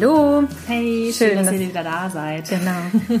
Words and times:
Hallo. 0.00 0.44
Hey, 0.66 1.12
schön, 1.12 1.28
schön 1.28 1.36
dass, 1.36 1.46
dass 1.46 1.54
ihr 1.56 1.68
wieder 1.68 1.84
da 1.84 2.08
seid. 2.08 2.48
Genau. 2.48 3.20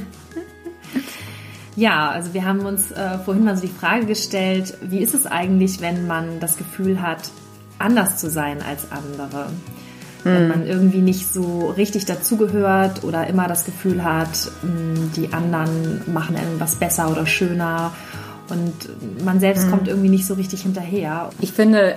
ja, 1.76 2.08
also 2.08 2.32
wir 2.32 2.46
haben 2.46 2.60
uns 2.60 2.90
äh, 2.90 3.18
vorhin 3.18 3.44
mal 3.44 3.54
so 3.54 3.66
die 3.66 3.72
Frage 3.72 4.06
gestellt, 4.06 4.78
wie 4.80 5.00
ist 5.00 5.12
es 5.12 5.26
eigentlich, 5.26 5.82
wenn 5.82 6.06
man 6.06 6.40
das 6.40 6.56
Gefühl 6.56 7.02
hat, 7.02 7.18
anders 7.78 8.16
zu 8.16 8.30
sein 8.30 8.62
als 8.62 8.90
andere? 8.90 9.50
Wenn 10.24 10.38
hm. 10.38 10.48
man 10.48 10.66
irgendwie 10.66 11.02
nicht 11.02 11.30
so 11.30 11.68
richtig 11.68 12.06
dazugehört 12.06 13.04
oder 13.04 13.26
immer 13.26 13.46
das 13.46 13.66
Gefühl 13.66 14.02
hat, 14.02 14.50
hm, 14.62 15.12
die 15.16 15.34
anderen 15.34 16.00
machen 16.10 16.36
irgendwas 16.36 16.76
besser 16.76 17.10
oder 17.10 17.26
schöner 17.26 17.92
und 18.48 19.22
man 19.22 19.38
selbst 19.38 19.66
mhm. 19.66 19.70
kommt 19.70 19.88
irgendwie 19.88 20.08
nicht 20.08 20.26
so 20.26 20.34
richtig 20.34 20.62
hinterher. 20.62 21.30
Ich 21.40 21.52
finde, 21.52 21.96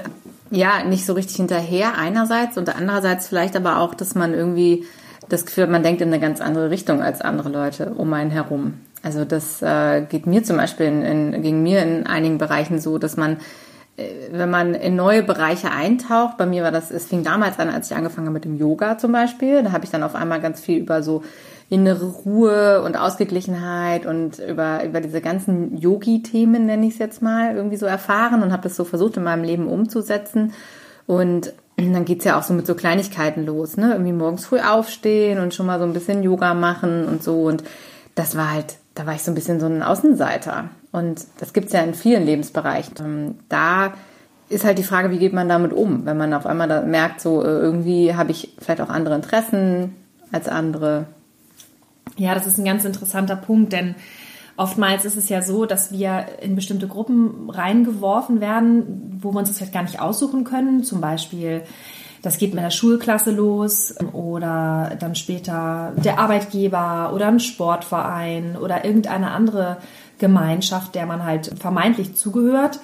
ja, 0.53 0.83
nicht 0.83 1.05
so 1.05 1.13
richtig 1.13 1.37
hinterher 1.37 1.97
einerseits 1.97 2.57
und 2.57 2.73
andererseits 2.75 3.27
vielleicht 3.27 3.55
aber 3.55 3.79
auch, 3.79 3.95
dass 3.95 4.13
man 4.13 4.33
irgendwie 4.33 4.85
das 5.27 5.45
Gefühl 5.45 5.63
hat, 5.63 5.71
man 5.71 5.83
denkt 5.83 6.01
in 6.01 6.09
eine 6.09 6.19
ganz 6.19 6.41
andere 6.41 6.69
Richtung 6.69 7.01
als 7.01 7.21
andere 7.21 7.49
Leute 7.49 7.93
um 7.95 8.13
einen 8.13 8.29
herum. 8.29 8.75
Also 9.01 9.25
das 9.25 9.61
äh, 9.61 10.01
geht 10.01 10.27
mir 10.27 10.43
zum 10.43 10.57
Beispiel 10.57 10.85
in, 10.85 11.01
in, 11.01 11.41
gegen 11.41 11.63
mir 11.63 11.81
in 11.81 12.05
einigen 12.05 12.37
Bereichen 12.37 12.79
so, 12.79 12.99
dass 12.99 13.17
man 13.17 13.37
äh, 13.97 14.03
wenn 14.31 14.51
man 14.51 14.75
in 14.75 14.95
neue 14.95 15.23
Bereiche 15.23 15.71
eintaucht, 15.71 16.37
bei 16.37 16.45
mir 16.45 16.63
war 16.63 16.71
das, 16.71 16.91
es 16.91 17.05
fing 17.05 17.23
damals 17.23 17.57
an, 17.57 17.69
als 17.69 17.89
ich 17.89 17.97
angefangen 17.97 18.27
habe 18.27 18.35
mit 18.35 18.45
dem 18.45 18.57
Yoga 18.57 18.99
zum 18.99 19.11
Beispiel, 19.11 19.63
da 19.63 19.71
habe 19.71 19.85
ich 19.85 19.91
dann 19.91 20.03
auf 20.03 20.13
einmal 20.13 20.39
ganz 20.39 20.61
viel 20.61 20.79
über 20.79 21.01
so 21.01 21.23
innere 21.69 22.05
Ruhe 22.05 22.81
und 22.83 22.97
Ausgeglichenheit 22.97 24.05
und 24.05 24.39
über, 24.39 24.83
über 24.83 25.01
diese 25.01 25.21
ganzen 25.21 25.77
Yogi-Themen, 25.77 26.65
nenne 26.65 26.85
ich 26.85 26.93
es 26.93 26.99
jetzt 26.99 27.21
mal, 27.21 27.55
irgendwie 27.55 27.77
so 27.77 27.85
erfahren 27.85 28.43
und 28.43 28.51
habe 28.51 28.63
das 28.63 28.75
so 28.75 28.83
versucht 28.83 29.17
in 29.17 29.23
meinem 29.23 29.43
Leben 29.43 29.67
umzusetzen. 29.67 30.53
Und 31.07 31.53
dann 31.77 32.05
geht's 32.05 32.25
ja 32.25 32.37
auch 32.37 32.43
so 32.43 32.53
mit 32.53 32.67
so 32.67 32.75
Kleinigkeiten 32.75 33.45
los, 33.45 33.77
ne? 33.77 33.91
Irgendwie 33.93 34.13
morgens 34.13 34.45
früh 34.45 34.59
aufstehen 34.59 35.39
und 35.39 35.53
schon 35.53 35.65
mal 35.65 35.79
so 35.79 35.85
ein 35.85 35.93
bisschen 35.93 36.23
Yoga 36.23 36.53
machen 36.53 37.05
und 37.05 37.23
so. 37.23 37.43
Und 37.43 37.63
das 38.15 38.37
war 38.37 38.51
halt, 38.51 38.77
da 38.93 39.05
war 39.05 39.15
ich 39.15 39.23
so 39.23 39.31
ein 39.31 39.35
bisschen 39.35 39.59
so 39.59 39.65
ein 39.65 39.81
Außenseiter. 39.81 40.69
Und 40.91 41.25
das 41.39 41.53
gibt's 41.53 41.73
ja 41.73 41.81
in 41.81 41.95
vielen 41.95 42.25
Lebensbereichen. 42.25 42.93
Ähm, 42.99 43.35
da 43.49 43.93
ist 44.49 44.65
halt 44.65 44.77
die 44.77 44.83
Frage, 44.83 45.09
wie 45.09 45.17
geht 45.17 45.33
man 45.33 45.49
damit 45.49 45.73
um, 45.73 46.05
wenn 46.05 46.17
man 46.17 46.33
auf 46.33 46.45
einmal 46.45 46.85
merkt, 46.85 47.21
so 47.21 47.41
äh, 47.41 47.47
irgendwie 47.47 48.13
habe 48.13 48.31
ich 48.31 48.55
vielleicht 48.59 48.81
auch 48.81 48.89
andere 48.89 49.15
Interessen 49.15 49.95
als 50.31 50.47
andere. 50.47 51.05
Ja, 52.17 52.35
das 52.35 52.47
ist 52.47 52.57
ein 52.57 52.65
ganz 52.65 52.85
interessanter 52.85 53.35
Punkt, 53.35 53.73
denn 53.73 53.95
oftmals 54.55 55.05
ist 55.05 55.17
es 55.17 55.29
ja 55.29 55.41
so, 55.41 55.65
dass 55.65 55.91
wir 55.91 56.25
in 56.41 56.55
bestimmte 56.55 56.87
Gruppen 56.87 57.49
reingeworfen 57.49 58.39
werden, 58.39 59.19
wo 59.21 59.31
wir 59.33 59.39
uns 59.39 59.49
das 59.49 59.57
vielleicht 59.57 59.73
gar 59.73 59.83
nicht 59.83 59.99
aussuchen 59.99 60.43
können. 60.43 60.83
Zum 60.83 61.01
Beispiel, 61.01 61.63
das 62.21 62.37
geht 62.37 62.53
mit 62.53 62.63
der 62.63 62.71
Schulklasse 62.71 63.31
los 63.31 63.95
oder 64.13 64.95
dann 64.99 65.15
später 65.15 65.93
der 65.97 66.19
Arbeitgeber 66.19 67.11
oder 67.13 67.27
ein 67.27 67.39
Sportverein 67.39 68.55
oder 68.57 68.85
irgendeine 68.85 69.31
andere 69.31 69.77
Gemeinschaft, 70.19 70.95
der 70.95 71.05
man 71.05 71.23
halt 71.23 71.51
vermeintlich 71.59 72.15
zugehört. 72.15 72.79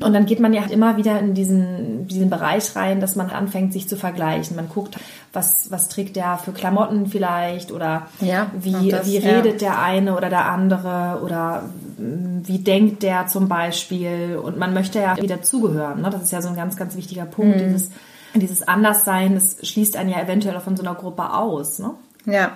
Und 0.00 0.12
dann 0.12 0.26
geht 0.26 0.40
man 0.40 0.52
ja 0.52 0.64
immer 0.64 0.96
wieder 0.96 1.18
in 1.20 1.34
diesen, 1.34 2.08
diesen 2.08 2.28
Bereich 2.28 2.74
rein, 2.74 3.00
dass 3.00 3.14
man 3.14 3.30
anfängt, 3.30 3.72
sich 3.72 3.88
zu 3.88 3.96
vergleichen. 3.96 4.56
Man 4.56 4.68
guckt, 4.68 4.96
was, 5.32 5.70
was 5.70 5.88
trägt 5.88 6.16
der 6.16 6.38
für 6.38 6.52
Klamotten 6.52 7.06
vielleicht 7.06 7.70
oder 7.70 8.08
ja, 8.20 8.50
wie, 8.58 8.90
das, 8.90 9.06
wie 9.06 9.18
redet 9.18 9.62
ja. 9.62 9.70
der 9.70 9.82
eine 9.82 10.16
oder 10.16 10.28
der 10.28 10.46
andere 10.46 11.20
oder 11.22 11.70
wie 11.98 12.58
denkt 12.58 13.04
der 13.04 13.28
zum 13.28 13.48
Beispiel. 13.48 14.40
Und 14.42 14.58
man 14.58 14.74
möchte 14.74 14.98
ja 14.98 15.16
wieder 15.16 15.42
zugehören. 15.42 16.02
Ne? 16.02 16.10
Das 16.10 16.22
ist 16.22 16.32
ja 16.32 16.42
so 16.42 16.48
ein 16.48 16.56
ganz, 16.56 16.76
ganz 16.76 16.96
wichtiger 16.96 17.24
Punkt. 17.24 17.56
Mhm. 17.56 17.72
Dieses, 17.72 17.90
dieses 18.34 18.66
Anderssein, 18.66 19.34
das 19.34 19.58
schließt 19.62 19.96
einen 19.96 20.10
ja 20.10 20.20
eventuell 20.20 20.56
auch 20.56 20.62
von 20.62 20.76
so 20.76 20.82
einer 20.82 20.96
Gruppe 20.96 21.32
aus. 21.32 21.78
Ne? 21.78 21.92
Ja, 22.26 22.52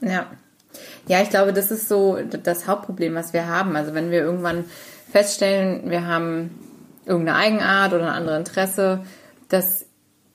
ja. 0.00 0.26
Ja, 1.08 1.22
ich 1.22 1.30
glaube, 1.30 1.52
das 1.52 1.72
ist 1.72 1.88
so 1.88 2.18
das 2.44 2.68
Hauptproblem, 2.68 3.14
was 3.14 3.32
wir 3.32 3.48
haben. 3.48 3.74
Also 3.74 3.94
wenn 3.94 4.10
wir 4.10 4.20
irgendwann 4.20 4.64
feststellen, 5.10 5.90
wir 5.90 6.06
haben 6.06 6.50
irgendeine 7.08 7.38
Eigenart 7.38 7.92
oder 7.92 8.04
ein 8.04 8.14
anderes 8.14 8.38
Interesse, 8.38 9.00
dass 9.48 9.86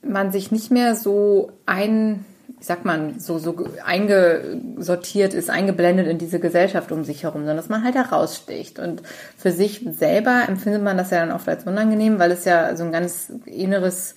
man 0.01 0.31
sich 0.31 0.51
nicht 0.51 0.71
mehr 0.71 0.95
so 0.95 1.51
ein, 1.65 2.25
wie 2.57 2.63
sagt 2.63 2.83
man, 2.83 3.19
so, 3.19 3.39
so 3.39 3.55
eingesortiert 3.85 5.33
ist, 5.33 5.49
eingeblendet 5.49 6.07
in 6.07 6.17
diese 6.17 6.39
Gesellschaft 6.39 6.91
um 6.91 7.03
sich 7.03 7.23
herum, 7.23 7.41
sondern 7.41 7.57
dass 7.57 7.69
man 7.69 7.83
halt 7.83 7.95
heraussticht. 7.95 8.79
Und 8.79 9.03
für 9.37 9.51
sich 9.51 9.87
selber 9.91 10.43
empfindet 10.47 10.83
man 10.83 10.97
das 10.97 11.11
ja 11.11 11.19
dann 11.19 11.31
oft 11.31 11.47
als 11.47 11.65
unangenehm, 11.65 12.19
weil 12.19 12.31
es 12.31 12.45
ja 12.45 12.75
so 12.75 12.83
ein 12.83 12.91
ganz 12.91 13.31
inneres 13.45 14.15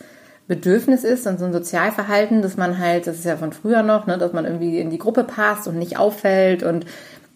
Bedürfnis 0.49 1.03
ist 1.05 1.27
und 1.27 1.39
so 1.39 1.45
ein 1.45 1.53
Sozialverhalten, 1.53 2.41
dass 2.41 2.57
man 2.57 2.79
halt, 2.79 3.07
das 3.07 3.17
ist 3.17 3.25
ja 3.25 3.37
von 3.37 3.53
früher 3.53 3.83
noch, 3.83 4.07
ne, 4.07 4.17
dass 4.17 4.33
man 4.33 4.45
irgendwie 4.45 4.79
in 4.79 4.91
die 4.91 4.99
Gruppe 4.99 5.25
passt 5.25 5.67
und 5.67 5.77
nicht 5.77 5.99
auffällt 5.99 6.63
und 6.63 6.87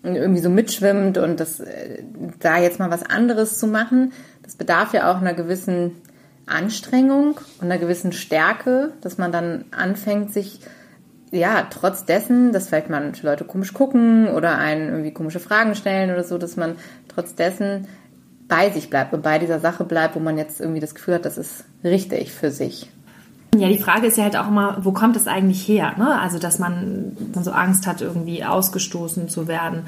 irgendwie 0.03 0.41
so 0.41 0.48
mitschwimmt 0.48 1.19
und 1.19 1.41
das 1.41 1.60
äh, 1.60 2.03
da 2.38 2.59
jetzt 2.59 2.78
mal 2.78 2.91
was 2.91 3.03
anderes 3.03 3.59
zu 3.59 3.66
machen, 3.66 4.12
das 4.50 4.56
bedarf 4.56 4.93
ja 4.94 5.12
auch 5.12 5.19
einer 5.19 5.33
gewissen 5.33 5.93
Anstrengung 6.47 7.38
und 7.61 7.65
einer 7.71 7.78
gewissen 7.78 8.11
Stärke, 8.11 8.93
dass 9.00 9.16
man 9.16 9.31
dann 9.31 9.66
anfängt, 9.71 10.33
sich 10.33 10.59
ja, 11.31 11.69
trotz 11.71 12.05
dessen, 12.05 12.53
dass 12.53 12.66
vielleicht 12.66 12.91
manche 12.91 13.25
Leute 13.25 13.44
komisch 13.44 13.72
gucken 13.72 14.27
oder 14.27 14.59
einen 14.59 14.89
irgendwie 14.89 15.12
komische 15.12 15.39
Fragen 15.39 15.77
stellen 15.77 16.10
oder 16.10 16.25
so, 16.25 16.37
dass 16.37 16.56
man 16.56 16.75
trotz 17.06 17.37
dessen 17.37 17.87
bei 18.49 18.71
sich 18.71 18.91
bleibt 18.91 19.15
und 19.15 19.22
bei 19.22 19.39
dieser 19.39 19.60
Sache 19.60 19.84
bleibt, 19.84 20.16
wo 20.16 20.19
man 20.19 20.37
jetzt 20.37 20.60
irgendwie 20.60 20.81
das 20.81 20.97
Gefühl 20.97 21.15
hat, 21.15 21.25
das 21.25 21.39
ist 21.39 21.65
richtig 21.84 22.33
für 22.33 22.50
sich. 22.50 22.91
Ja, 23.55 23.69
die 23.69 23.78
Frage 23.78 24.09
ist 24.09 24.16
ja 24.16 24.25
halt 24.25 24.37
auch 24.37 24.49
immer, 24.49 24.78
wo 24.81 24.91
kommt 24.91 25.15
es 25.15 25.28
eigentlich 25.28 25.69
her? 25.69 25.94
Ne? 25.97 26.19
Also, 26.21 26.41
dass 26.41 26.59
man, 26.59 27.16
man 27.33 27.44
so 27.44 27.53
Angst 27.53 27.87
hat, 27.87 28.00
irgendwie 28.00 28.44
ausgestoßen 28.44 29.28
zu 29.28 29.47
werden. 29.47 29.84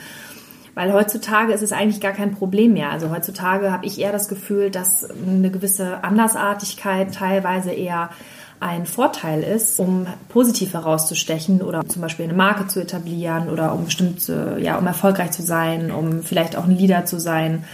Weil 0.75 0.93
heutzutage 0.93 1.53
ist 1.53 1.62
es 1.62 1.72
eigentlich 1.72 2.00
gar 2.00 2.12
kein 2.12 2.34
Problem 2.34 2.72
mehr. 2.72 2.91
Also 2.91 3.10
heutzutage 3.10 3.71
habe 3.71 3.84
ich 3.84 4.00
eher 4.00 4.12
das 4.12 4.28
Gefühl, 4.28 4.71
dass 4.71 5.06
eine 5.10 5.50
gewisse 5.50 6.03
Andersartigkeit 6.03 7.15
teilweise 7.15 7.72
eher 7.72 8.10
ein 8.59 8.87
Vorteil 8.87 9.43
ist, 9.43 9.81
um 9.81 10.06
positiv 10.28 10.72
herauszustechen 10.72 11.62
oder 11.62 11.87
zum 11.87 12.00
Beispiel 12.00 12.25
eine 12.25 12.34
Marke 12.34 12.69
zu 12.69 12.81
etablieren 12.81 13.49
oder 13.49 13.75
um 13.75 13.84
bestimmte, 13.84 14.56
ja, 14.60 14.78
um 14.78 14.87
erfolgreich 14.87 15.33
zu 15.33 15.43
sein, 15.43 15.91
um 15.91 16.22
vielleicht 16.22 16.56
auch 16.56 16.65
ein 16.65 16.77
Leader 16.77 17.04
zu 17.04 17.19
sein 17.19 17.65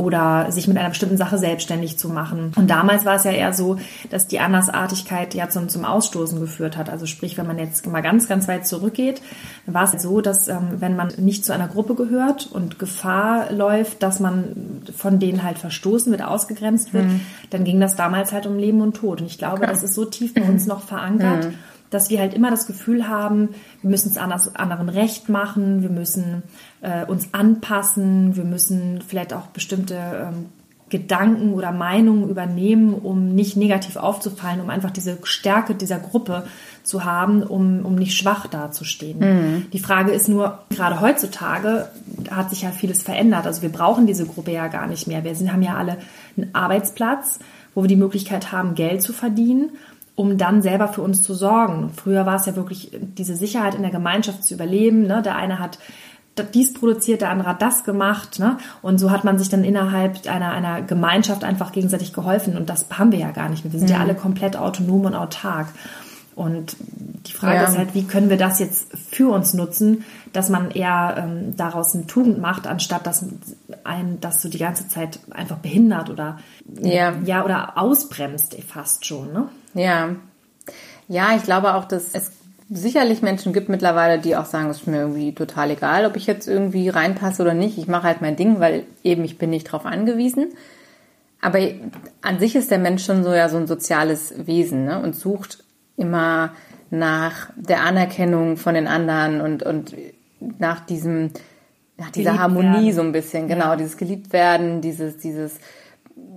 oder 0.00 0.50
sich 0.50 0.66
mit 0.66 0.78
einer 0.78 0.88
bestimmten 0.88 1.18
Sache 1.18 1.36
selbstständig 1.36 1.98
zu 1.98 2.08
machen. 2.08 2.52
Und 2.56 2.70
damals 2.70 3.04
war 3.04 3.16
es 3.16 3.24
ja 3.24 3.32
eher 3.32 3.52
so, 3.52 3.76
dass 4.08 4.26
die 4.26 4.40
Andersartigkeit 4.40 5.34
ja 5.34 5.50
zum, 5.50 5.68
zum 5.68 5.84
Ausstoßen 5.84 6.40
geführt 6.40 6.78
hat. 6.78 6.88
Also 6.88 7.04
sprich, 7.04 7.36
wenn 7.36 7.46
man 7.46 7.58
jetzt 7.58 7.86
mal 7.86 8.00
ganz, 8.00 8.26
ganz 8.26 8.48
weit 8.48 8.66
zurückgeht, 8.66 9.20
dann 9.66 9.74
war 9.74 9.84
es 9.84 10.00
so, 10.00 10.22
dass 10.22 10.48
ähm, 10.48 10.76
wenn 10.78 10.96
man 10.96 11.08
nicht 11.18 11.44
zu 11.44 11.52
einer 11.52 11.68
Gruppe 11.68 11.94
gehört 11.94 12.48
und 12.50 12.78
Gefahr 12.78 13.52
läuft, 13.52 14.02
dass 14.02 14.20
man 14.20 14.82
von 14.96 15.18
denen 15.18 15.42
halt 15.42 15.58
verstoßen 15.58 16.10
wird, 16.10 16.22
ausgegrenzt 16.22 16.94
wird, 16.94 17.04
mhm. 17.04 17.20
dann 17.50 17.64
ging 17.64 17.78
das 17.78 17.94
damals 17.94 18.32
halt 18.32 18.46
um 18.46 18.56
Leben 18.56 18.80
und 18.80 18.96
Tod. 18.96 19.20
Und 19.20 19.26
ich 19.26 19.36
glaube, 19.36 19.58
okay. 19.58 19.66
das 19.70 19.82
ist 19.82 19.94
so 19.94 20.06
tief 20.06 20.32
bei 20.32 20.42
uns 20.42 20.66
noch 20.66 20.82
verankert. 20.82 21.48
Mhm 21.48 21.54
dass 21.90 22.08
wir 22.08 22.20
halt 22.20 22.34
immer 22.34 22.50
das 22.50 22.66
Gefühl 22.66 23.08
haben, 23.08 23.50
wir 23.82 23.90
müssen 23.90 24.10
es 24.10 24.16
anders, 24.16 24.54
anderen 24.54 24.88
recht 24.88 25.28
machen, 25.28 25.82
wir 25.82 25.90
müssen 25.90 26.42
äh, 26.80 27.04
uns 27.04 27.34
anpassen, 27.34 28.36
wir 28.36 28.44
müssen 28.44 29.02
vielleicht 29.06 29.32
auch 29.32 29.48
bestimmte 29.48 29.96
ähm, 29.96 30.46
Gedanken 30.88 31.54
oder 31.54 31.70
Meinungen 31.70 32.28
übernehmen, 32.28 32.94
um 32.94 33.34
nicht 33.34 33.56
negativ 33.56 33.96
aufzufallen, 33.96 34.60
um 34.60 34.70
einfach 34.70 34.90
diese 34.90 35.18
Stärke 35.22 35.74
dieser 35.74 35.98
Gruppe 35.98 36.44
zu 36.82 37.04
haben, 37.04 37.42
um, 37.42 37.84
um 37.84 37.94
nicht 37.94 38.16
schwach 38.16 38.48
dazustehen. 38.48 39.18
Mhm. 39.20 39.70
Die 39.72 39.78
Frage 39.78 40.10
ist 40.10 40.28
nur, 40.28 40.58
gerade 40.70 41.00
heutzutage 41.00 41.88
hat 42.30 42.50
sich 42.50 42.62
ja 42.62 42.72
vieles 42.72 43.02
verändert. 43.02 43.46
Also 43.46 43.62
wir 43.62 43.68
brauchen 43.68 44.06
diese 44.06 44.26
Gruppe 44.26 44.50
ja 44.50 44.66
gar 44.66 44.88
nicht 44.88 45.06
mehr. 45.06 45.22
Wir 45.22 45.34
sind, 45.34 45.52
haben 45.52 45.62
ja 45.62 45.76
alle 45.76 45.96
einen 46.36 46.54
Arbeitsplatz, 46.54 47.38
wo 47.74 47.82
wir 47.82 47.88
die 47.88 47.96
Möglichkeit 47.96 48.50
haben, 48.50 48.74
Geld 48.74 49.00
zu 49.00 49.12
verdienen 49.12 49.70
um 50.20 50.36
dann 50.36 50.60
selber 50.60 50.88
für 50.88 51.00
uns 51.00 51.22
zu 51.22 51.32
sorgen. 51.32 51.92
Früher 51.96 52.26
war 52.26 52.36
es 52.36 52.44
ja 52.44 52.54
wirklich 52.54 52.90
diese 52.92 53.36
Sicherheit 53.36 53.74
in 53.74 53.80
der 53.80 53.90
Gemeinschaft 53.90 54.44
zu 54.44 54.52
überleben. 54.52 55.06
Ne? 55.06 55.22
Der 55.22 55.34
eine 55.34 55.58
hat 55.58 55.78
dies 56.52 56.74
produziert, 56.74 57.22
der 57.22 57.30
andere 57.30 57.48
hat 57.48 57.62
das 57.62 57.84
gemacht. 57.84 58.38
Ne? 58.38 58.58
Und 58.82 58.98
so 58.98 59.10
hat 59.10 59.24
man 59.24 59.38
sich 59.38 59.48
dann 59.48 59.64
innerhalb 59.64 60.28
einer, 60.28 60.50
einer 60.50 60.82
Gemeinschaft 60.82 61.42
einfach 61.42 61.72
gegenseitig 61.72 62.12
geholfen. 62.12 62.58
Und 62.58 62.68
das 62.68 62.84
haben 62.92 63.12
wir 63.12 63.18
ja 63.18 63.30
gar 63.30 63.48
nicht 63.48 63.64
mehr. 63.64 63.72
Wir 63.72 63.80
sind 63.80 63.88
mhm. 63.88 63.94
ja 63.94 64.00
alle 64.02 64.14
komplett 64.14 64.58
autonom 64.58 65.06
und 65.06 65.14
autark. 65.14 65.68
Und 66.34 66.76
die 66.78 67.32
Frage 67.32 67.56
ja. 67.56 67.64
ist 67.64 67.78
halt, 67.78 67.94
wie 67.94 68.04
können 68.04 68.28
wir 68.28 68.36
das 68.36 68.58
jetzt 68.58 68.88
für 69.10 69.30
uns 69.32 69.54
nutzen, 69.54 70.04
dass 70.34 70.50
man 70.50 70.70
eher 70.70 71.16
ähm, 71.16 71.56
daraus 71.56 71.94
eine 71.94 72.06
Tugend 72.06 72.38
macht, 72.40 72.66
anstatt 72.66 73.06
dass 73.06 73.24
ein 73.84 74.18
das 74.20 74.42
so 74.42 74.50
die 74.50 74.58
ganze 74.58 74.86
Zeit 74.86 75.18
einfach 75.30 75.56
behindert 75.56 76.10
oder 76.10 76.38
ja, 76.82 77.14
ja 77.24 77.42
oder 77.42 77.78
ausbremst 77.78 78.54
fast 78.68 79.06
schon, 79.06 79.32
ne? 79.32 79.48
Ja. 79.74 80.16
Ja, 81.08 81.36
ich 81.36 81.42
glaube 81.42 81.74
auch, 81.74 81.86
dass 81.86 82.14
es 82.14 82.32
sicherlich 82.70 83.20
Menschen 83.20 83.52
gibt 83.52 83.68
mittlerweile, 83.68 84.20
die 84.20 84.36
auch 84.36 84.44
sagen, 84.44 84.70
es 84.70 84.78
ist 84.78 84.86
mir 84.86 85.00
irgendwie 85.00 85.34
total 85.34 85.72
egal, 85.72 86.06
ob 86.06 86.16
ich 86.16 86.26
jetzt 86.26 86.46
irgendwie 86.46 86.88
reinpasse 86.88 87.42
oder 87.42 87.54
nicht. 87.54 87.78
Ich 87.78 87.88
mache 87.88 88.04
halt 88.04 88.20
mein 88.20 88.36
Ding, 88.36 88.60
weil 88.60 88.84
eben 89.02 89.24
ich 89.24 89.38
bin 89.38 89.50
nicht 89.50 89.64
drauf 89.64 89.84
angewiesen. 89.84 90.52
Aber 91.40 91.58
an 92.22 92.38
sich 92.38 92.54
ist 92.54 92.70
der 92.70 92.78
Mensch 92.78 93.04
schon 93.04 93.24
so 93.24 93.32
ja 93.32 93.48
so 93.48 93.56
ein 93.56 93.66
soziales 93.66 94.46
Wesen 94.46 94.84
ne? 94.84 95.02
und 95.02 95.16
sucht 95.16 95.64
immer 95.96 96.52
nach 96.90 97.50
der 97.56 97.82
Anerkennung 97.82 98.56
von 98.56 98.74
den 98.74 98.86
anderen 98.86 99.40
und, 99.40 99.62
und 99.62 99.94
nach 100.58 100.80
diesem, 100.80 101.30
nach 101.96 102.10
dieser 102.10 102.30
geliebt 102.30 102.42
Harmonie 102.42 102.86
werden. 102.86 102.92
so 102.92 103.00
ein 103.02 103.12
bisschen, 103.12 103.48
genau, 103.48 103.66
ja. 103.66 103.76
dieses 103.76 103.96
geliebt 103.96 104.32
werden, 104.32 104.80
dieses, 104.80 105.18
dieses, 105.18 105.58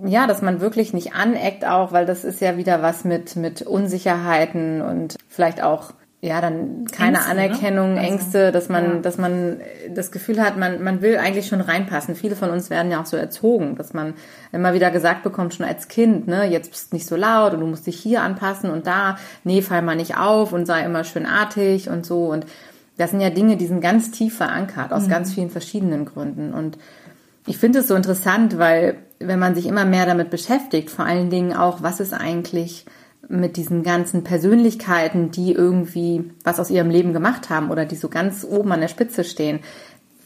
ja, 0.06 0.26
dass 0.26 0.42
man 0.42 0.60
wirklich 0.60 0.92
nicht 0.92 1.14
aneckt 1.14 1.66
auch, 1.66 1.92
weil 1.92 2.06
das 2.06 2.24
ist 2.24 2.40
ja 2.40 2.56
wieder 2.56 2.82
was 2.82 3.04
mit, 3.04 3.36
mit 3.36 3.62
Unsicherheiten 3.62 4.82
und 4.82 5.16
vielleicht 5.28 5.62
auch 5.62 5.92
ja, 6.24 6.40
dann 6.40 6.86
keine 6.86 7.18
Ängste, 7.18 7.34
ne? 7.34 7.42
Anerkennung, 7.42 7.94
ne? 7.94 8.00
also, 8.00 8.12
Ängste, 8.12 8.52
dass 8.52 8.70
man, 8.70 8.84
ja. 8.84 8.98
dass 9.00 9.18
man 9.18 9.60
das 9.94 10.10
Gefühl 10.10 10.40
hat, 10.40 10.56
man, 10.56 10.82
man 10.82 11.02
will 11.02 11.18
eigentlich 11.18 11.46
schon 11.46 11.60
reinpassen. 11.60 12.14
Viele 12.14 12.34
von 12.34 12.48
uns 12.48 12.70
werden 12.70 12.90
ja 12.90 13.02
auch 13.02 13.06
so 13.06 13.18
erzogen, 13.18 13.76
dass 13.76 13.92
man 13.92 14.14
immer 14.50 14.72
wieder 14.72 14.90
gesagt 14.90 15.22
bekommt, 15.22 15.52
schon 15.52 15.66
als 15.66 15.88
Kind, 15.88 16.26
ne, 16.26 16.44
jetzt 16.46 16.70
bist 16.70 16.92
du 16.92 16.96
nicht 16.96 17.06
so 17.06 17.14
laut 17.14 17.52
und 17.52 17.60
du 17.60 17.66
musst 17.66 17.86
dich 17.86 18.00
hier 18.00 18.22
anpassen 18.22 18.70
und 18.70 18.86
da, 18.86 19.18
nee, 19.44 19.60
fall 19.60 19.82
mal 19.82 19.96
nicht 19.96 20.16
auf 20.16 20.54
und 20.54 20.64
sei 20.64 20.82
immer 20.82 21.04
schön 21.04 21.26
artig 21.26 21.90
und 21.90 22.06
so. 22.06 22.24
Und 22.32 22.46
das 22.96 23.10
sind 23.10 23.20
ja 23.20 23.28
Dinge, 23.28 23.58
die 23.58 23.66
sind 23.66 23.82
ganz 23.82 24.10
tief 24.10 24.34
verankert, 24.34 24.94
aus 24.94 25.04
mhm. 25.04 25.10
ganz 25.10 25.34
vielen 25.34 25.50
verschiedenen 25.50 26.06
Gründen. 26.06 26.54
Und 26.54 26.78
ich 27.46 27.58
finde 27.58 27.80
es 27.80 27.88
so 27.88 27.94
interessant, 27.94 28.58
weil 28.58 28.96
wenn 29.18 29.38
man 29.38 29.54
sich 29.54 29.66
immer 29.66 29.84
mehr 29.84 30.06
damit 30.06 30.30
beschäftigt, 30.30 30.90
vor 30.90 31.04
allen 31.04 31.30
Dingen 31.30 31.54
auch, 31.54 31.82
was 31.82 32.00
ist 32.00 32.12
eigentlich 32.12 32.86
mit 33.28 33.56
diesen 33.56 33.82
ganzen 33.82 34.24
Persönlichkeiten, 34.24 35.30
die 35.30 35.52
irgendwie 35.52 36.30
was 36.42 36.60
aus 36.60 36.70
ihrem 36.70 36.90
Leben 36.90 37.12
gemacht 37.12 37.50
haben 37.50 37.70
oder 37.70 37.84
die 37.84 37.96
so 37.96 38.08
ganz 38.08 38.44
oben 38.48 38.72
an 38.72 38.80
der 38.80 38.88
Spitze 38.88 39.24
stehen. 39.24 39.60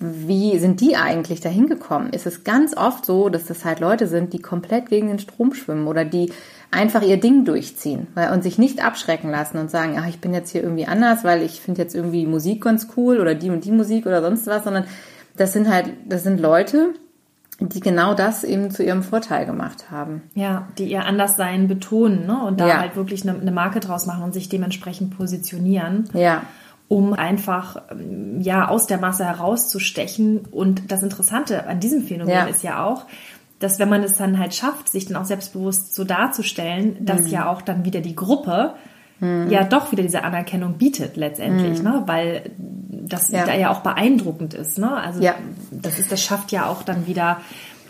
Wie 0.00 0.58
sind 0.58 0.80
die 0.80 0.96
eigentlich 0.96 1.40
dahin 1.40 1.68
gekommen? 1.68 2.12
Ist 2.12 2.26
es 2.26 2.44
ganz 2.44 2.76
oft 2.76 3.04
so, 3.04 3.28
dass 3.28 3.46
das 3.46 3.64
halt 3.64 3.80
Leute 3.80 4.06
sind, 4.06 4.32
die 4.32 4.40
komplett 4.40 4.88
gegen 4.88 5.08
den 5.08 5.18
Strom 5.18 5.54
schwimmen 5.54 5.88
oder 5.88 6.04
die 6.04 6.32
einfach 6.70 7.02
ihr 7.02 7.16
Ding 7.16 7.44
durchziehen 7.44 8.06
und 8.32 8.42
sich 8.42 8.58
nicht 8.58 8.84
abschrecken 8.84 9.30
lassen 9.30 9.58
und 9.58 9.70
sagen, 9.70 9.96
ach, 9.98 10.08
ich 10.08 10.20
bin 10.20 10.34
jetzt 10.34 10.50
hier 10.50 10.62
irgendwie 10.62 10.86
anders, 10.86 11.24
weil 11.24 11.42
ich 11.42 11.60
finde 11.60 11.82
jetzt 11.82 11.94
irgendwie 11.94 12.26
Musik 12.26 12.62
ganz 12.62 12.88
cool 12.96 13.18
oder 13.20 13.34
die 13.34 13.50
und 13.50 13.64
die 13.64 13.72
Musik 13.72 14.06
oder 14.06 14.22
sonst 14.22 14.46
was, 14.46 14.64
sondern 14.64 14.84
das 15.36 15.52
sind 15.52 15.68
halt, 15.68 15.90
das 16.06 16.22
sind 16.22 16.40
Leute, 16.40 16.94
die 17.60 17.80
genau 17.80 18.14
das 18.14 18.44
eben 18.44 18.70
zu 18.70 18.84
ihrem 18.84 19.02
Vorteil 19.02 19.44
gemacht 19.44 19.90
haben. 19.90 20.22
Ja, 20.34 20.68
die 20.78 20.84
ihr 20.84 21.04
Anderssein 21.04 21.66
betonen 21.66 22.26
ne? 22.26 22.44
und 22.44 22.60
da 22.60 22.68
ja. 22.68 22.78
halt 22.78 22.94
wirklich 22.94 23.28
eine, 23.28 23.38
eine, 23.38 23.50
Marke 23.50 23.80
draus 23.80 24.06
machen 24.06 24.22
und 24.22 24.32
sich 24.32 24.48
dementsprechend 24.48 25.16
positionieren. 25.16 26.08
Ja. 26.12 26.42
Um 26.86 27.12
einfach 27.12 27.82
ähm, 27.90 28.40
ja 28.40 28.68
aus 28.68 28.86
der 28.86 28.98
Masse 28.98 29.24
herauszustechen. 29.24 30.46
Und 30.50 30.90
das 30.92 31.02
Interessante 31.02 31.66
an 31.66 31.80
diesem 31.80 32.02
Phänomen 32.02 32.32
ja. 32.32 32.44
ist 32.44 32.62
ja 32.62 32.84
auch, 32.84 33.06
dass 33.58 33.80
wenn 33.80 33.88
man 33.88 34.04
es 34.04 34.16
dann 34.16 34.38
halt 34.38 34.54
schafft, 34.54 34.88
sich 34.88 35.06
dann 35.06 35.16
auch 35.16 35.24
selbstbewusst 35.24 35.94
so 35.94 36.04
darzustellen, 36.04 37.04
dass 37.04 37.22
mhm. 37.22 37.28
ja 37.28 37.48
auch 37.50 37.60
dann 37.60 37.84
wieder 37.84 38.00
die 38.00 38.14
Gruppe 38.14 38.74
mhm. 39.20 39.48
ja 39.50 39.64
doch 39.64 39.92
wieder 39.92 40.02
diese 40.02 40.24
Anerkennung 40.24 40.74
bietet 40.74 41.16
letztendlich, 41.16 41.78
mhm. 41.78 41.84
ne? 41.84 42.02
weil 42.06 42.50
das 42.88 43.30
ja. 43.30 43.46
da 43.46 43.54
ja 43.54 43.70
auch 43.70 43.80
beeindruckend 43.80 44.54
ist. 44.54 44.78
Ne? 44.78 44.92
Also 44.92 45.22
ja. 45.22 45.34
das 45.70 45.98
ist, 45.98 46.12
das 46.12 46.22
schafft 46.22 46.52
ja 46.52 46.66
auch 46.66 46.82
dann 46.82 47.06
wieder, 47.06 47.40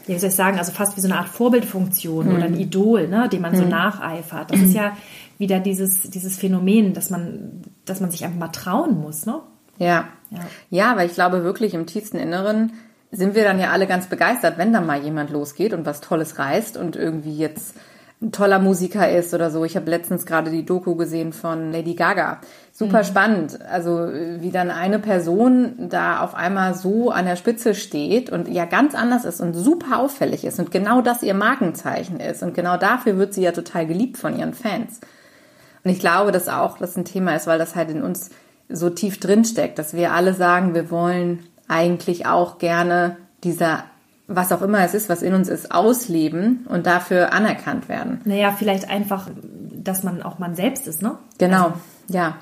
ja, 0.06 0.14
wie 0.14 0.18
soll 0.18 0.30
ich 0.30 0.36
sagen, 0.36 0.58
also 0.58 0.72
fast 0.72 0.96
wie 0.96 1.00
so 1.00 1.08
eine 1.08 1.18
Art 1.18 1.28
Vorbildfunktion 1.28 2.28
mhm. 2.28 2.34
oder 2.34 2.44
ein 2.44 2.58
Idol, 2.58 3.08
ne? 3.08 3.28
dem 3.28 3.42
man 3.42 3.56
so 3.56 3.64
mhm. 3.64 3.70
nacheifert. 3.70 4.50
Das 4.50 4.60
ist 4.60 4.74
ja 4.74 4.96
wieder 5.38 5.60
dieses, 5.60 6.10
dieses 6.10 6.36
Phänomen, 6.36 6.94
dass 6.94 7.10
man, 7.10 7.62
dass 7.84 8.00
man 8.00 8.10
sich 8.10 8.24
einfach 8.24 8.38
mal 8.38 8.48
trauen 8.48 9.00
muss, 9.00 9.24
ne? 9.24 9.40
Ja. 9.78 10.08
ja. 10.30 10.40
Ja, 10.70 10.96
weil 10.96 11.06
ich 11.06 11.14
glaube 11.14 11.44
wirklich 11.44 11.74
im 11.74 11.86
tiefsten 11.86 12.18
Inneren 12.18 12.72
sind 13.10 13.34
wir 13.34 13.44
dann 13.44 13.58
ja 13.58 13.70
alle 13.70 13.86
ganz 13.86 14.06
begeistert, 14.06 14.58
wenn 14.58 14.72
da 14.72 14.80
mal 14.80 15.02
jemand 15.02 15.30
losgeht 15.30 15.72
und 15.72 15.86
was 15.86 16.00
Tolles 16.00 16.38
reißt 16.38 16.76
und 16.76 16.96
irgendwie 16.96 17.36
jetzt 17.36 17.74
ein 18.20 18.32
toller 18.32 18.58
Musiker 18.58 19.08
ist 19.10 19.32
oder 19.32 19.50
so. 19.50 19.64
Ich 19.64 19.76
habe 19.76 19.88
letztens 19.88 20.26
gerade 20.26 20.50
die 20.50 20.66
Doku 20.66 20.96
gesehen 20.96 21.32
von 21.32 21.70
Lady 21.70 21.94
Gaga. 21.94 22.40
Super 22.72 22.98
mhm. 22.98 23.04
spannend. 23.04 23.58
Also 23.70 24.08
wie 24.40 24.50
dann 24.50 24.70
eine 24.70 24.98
Person 24.98 25.88
da 25.88 26.20
auf 26.20 26.34
einmal 26.34 26.74
so 26.74 27.10
an 27.10 27.26
der 27.26 27.36
Spitze 27.36 27.74
steht 27.74 28.30
und 28.30 28.48
ja 28.48 28.64
ganz 28.64 28.96
anders 28.96 29.24
ist 29.24 29.40
und 29.40 29.54
super 29.54 30.00
auffällig 30.00 30.44
ist 30.44 30.58
und 30.58 30.72
genau 30.72 31.00
das 31.00 31.22
ihr 31.22 31.34
Markenzeichen 31.34 32.18
ist. 32.18 32.42
Und 32.42 32.54
genau 32.54 32.76
dafür 32.76 33.18
wird 33.18 33.34
sie 33.34 33.42
ja 33.42 33.52
total 33.52 33.86
geliebt 33.86 34.16
von 34.16 34.36
ihren 34.36 34.54
Fans. 34.54 35.00
Und 35.84 35.92
ich 35.92 36.00
glaube, 36.00 36.32
dass 36.32 36.48
auch 36.48 36.78
das 36.78 36.96
ein 36.96 37.04
Thema 37.04 37.36
ist, 37.36 37.46
weil 37.46 37.58
das 37.58 37.76
halt 37.76 37.90
in 37.90 38.02
uns 38.02 38.30
so 38.68 38.90
tief 38.90 39.20
drin 39.20 39.44
steckt, 39.44 39.78
dass 39.78 39.94
wir 39.94 40.12
alle 40.12 40.34
sagen, 40.34 40.74
wir 40.74 40.90
wollen 40.90 41.44
eigentlich 41.68 42.26
auch 42.26 42.58
gerne 42.58 43.16
dieser 43.44 43.84
was 44.28 44.52
auch 44.52 44.60
immer 44.62 44.84
es 44.84 44.94
ist, 44.94 45.08
was 45.08 45.22
in 45.22 45.34
uns 45.34 45.48
ist, 45.48 45.72
ausleben 45.72 46.66
und 46.68 46.86
dafür 46.86 47.32
anerkannt 47.32 47.88
werden. 47.88 48.20
Naja, 48.24 48.54
vielleicht 48.56 48.88
einfach, 48.88 49.28
dass 49.72 50.04
man 50.04 50.22
auch 50.22 50.38
man 50.38 50.54
selbst 50.54 50.86
ist, 50.86 51.02
ne? 51.02 51.16
Genau, 51.38 51.64
also. 51.64 51.74
ja. 52.08 52.36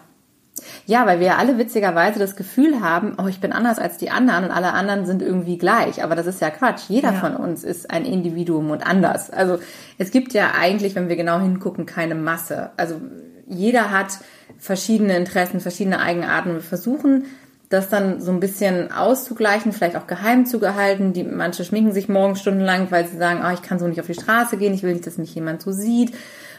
Ja, 0.86 1.06
weil 1.06 1.20
wir 1.20 1.38
alle 1.38 1.58
witzigerweise 1.58 2.18
das 2.18 2.34
Gefühl 2.34 2.80
haben, 2.80 3.16
oh, 3.22 3.26
ich 3.26 3.40
bin 3.40 3.52
anders 3.52 3.78
als 3.78 3.98
die 3.98 4.10
anderen 4.10 4.44
und 4.44 4.50
alle 4.50 4.72
anderen 4.72 5.04
sind 5.04 5.20
irgendwie 5.20 5.58
gleich. 5.58 6.02
Aber 6.02 6.16
das 6.16 6.26
ist 6.26 6.40
ja 6.40 6.48
Quatsch. 6.48 6.88
Jeder 6.88 7.12
ja. 7.12 7.18
von 7.18 7.36
uns 7.36 7.62
ist 7.62 7.90
ein 7.90 8.06
Individuum 8.06 8.70
und 8.70 8.84
anders. 8.84 9.30
Also 9.30 9.58
es 9.98 10.10
gibt 10.10 10.32
ja 10.32 10.52
eigentlich, 10.58 10.94
wenn 10.94 11.10
wir 11.10 11.16
genau 11.16 11.40
hingucken, 11.40 11.84
keine 11.84 12.14
Masse. 12.14 12.70
Also 12.78 13.00
jeder 13.46 13.90
hat 13.90 14.18
verschiedene 14.58 15.16
Interessen, 15.16 15.60
verschiedene 15.60 16.00
Eigenarten. 16.00 16.54
Wir 16.54 16.62
versuchen 16.62 17.26
das 17.68 17.88
dann 17.88 18.20
so 18.20 18.30
ein 18.30 18.40
bisschen 18.40 18.92
auszugleichen, 18.92 19.72
vielleicht 19.72 19.96
auch 19.96 20.06
geheim 20.06 20.46
zu 20.46 20.60
gehalten. 20.60 21.12
Die, 21.12 21.24
manche 21.24 21.64
schminken 21.64 21.92
sich 21.92 22.08
morgens 22.08 22.40
stundenlang, 22.40 22.90
weil 22.90 23.06
sie 23.06 23.16
sagen, 23.16 23.42
oh, 23.44 23.52
ich 23.52 23.62
kann 23.62 23.78
so 23.78 23.86
nicht 23.88 24.00
auf 24.00 24.06
die 24.06 24.14
Straße 24.14 24.56
gehen, 24.56 24.74
ich 24.74 24.82
will 24.82 24.92
nicht, 24.92 25.06
dass 25.06 25.18
mich 25.18 25.34
jemand 25.34 25.62
so 25.62 25.72
sieht. 25.72 26.14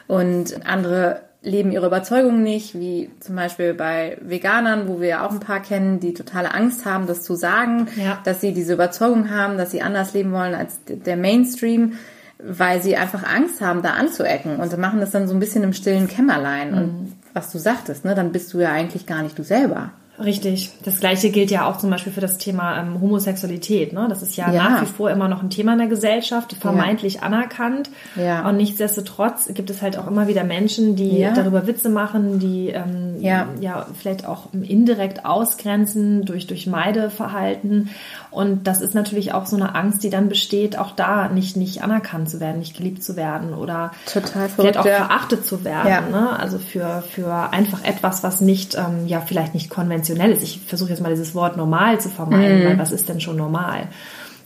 Und 0.07 0.65
andere 0.65 1.21
leben 1.41 1.71
ihre 1.71 1.87
Überzeugungen 1.87 2.43
nicht, 2.43 2.77
wie 2.77 3.09
zum 3.19 3.35
Beispiel 3.35 3.73
bei 3.73 4.17
Veganern, 4.21 4.87
wo 4.87 4.99
wir 4.99 5.07
ja 5.07 5.25
auch 5.25 5.31
ein 5.31 5.39
paar 5.39 5.61
kennen, 5.61 5.99
die 5.99 6.13
totale 6.13 6.53
Angst 6.53 6.85
haben, 6.85 7.07
das 7.07 7.23
zu 7.23 7.35
sagen, 7.35 7.87
ja. 7.95 8.19
dass 8.23 8.41
sie 8.41 8.53
diese 8.53 8.73
Überzeugung 8.73 9.29
haben, 9.29 9.57
dass 9.57 9.71
sie 9.71 9.81
anders 9.81 10.13
leben 10.13 10.31
wollen 10.31 10.55
als 10.55 10.79
der 10.87 11.15
Mainstream, 11.15 11.93
weil 12.39 12.81
sie 12.81 12.97
einfach 12.97 13.23
Angst 13.23 13.61
haben, 13.61 13.81
da 13.81 13.91
anzuecken 13.91 14.57
und 14.57 14.77
machen 14.77 14.99
das 14.99 15.11
dann 15.11 15.27
so 15.27 15.33
ein 15.33 15.39
bisschen 15.39 15.63
im 15.63 15.73
stillen 15.73 16.07
Kämmerlein. 16.07 16.71
Mhm. 16.71 16.77
Und 16.77 17.13
was 17.33 17.51
du 17.51 17.59
sagtest, 17.59 18.03
ne, 18.03 18.13
dann 18.13 18.31
bist 18.31 18.53
du 18.53 18.59
ja 18.59 18.71
eigentlich 18.71 19.05
gar 19.05 19.21
nicht 19.21 19.37
du 19.37 19.43
selber. 19.43 19.91
Richtig. 20.23 20.71
Das 20.83 20.99
gleiche 20.99 21.29
gilt 21.29 21.51
ja 21.51 21.67
auch 21.67 21.77
zum 21.77 21.91
Beispiel 21.91 22.11
für 22.11 22.21
das 22.21 22.39
Thema 22.39 22.79
ähm, 22.79 22.99
Homosexualität. 22.99 23.93
Ne? 23.93 24.07
Das 24.09 24.23
ist 24.23 24.35
ja, 24.35 24.51
ja, 24.51 24.69
nach 24.69 24.81
wie 24.81 24.85
vor 24.87 25.11
immer 25.11 25.27
noch 25.27 25.43
ein 25.43 25.51
Thema 25.51 25.73
in 25.73 25.77
der 25.77 25.87
Gesellschaft, 25.87 26.53
vermeintlich 26.53 27.15
ja. 27.15 27.21
anerkannt. 27.21 27.91
Ja. 28.15 28.47
Und 28.49 28.57
nichtsdestotrotz 28.57 29.53
gibt 29.53 29.69
es 29.69 29.81
halt 29.83 29.97
auch 29.97 30.07
immer 30.07 30.27
wieder 30.27 30.43
Menschen, 30.43 30.95
die 30.95 31.19
ja. 31.19 31.33
darüber 31.33 31.67
Witze 31.67 31.89
machen, 31.89 32.39
die 32.39 32.69
ähm, 32.69 33.17
ja. 33.19 33.47
ja 33.61 33.85
vielleicht 33.99 34.25
auch 34.25 34.51
indirekt 34.53 35.23
ausgrenzen 35.23 36.25
durch, 36.25 36.47
durch 36.47 36.65
Meideverhalten. 36.65 37.89
Und 38.37 38.65
das 38.67 38.81
ist 38.81 38.95
natürlich 38.95 39.33
auch 39.33 39.45
so 39.45 39.55
eine 39.55 39.75
Angst, 39.75 40.03
die 40.03 40.09
dann 40.09 40.29
besteht, 40.29 40.77
auch 40.77 40.91
da 40.91 41.27
nicht, 41.27 41.57
nicht 41.57 41.83
anerkannt 41.83 42.29
zu 42.29 42.39
werden, 42.39 42.59
nicht 42.59 42.77
geliebt 42.77 43.03
zu 43.03 43.15
werden 43.15 43.53
oder 43.53 43.91
Total 44.11 44.47
vielleicht 44.47 44.77
auch 44.77 44.85
verachtet 44.85 45.45
zu 45.45 45.63
werden. 45.65 46.11
Ne? 46.11 46.39
Also 46.39 46.59
für, 46.59 47.03
für 47.09 47.51
einfach 47.51 47.83
etwas, 47.83 48.23
was 48.23 48.41
nicht, 48.41 48.75
ähm, 48.75 49.07
ja, 49.07 49.21
vielleicht 49.21 49.53
nicht 49.53 49.69
konventionell 49.69 49.97
konventionell 49.97 50.31
ist. 50.31 50.43
Ich 50.43 50.59
versuche 50.65 50.89
jetzt 50.89 51.01
mal 51.01 51.09
dieses 51.09 51.35
Wort 51.35 51.57
normal 51.57 51.99
zu 51.99 52.09
vermeiden, 52.09 52.59
mhm. 52.59 52.65
weil 52.65 52.79
was 52.79 52.91
ist 52.91 53.09
denn 53.09 53.19
schon 53.19 53.37
normal? 53.37 53.87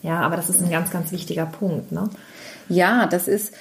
Ja, 0.01 0.21
aber 0.21 0.36
das 0.36 0.50
ist 0.50 0.62
ein 0.62 0.69
ganz, 0.69 0.91
ganz 0.91 1.12
wichtiger 1.12 1.45
Punkt. 1.45 1.91
Ne? 1.91 2.10
Ja, 2.69 3.05
das 3.05 3.27
ist 3.27 3.53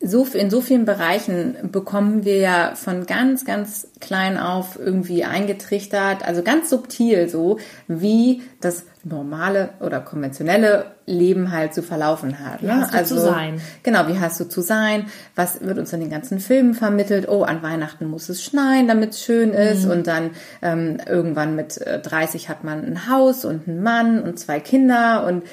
so 0.00 0.24
in 0.24 0.50
so 0.50 0.60
vielen 0.60 0.84
Bereichen 0.84 1.56
bekommen 1.72 2.24
wir 2.24 2.38
ja 2.38 2.74
von 2.74 3.06
ganz, 3.06 3.44
ganz 3.44 3.88
klein 4.00 4.38
auf 4.38 4.78
irgendwie 4.78 5.24
eingetrichtert, 5.24 6.22
also 6.26 6.42
ganz 6.42 6.68
subtil 6.68 7.28
so, 7.28 7.58
wie 7.88 8.42
das 8.60 8.84
normale 9.08 9.70
oder 9.80 10.00
konventionelle 10.00 10.86
Leben 11.06 11.52
halt 11.52 11.74
zu 11.74 11.82
verlaufen 11.82 12.40
hat. 12.40 12.62
Wie 12.62 12.66
ne? 12.66 12.80
hast 12.80 12.92
du 12.92 12.98
also, 12.98 13.14
zu 13.14 13.20
sein? 13.20 13.60
Genau, 13.82 14.08
wie 14.08 14.18
hast 14.18 14.40
du 14.40 14.44
zu 14.48 14.60
sein? 14.62 15.06
Was 15.36 15.60
wird 15.60 15.78
uns 15.78 15.92
in 15.92 16.00
den 16.00 16.10
ganzen 16.10 16.40
Filmen 16.40 16.74
vermittelt? 16.74 17.28
Oh, 17.28 17.44
an 17.44 17.62
Weihnachten 17.62 18.06
muss 18.06 18.28
es 18.28 18.42
schneien, 18.42 18.88
damit 18.88 19.10
es 19.10 19.22
schön 19.22 19.52
ist. 19.52 19.84
Mhm. 19.84 19.90
Und 19.92 20.06
dann 20.08 20.30
ähm, 20.60 20.98
irgendwann 21.06 21.54
mit 21.54 21.80
30 22.02 22.44
äh, 22.44 22.48
hat 22.48 22.64
man 22.64 22.84
ein 22.84 23.08
Haus 23.08 23.44
und 23.44 23.68
einen 23.68 23.82
Mann 23.82 24.22
und 24.22 24.38
zwei 24.38 24.58
Kinder 24.60 25.24
und 25.26 25.44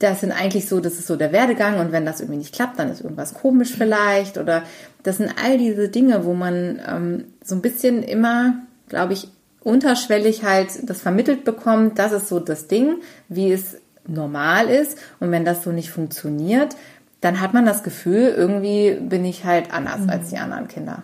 das 0.00 0.20
sind 0.20 0.32
eigentlich 0.32 0.66
so, 0.66 0.80
das 0.80 0.94
ist 0.94 1.06
so 1.06 1.16
der 1.16 1.30
Werdegang 1.30 1.78
und 1.78 1.92
wenn 1.92 2.06
das 2.06 2.20
irgendwie 2.20 2.38
nicht 2.38 2.54
klappt, 2.54 2.78
dann 2.78 2.90
ist 2.90 3.02
irgendwas 3.02 3.34
komisch 3.34 3.74
vielleicht 3.76 4.38
oder 4.38 4.62
das 5.02 5.18
sind 5.18 5.30
all 5.44 5.58
diese 5.58 5.90
Dinge, 5.90 6.24
wo 6.24 6.32
man 6.32 6.80
ähm, 6.88 7.24
so 7.44 7.54
ein 7.54 7.60
bisschen 7.60 8.02
immer, 8.02 8.54
glaube 8.88 9.12
ich, 9.12 9.28
unterschwellig 9.62 10.44
halt 10.44 10.88
das 10.88 11.02
vermittelt 11.02 11.44
bekommt, 11.44 11.98
das 11.98 12.12
ist 12.12 12.28
so 12.28 12.40
das 12.40 12.66
Ding, 12.66 12.96
wie 13.28 13.52
es 13.52 13.76
normal 14.06 14.68
ist. 14.68 14.98
Und 15.20 15.30
wenn 15.30 15.44
das 15.44 15.62
so 15.62 15.72
nicht 15.72 15.90
funktioniert, 15.90 16.76
dann 17.20 17.40
hat 17.40 17.52
man 17.52 17.66
das 17.66 17.82
Gefühl, 17.82 18.32
irgendwie 18.34 18.94
bin 18.94 19.24
ich 19.26 19.44
halt 19.44 19.72
anders 19.72 20.00
mhm. 20.00 20.10
als 20.10 20.30
die 20.30 20.38
anderen 20.38 20.68
Kinder. 20.68 21.02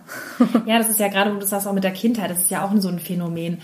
ja, 0.65 0.79
das 0.79 0.89
ist 0.89 0.99
ja 0.99 1.09
gerade, 1.09 1.33
wo 1.35 1.39
du 1.39 1.45
sagst, 1.45 1.67
auch 1.67 1.73
mit 1.73 1.83
der 1.83 1.91
Kindheit, 1.91 2.31
das 2.31 2.39
ist 2.39 2.51
ja 2.51 2.65
auch 2.65 2.71
so 2.77 2.89
ein 2.89 2.99
Phänomen 2.99 3.59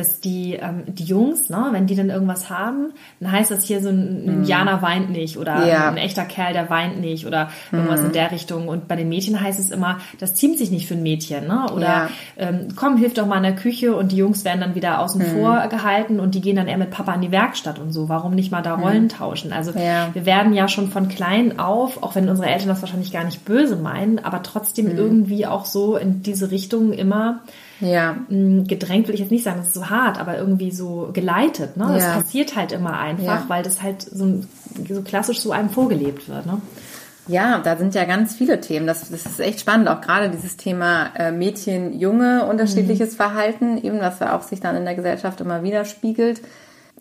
dass 0.00 0.20
die, 0.20 0.54
ähm, 0.54 0.82
die 0.86 1.04
Jungs, 1.04 1.50
ne, 1.50 1.68
wenn 1.72 1.86
die 1.86 1.94
dann 1.94 2.10
irgendwas 2.10 2.50
haben, 2.50 2.92
dann 3.20 3.30
heißt 3.30 3.50
das 3.50 3.64
hier 3.64 3.80
so 3.80 3.90
ein 3.90 4.22
Mhm. 4.22 4.28
Indianer 4.40 4.82
weint 4.82 5.10
nicht 5.10 5.36
oder 5.36 5.66
Ja. 5.66 5.88
ein 5.88 5.96
echter 5.96 6.24
Kerl, 6.24 6.52
der 6.52 6.70
weint 6.70 7.00
nicht 7.00 7.26
oder 7.26 7.50
irgendwas 7.70 8.00
Mhm. 8.00 8.06
in 8.06 8.12
der 8.12 8.32
Richtung. 8.32 8.68
Und 8.68 8.88
bei 8.88 8.96
den 8.96 9.08
Mädchen 9.08 9.40
heißt 9.40 9.60
es 9.60 9.70
immer, 9.70 9.98
das 10.18 10.34
ziemt 10.34 10.58
sich 10.58 10.70
nicht 10.70 10.88
für 10.88 10.94
ein 10.94 11.02
Mädchen, 11.02 11.46
ne? 11.46 11.66
Oder 11.72 11.86
Ja. 11.86 12.08
ähm, 12.36 12.68
komm, 12.74 12.96
hilf 12.96 13.14
doch 13.14 13.26
mal 13.26 13.36
in 13.36 13.42
der 13.42 13.54
Küche 13.54 13.94
und 13.94 14.12
die 14.12 14.16
Jungs 14.16 14.44
werden 14.44 14.60
dann 14.60 14.74
wieder 14.74 15.00
außen 15.00 15.20
Mhm. 15.20 15.32
vor 15.32 15.66
gehalten 15.68 16.18
und 16.20 16.34
die 16.34 16.40
gehen 16.40 16.56
dann 16.56 16.66
eher 16.68 16.78
mit 16.78 16.90
Papa 16.90 17.12
in 17.14 17.20
die 17.20 17.30
Werkstatt 17.30 17.78
und 17.78 17.92
so. 17.92 18.08
Warum 18.08 18.34
nicht 18.34 18.50
mal 18.50 18.62
da 18.62 18.74
Rollen 18.74 19.08
tauschen? 19.08 19.52
Also 19.52 19.72
Mhm. 19.72 19.78
Ja. 19.78 20.08
wir 20.14 20.26
werden 20.26 20.54
ja 20.54 20.66
schon 20.68 20.88
von 20.88 21.08
klein 21.08 21.58
auf, 21.58 22.02
auch 22.02 22.14
wenn 22.14 22.28
unsere 22.28 22.48
Eltern 22.48 22.68
das 22.68 22.80
wahrscheinlich 22.80 23.12
gar 23.12 23.24
nicht 23.24 23.44
böse 23.44 23.76
meinen, 23.76 24.18
aber 24.18 24.42
trotzdem 24.42 24.86
Mhm. 24.86 24.96
irgendwie 24.98 25.46
auch 25.46 25.64
so 25.66 25.96
in 25.96 26.22
diese 26.22 26.50
Richtung 26.50 26.92
immer 26.92 27.40
Ja, 27.80 28.16
mh, 28.28 28.64
gedrängt, 28.66 29.08
will 29.08 29.14
ich 29.14 29.20
jetzt 29.20 29.30
nicht 29.30 29.44
sagen, 29.44 29.58
das 29.58 29.68
ist 29.68 29.74
so 29.74 29.88
hart, 29.90 30.18
aber 30.20 30.36
irgendwie 30.38 30.70
so 30.70 31.10
geleitet. 31.12 31.76
Ne? 31.76 31.86
Das 31.94 32.02
Ja. 32.04 32.14
passiert 32.20 32.56
halt 32.56 32.72
immer 32.72 32.98
einfach, 32.98 33.24
Ja. 33.24 33.44
weil 33.48 33.62
das 33.62 33.82
halt 33.82 34.02
so, 34.02 34.42
so 34.88 35.02
klassisch 35.02 35.40
so 35.40 35.52
einem 35.52 35.70
vorgelebt 35.70 36.28
wird. 36.28 36.46
Ne? 36.46 36.60
Ja, 37.26 37.58
da 37.58 37.76
sind 37.76 37.94
ja 37.94 38.04
ganz 38.04 38.34
viele 38.34 38.60
Themen. 38.60 38.86
Das, 38.86 39.08
das 39.10 39.24
ist 39.24 39.40
echt 39.40 39.60
spannend. 39.60 39.88
Auch 39.88 40.00
gerade 40.00 40.30
dieses 40.30 40.56
Thema 40.56 41.06
äh, 41.16 41.30
Mädchen, 41.32 41.98
Junge, 41.98 42.44
unterschiedliches 42.46 43.14
Verhalten, 43.14 43.78
eben 43.78 44.00
was 44.00 44.18
ja 44.18 44.36
auch 44.36 44.42
sich 44.42 44.60
dann 44.60 44.76
in 44.76 44.84
der 44.84 44.94
Gesellschaft 44.94 45.40
immer 45.40 45.62
widerspiegelt. 45.62 46.40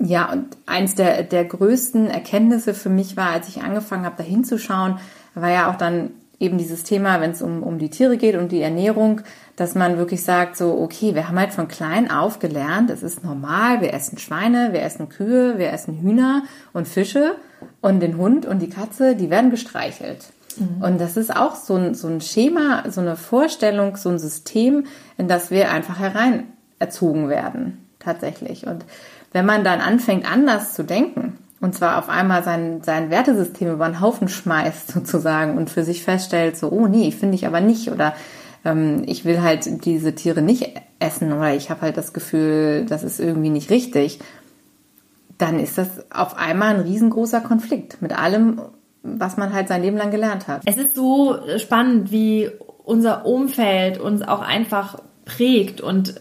Ja, 0.01 0.31
und 0.31 0.45
eins 0.65 0.95
der, 0.95 1.23
der 1.23 1.43
größten 1.45 2.09
Erkenntnisse 2.09 2.73
für 2.73 2.89
mich 2.89 3.17
war, 3.17 3.31
als 3.31 3.49
ich 3.49 3.61
angefangen 3.63 4.05
habe, 4.05 4.15
da 4.17 4.23
hinzuschauen, 4.23 4.97
war 5.35 5.49
ja 5.49 5.69
auch 5.69 5.75
dann 5.75 6.11
eben 6.39 6.57
dieses 6.57 6.83
Thema, 6.83 7.21
wenn 7.21 7.31
es 7.31 7.41
um, 7.41 7.63
um 7.63 7.79
die 7.79 7.89
Tiere 7.89 8.17
geht, 8.17 8.35
um 8.35 8.47
die 8.47 8.61
Ernährung, 8.61 9.21
dass 9.55 9.75
man 9.75 9.97
wirklich 9.97 10.23
sagt, 10.23 10.55
so, 10.55 10.79
okay, 10.79 11.13
wir 11.15 11.27
haben 11.27 11.37
halt 11.37 11.51
von 11.51 11.67
klein 11.67 12.09
auf 12.09 12.39
gelernt, 12.39 12.89
es 12.89 13.03
ist 13.03 13.23
normal, 13.23 13.81
wir 13.81 13.93
essen 13.93 14.17
Schweine, 14.17 14.71
wir 14.71 14.81
essen 14.81 15.09
Kühe, 15.09 15.57
wir 15.57 15.71
essen 15.73 16.01
Hühner 16.01 16.43
und 16.71 16.87
Fische 16.87 17.35
und 17.81 17.99
den 17.99 18.17
Hund 18.17 18.45
und 18.45 18.61
die 18.61 18.69
Katze, 18.69 19.15
die 19.15 19.29
werden 19.29 19.51
gestreichelt. 19.51 20.27
Und 20.81 20.99
das 20.99 21.15
ist 21.15 21.33
auch 21.33 21.55
so 21.55 21.75
ein, 21.75 21.93
so 21.93 22.07
ein 22.07 22.21
Schema, 22.21 22.83
so 22.89 22.99
eine 23.01 23.15
Vorstellung, 23.15 23.95
so 23.95 24.09
ein 24.09 24.19
System, 24.19 24.85
in 25.17 25.27
das 25.27 25.51
wir 25.51 25.71
einfach 25.71 25.99
herein 25.99 26.47
erzogen 26.79 27.29
werden, 27.29 27.85
tatsächlich. 27.99 28.67
Und 28.67 28.85
wenn 29.31 29.45
man 29.45 29.63
dann 29.63 29.79
anfängt, 29.79 30.29
anders 30.29 30.73
zu 30.73 30.83
denken, 30.83 31.37
und 31.61 31.75
zwar 31.75 31.97
auf 31.97 32.09
einmal 32.09 32.43
sein, 32.43 32.81
sein 32.83 33.09
Wertesystem 33.09 33.71
über 33.71 33.87
den 33.87 34.01
Haufen 34.01 34.27
schmeißt, 34.27 34.87
sozusagen, 34.93 35.57
und 35.57 35.69
für 35.69 35.83
sich 35.83 36.03
feststellt, 36.03 36.57
so, 36.57 36.71
oh 36.71 36.87
nee, 36.87 37.11
finde 37.11 37.35
ich 37.35 37.45
aber 37.47 37.61
nicht, 37.61 37.91
oder 37.91 38.13
ähm, 38.65 39.03
ich 39.05 39.25
will 39.25 39.41
halt 39.41 39.85
diese 39.85 40.15
Tiere 40.15 40.41
nicht 40.41 40.73
essen, 40.99 41.33
oder 41.33 41.53
ich 41.53 41.69
habe 41.69 41.81
halt 41.81 41.97
das 41.97 42.13
Gefühl, 42.13 42.85
das 42.87 43.03
ist 43.03 43.19
irgendwie 43.19 43.49
nicht 43.49 43.69
richtig, 43.69 44.19
dann 45.37 45.59
ist 45.59 45.77
das 45.77 46.11
auf 46.11 46.37
einmal 46.37 46.75
ein 46.75 46.81
riesengroßer 46.81 47.41
Konflikt 47.41 48.01
mit 48.01 48.17
allem, 48.17 48.61
was 49.03 49.37
man 49.37 49.53
halt 49.53 49.69
sein 49.69 49.81
Leben 49.81 49.97
lang 49.97 50.11
gelernt 50.11 50.47
hat. 50.47 50.63
Es 50.65 50.75
ist 50.75 50.95
so 50.95 51.37
spannend, 51.57 52.11
wie 52.11 52.51
unser 52.83 53.25
Umfeld 53.25 53.99
uns 53.99 54.21
auch 54.21 54.41
einfach 54.41 54.99
prägt 55.29 55.79
und 55.79 56.15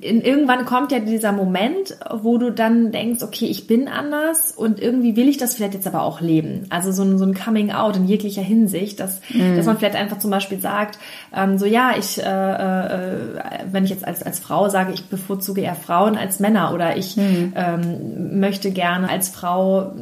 in, 0.00 0.20
irgendwann 0.20 0.64
kommt 0.64 0.92
ja 0.92 0.98
dieser 0.98 1.32
Moment, 1.32 1.96
wo 2.10 2.38
du 2.38 2.50
dann 2.50 2.90
denkst, 2.90 3.22
okay, 3.22 3.46
ich 3.46 3.66
bin 3.66 3.88
anders 3.88 4.52
und 4.52 4.80
irgendwie 4.80 5.16
will 5.16 5.28
ich 5.28 5.36
das 5.36 5.54
vielleicht 5.54 5.74
jetzt 5.74 5.86
aber 5.86 6.02
auch 6.02 6.20
leben. 6.20 6.66
Also 6.70 6.92
so 6.92 7.02
ein, 7.02 7.18
so 7.18 7.24
ein 7.24 7.34
Coming 7.34 7.70
Out 7.70 7.96
in 7.96 8.06
jeglicher 8.06 8.42
Hinsicht, 8.42 9.00
dass, 9.00 9.20
dass 9.56 9.66
man 9.66 9.78
vielleicht 9.78 9.96
einfach 9.96 10.18
zum 10.18 10.30
Beispiel 10.30 10.58
sagt, 10.58 10.98
ähm, 11.34 11.58
so 11.58 11.66
ja, 11.66 11.92
ich, 11.98 12.18
äh, 12.18 12.24
äh, 12.24 13.40
wenn 13.70 13.84
ich 13.84 13.90
jetzt 13.90 14.06
als, 14.06 14.22
als 14.22 14.38
Frau 14.38 14.68
sage, 14.68 14.92
ich 14.92 15.04
bevorzuge 15.06 15.62
eher 15.62 15.74
Frauen 15.74 16.16
als 16.16 16.40
Männer 16.40 16.72
oder 16.72 16.96
ich 16.96 17.16
ähm, 17.16 18.40
möchte 18.40 18.70
gerne 18.70 19.08
als 19.08 19.28
Frau 19.28 19.92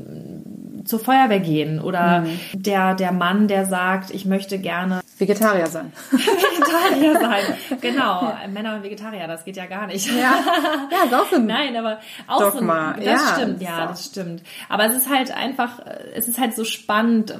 zur 0.85 1.01
Feuerwehr 1.01 1.41
gehen 1.41 1.81
oder 1.81 2.27
der, 2.53 2.95
der 2.95 3.13
Mann, 3.13 3.49
der 3.49 3.67
sagt, 3.67 4.11
ich 4.11 4.25
möchte 4.25 4.59
gerne 4.59 5.01
Vegetarier 5.19 5.67
sein. 5.67 5.93
Vegetarier 6.11 7.21
sein. 7.21 7.79
Genau, 7.81 8.33
Männer 8.53 8.77
und 8.77 8.83
Vegetarier, 8.83 9.27
das 9.29 9.45
geht 9.45 9.57
ja 9.57 9.67
gar 9.67 9.87
nicht. 9.87 10.07
Ja, 10.09 10.35
ja 10.91 11.05
ist 11.05 11.15
auch 11.15 11.29
so 11.31 11.37
ein 11.37 11.47
Nein, 11.47 11.77
aber 11.77 11.99
auch 12.27 12.53
Dogma. 12.53 12.95
so 12.97 13.01
ein, 13.01 13.05
das 13.05 13.07
Ja, 13.07 13.35
stimmt, 13.35 13.63
ja, 13.63 13.87
das 13.87 14.07
stimmt. 14.07 14.43
Aber 14.69 14.87
es 14.87 14.97
ist 14.97 15.09
halt 15.09 15.35
einfach, 15.37 15.81
es 16.15 16.29
ist 16.29 16.39
halt 16.41 16.57
so 16.57 16.65
spannend, 16.65 17.39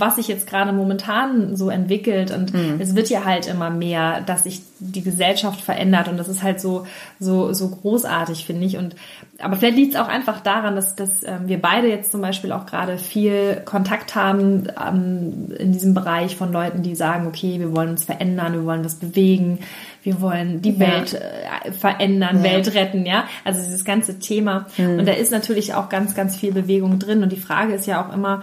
was 0.00 0.16
sich 0.16 0.26
jetzt 0.28 0.46
gerade 0.46 0.72
momentan 0.72 1.56
so 1.56 1.68
entwickelt 1.70 2.30
und 2.30 2.52
Mhm. 2.54 2.80
es 2.80 2.94
wird 2.96 3.08
ja 3.10 3.24
halt 3.24 3.46
immer 3.46 3.70
mehr, 3.70 4.20
dass 4.22 4.44
sich 4.44 4.62
die 4.78 5.02
Gesellschaft 5.02 5.60
verändert 5.60 6.08
und 6.08 6.16
das 6.16 6.28
ist 6.28 6.42
halt 6.42 6.60
so 6.60 6.86
so 7.18 7.52
so 7.52 7.68
großartig 7.68 8.44
finde 8.46 8.64
ich 8.66 8.76
und 8.78 8.96
aber 9.38 9.56
vielleicht 9.56 9.76
liegt 9.76 9.94
es 9.94 10.00
auch 10.00 10.08
einfach 10.08 10.40
daran, 10.40 10.74
dass 10.76 10.96
dass 10.96 11.22
ähm, 11.22 11.46
wir 11.46 11.60
beide 11.60 11.88
jetzt 11.88 12.10
zum 12.12 12.20
Beispiel 12.20 12.52
auch 12.52 12.66
gerade 12.66 12.98
viel 12.98 13.62
Kontakt 13.64 14.14
haben 14.14 14.68
ähm, 14.84 15.52
in 15.58 15.72
diesem 15.72 15.94
Bereich 15.94 16.36
von 16.36 16.52
Leuten, 16.52 16.82
die 16.82 16.94
sagen, 16.94 17.26
okay, 17.26 17.58
wir 17.60 17.74
wollen 17.76 17.90
uns 17.90 18.04
verändern, 18.04 18.52
wir 18.54 18.64
wollen 18.64 18.84
was 18.84 18.94
bewegen, 18.96 19.58
wir 20.02 20.20
wollen 20.20 20.62
die 20.62 20.72
Ja. 20.72 20.78
Welt 20.80 21.14
äh, 21.14 21.72
verändern, 21.72 22.38
Ja. 22.38 22.42
Welt 22.44 22.74
retten, 22.74 23.04
ja. 23.06 23.24
Also 23.44 23.62
dieses 23.62 23.84
ganze 23.84 24.18
Thema. 24.18 24.66
Und 24.78 25.06
da 25.06 25.12
ist 25.12 25.30
natürlich 25.32 25.74
auch 25.74 25.88
ganz, 25.90 26.14
ganz 26.14 26.36
viel 26.36 26.52
Bewegung 26.52 26.98
drin. 26.98 27.22
Und 27.22 27.32
die 27.32 27.36
Frage 27.36 27.74
ist 27.74 27.86
ja 27.86 28.02
auch 28.06 28.12
immer, 28.14 28.42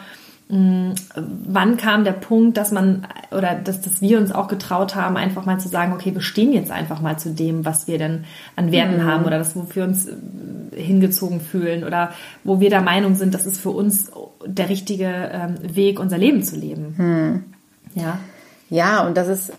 wann 0.49 1.75
kam 1.75 2.05
der 2.05 2.13
Punkt, 2.13 2.55
dass 2.55 2.71
man 2.71 3.05
oder 3.31 3.55
dass, 3.55 3.81
dass 3.81 3.99
wir 3.99 4.17
uns 4.17 4.31
auch 4.31 4.47
getraut 4.47 4.95
haben, 4.95 5.17
einfach 5.17 5.45
mal 5.45 5.59
zu 5.59 5.67
sagen, 5.67 5.91
okay, 5.91 6.13
wir 6.13 6.21
stehen 6.21 6.53
jetzt 6.53 6.71
einfach 6.71 7.01
mal 7.01 7.19
zu 7.19 7.31
dem, 7.31 7.65
was 7.65 7.87
wir 7.87 7.97
denn 7.97 8.23
an 8.55 8.71
Werten 8.71 9.03
haben 9.03 9.25
oder 9.25 9.39
das, 9.39 9.57
wofür 9.57 9.83
wir 9.83 9.83
uns 9.83 10.07
äh, 10.07 10.13
hingezogen 10.81 11.41
fühlen 11.41 11.83
oder 11.83 12.11
wo 12.45 12.61
wir 12.61 12.69
der 12.69 12.81
Meinung 12.81 13.15
sind, 13.15 13.33
das 13.33 13.45
ist 13.45 13.59
für 13.59 13.71
uns 13.71 14.09
der 14.45 14.69
richtige 14.69 15.31
ähm, 15.33 15.55
Weg, 15.75 15.99
unser 15.99 16.17
Leben 16.17 16.41
zu 16.43 16.55
leben. 16.55 17.43
Ja. 17.93 18.19
Ja, 18.69 19.05
und 19.05 19.17
das 19.17 19.27
ist 19.27 19.51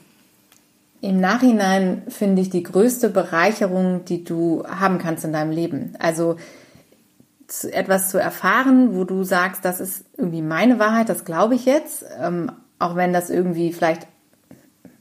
im 1.01 1.21
Nachhinein, 1.21 2.03
finde 2.09 2.43
ich, 2.43 2.51
die 2.51 2.63
größte 2.63 3.11
Bereicherung, 3.11 4.05
die 4.07 4.25
du 4.25 4.65
haben 4.67 4.99
kannst 4.99 5.25
in 5.25 5.33
deinem 5.33 5.53
Leben. 5.53 5.93
Also 5.99 6.37
zu, 7.49 7.73
etwas 7.73 8.11
zu 8.11 8.19
erfahren, 8.19 8.95
wo 8.95 9.05
du 9.05 9.25
sagst, 9.25 9.65
das 9.65 9.81
ist 9.81 10.05
irgendwie 10.17 10.43
meine 10.43 10.79
Wahrheit, 10.79 11.09
das 11.09 11.25
glaube 11.25 11.55
ich 11.55 11.65
jetzt, 11.65 12.05
ähm, 12.21 12.53
auch 12.79 12.95
wenn 12.95 13.13
das 13.13 13.31
irgendwie 13.31 13.73
vielleicht 13.73 14.07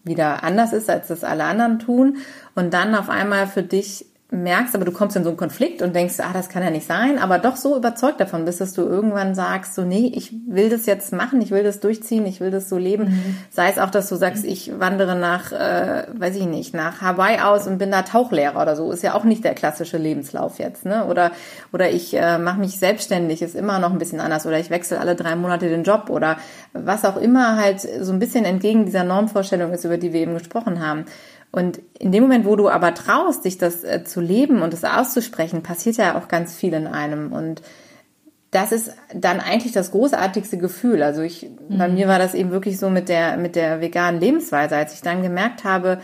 wieder 0.04 0.44
anders 0.44 0.74
ist, 0.74 0.90
als 0.90 1.08
das 1.08 1.24
alle 1.24 1.44
anderen 1.44 1.80
tun. 1.80 2.18
Und 2.56 2.74
dann 2.74 2.96
auf 2.96 3.10
einmal 3.10 3.46
für 3.46 3.64
dich 3.64 4.06
merkst, 4.30 4.76
aber 4.76 4.84
du 4.84 4.92
kommst 4.92 5.16
in 5.16 5.24
so 5.24 5.30
einen 5.30 5.38
Konflikt 5.38 5.82
und 5.82 5.96
denkst, 5.96 6.16
ah, 6.20 6.34
das 6.34 6.50
kann 6.50 6.62
ja 6.62 6.70
nicht 6.70 6.86
sein, 6.86 7.18
aber 7.18 7.40
doch 7.40 7.56
so 7.56 7.78
überzeugt 7.78 8.20
davon 8.20 8.44
bist, 8.44 8.60
dass 8.60 8.74
du 8.74 8.82
irgendwann 8.82 9.36
sagst, 9.36 9.74
so, 9.74 9.84
nee, 9.84 10.12
ich 10.14 10.34
will 10.48 10.70
das 10.70 10.86
jetzt 10.86 11.14
machen, 11.14 11.42
ich 11.42 11.52
will 11.52 11.64
das 11.64 11.80
durchziehen, 11.80 12.26
ich 12.26 12.42
will 12.42 12.52
das 12.52 12.68
so 12.68 12.78
leben. 12.78 13.08
Sei 13.50 13.70
es 13.70 13.80
auch, 13.80 13.90
dass 13.90 14.10
du 14.10 14.16
sagst, 14.16 14.44
ich 14.44 14.78
wandere 14.80 15.16
nach, 15.16 15.54
äh, 15.54 16.08
weiß 16.14 16.36
ich 16.36 16.46
nicht, 16.46 16.74
nach 16.74 17.02
Hawaii 17.02 17.40
aus 17.40 17.68
und 17.68 17.78
bin 17.78 17.90
da 17.90 18.02
Tauchlehrer 18.02 18.62
oder 18.62 18.76
so. 18.76 18.92
Ist 18.92 19.02
ja 19.02 19.14
auch 19.14 19.24
nicht 19.24 19.46
der 19.46 19.54
klassische 19.54 19.98
Lebenslauf 19.98 20.60
jetzt, 20.60 20.86
ne? 20.86 21.06
Oder, 21.06 21.32
oder 21.72 21.90
ich 21.90 22.14
äh, 22.14 22.38
mache 22.38 22.60
mich 22.60 22.80
selbstständig, 22.80 23.42
ist 23.42 23.56
immer 23.56 23.80
noch 23.80 23.92
ein 23.92 23.98
bisschen 23.98 24.20
anders. 24.20 24.46
Oder 24.46 24.60
ich 24.60 24.70
wechsle 24.70 25.00
alle 25.00 25.16
drei 25.16 25.38
Monate 25.38 25.70
den 25.70 25.84
Job 25.84 26.10
oder 26.10 26.36
was 26.74 27.06
auch 27.06 27.18
immer 27.18 27.56
halt 27.56 27.80
so 27.80 28.12
ein 28.12 28.20
bisschen 28.20 28.44
entgegen 28.44 28.86
dieser 28.86 29.06
Normvorstellung 29.06 29.72
ist, 29.72 29.86
über 29.86 29.98
die 29.98 30.12
wir 30.12 30.20
eben 30.20 30.34
gesprochen 30.34 30.86
haben. 30.86 31.06
Und 31.58 31.82
in 31.98 32.12
dem 32.12 32.22
Moment, 32.22 32.46
wo 32.46 32.56
du 32.56 32.70
aber 32.70 32.94
traust, 32.94 33.44
dich 33.44 33.58
das 33.58 33.84
äh, 33.84 34.04
zu 34.04 34.22
leben 34.22 34.62
und 34.62 34.74
das 34.74 34.84
auszusprechen, 34.84 35.64
passiert 35.64 35.98
ja 35.98 36.16
auch 36.16 36.28
ganz 36.28 36.56
viel 36.56 36.72
in 36.76 36.86
einem. 36.86 37.34
Und 37.34 37.64
das 38.52 38.72
ist 38.72 38.92
dann 39.12 39.40
eigentlich 39.40 39.72
das 39.72 39.90
großartigste 39.90 40.60
Gefühl. 40.60 41.02
Also 41.02 41.24
ich, 41.24 41.50
bei 41.68 41.88
mir 41.88 42.08
war 42.08 42.20
das 42.20 42.36
eben 42.36 42.52
wirklich 42.52 42.78
so 42.78 42.92
mit 42.92 43.10
der, 43.10 43.38
mit 43.38 43.56
der 43.56 43.82
veganen 43.82 44.22
Lebensweise, 44.22 44.76
als 44.76 44.94
ich 44.94 45.02
dann 45.02 45.24
gemerkt 45.24 45.64
habe, 45.64 46.00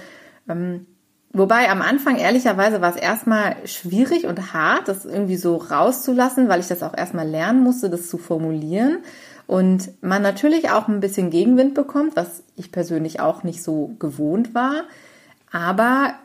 ähm, 0.50 0.88
Wobei 1.36 1.67
am 1.72 1.81
Anfang 1.81 2.17
ehrlicherweise 2.17 2.79
war 2.79 2.91
es 2.91 3.01
erstmal 3.01 3.55
schwierig 3.65 4.27
und 4.27 4.53
hart, 4.53 4.88
das 4.88 5.03
irgendwie 5.03 5.36
so 5.36 5.55
rauszulassen, 5.55 6.48
weil 6.48 6.60
ich 6.60 6.67
das 6.67 6.83
auch 6.83 6.95
erstmal 6.95 7.27
lernen 7.27 7.63
musste, 7.63 7.89
das 7.89 8.07
zu 8.07 8.19
formulieren. 8.19 9.00
Und 9.48 9.89
man 10.03 10.22
natürlich 10.22 10.69
auch 10.69 10.88
ein 10.88 11.00
bisschen 11.00 11.31
Gegenwind 11.31 11.74
bekommt, 11.74 12.15
was 12.15 12.43
ich 12.55 12.72
persönlich 12.72 13.19
auch 13.19 13.41
nicht 13.41 13.63
so 13.63 13.95
gewohnt 13.98 14.53
war. 14.53 14.83
Aber 15.53 16.15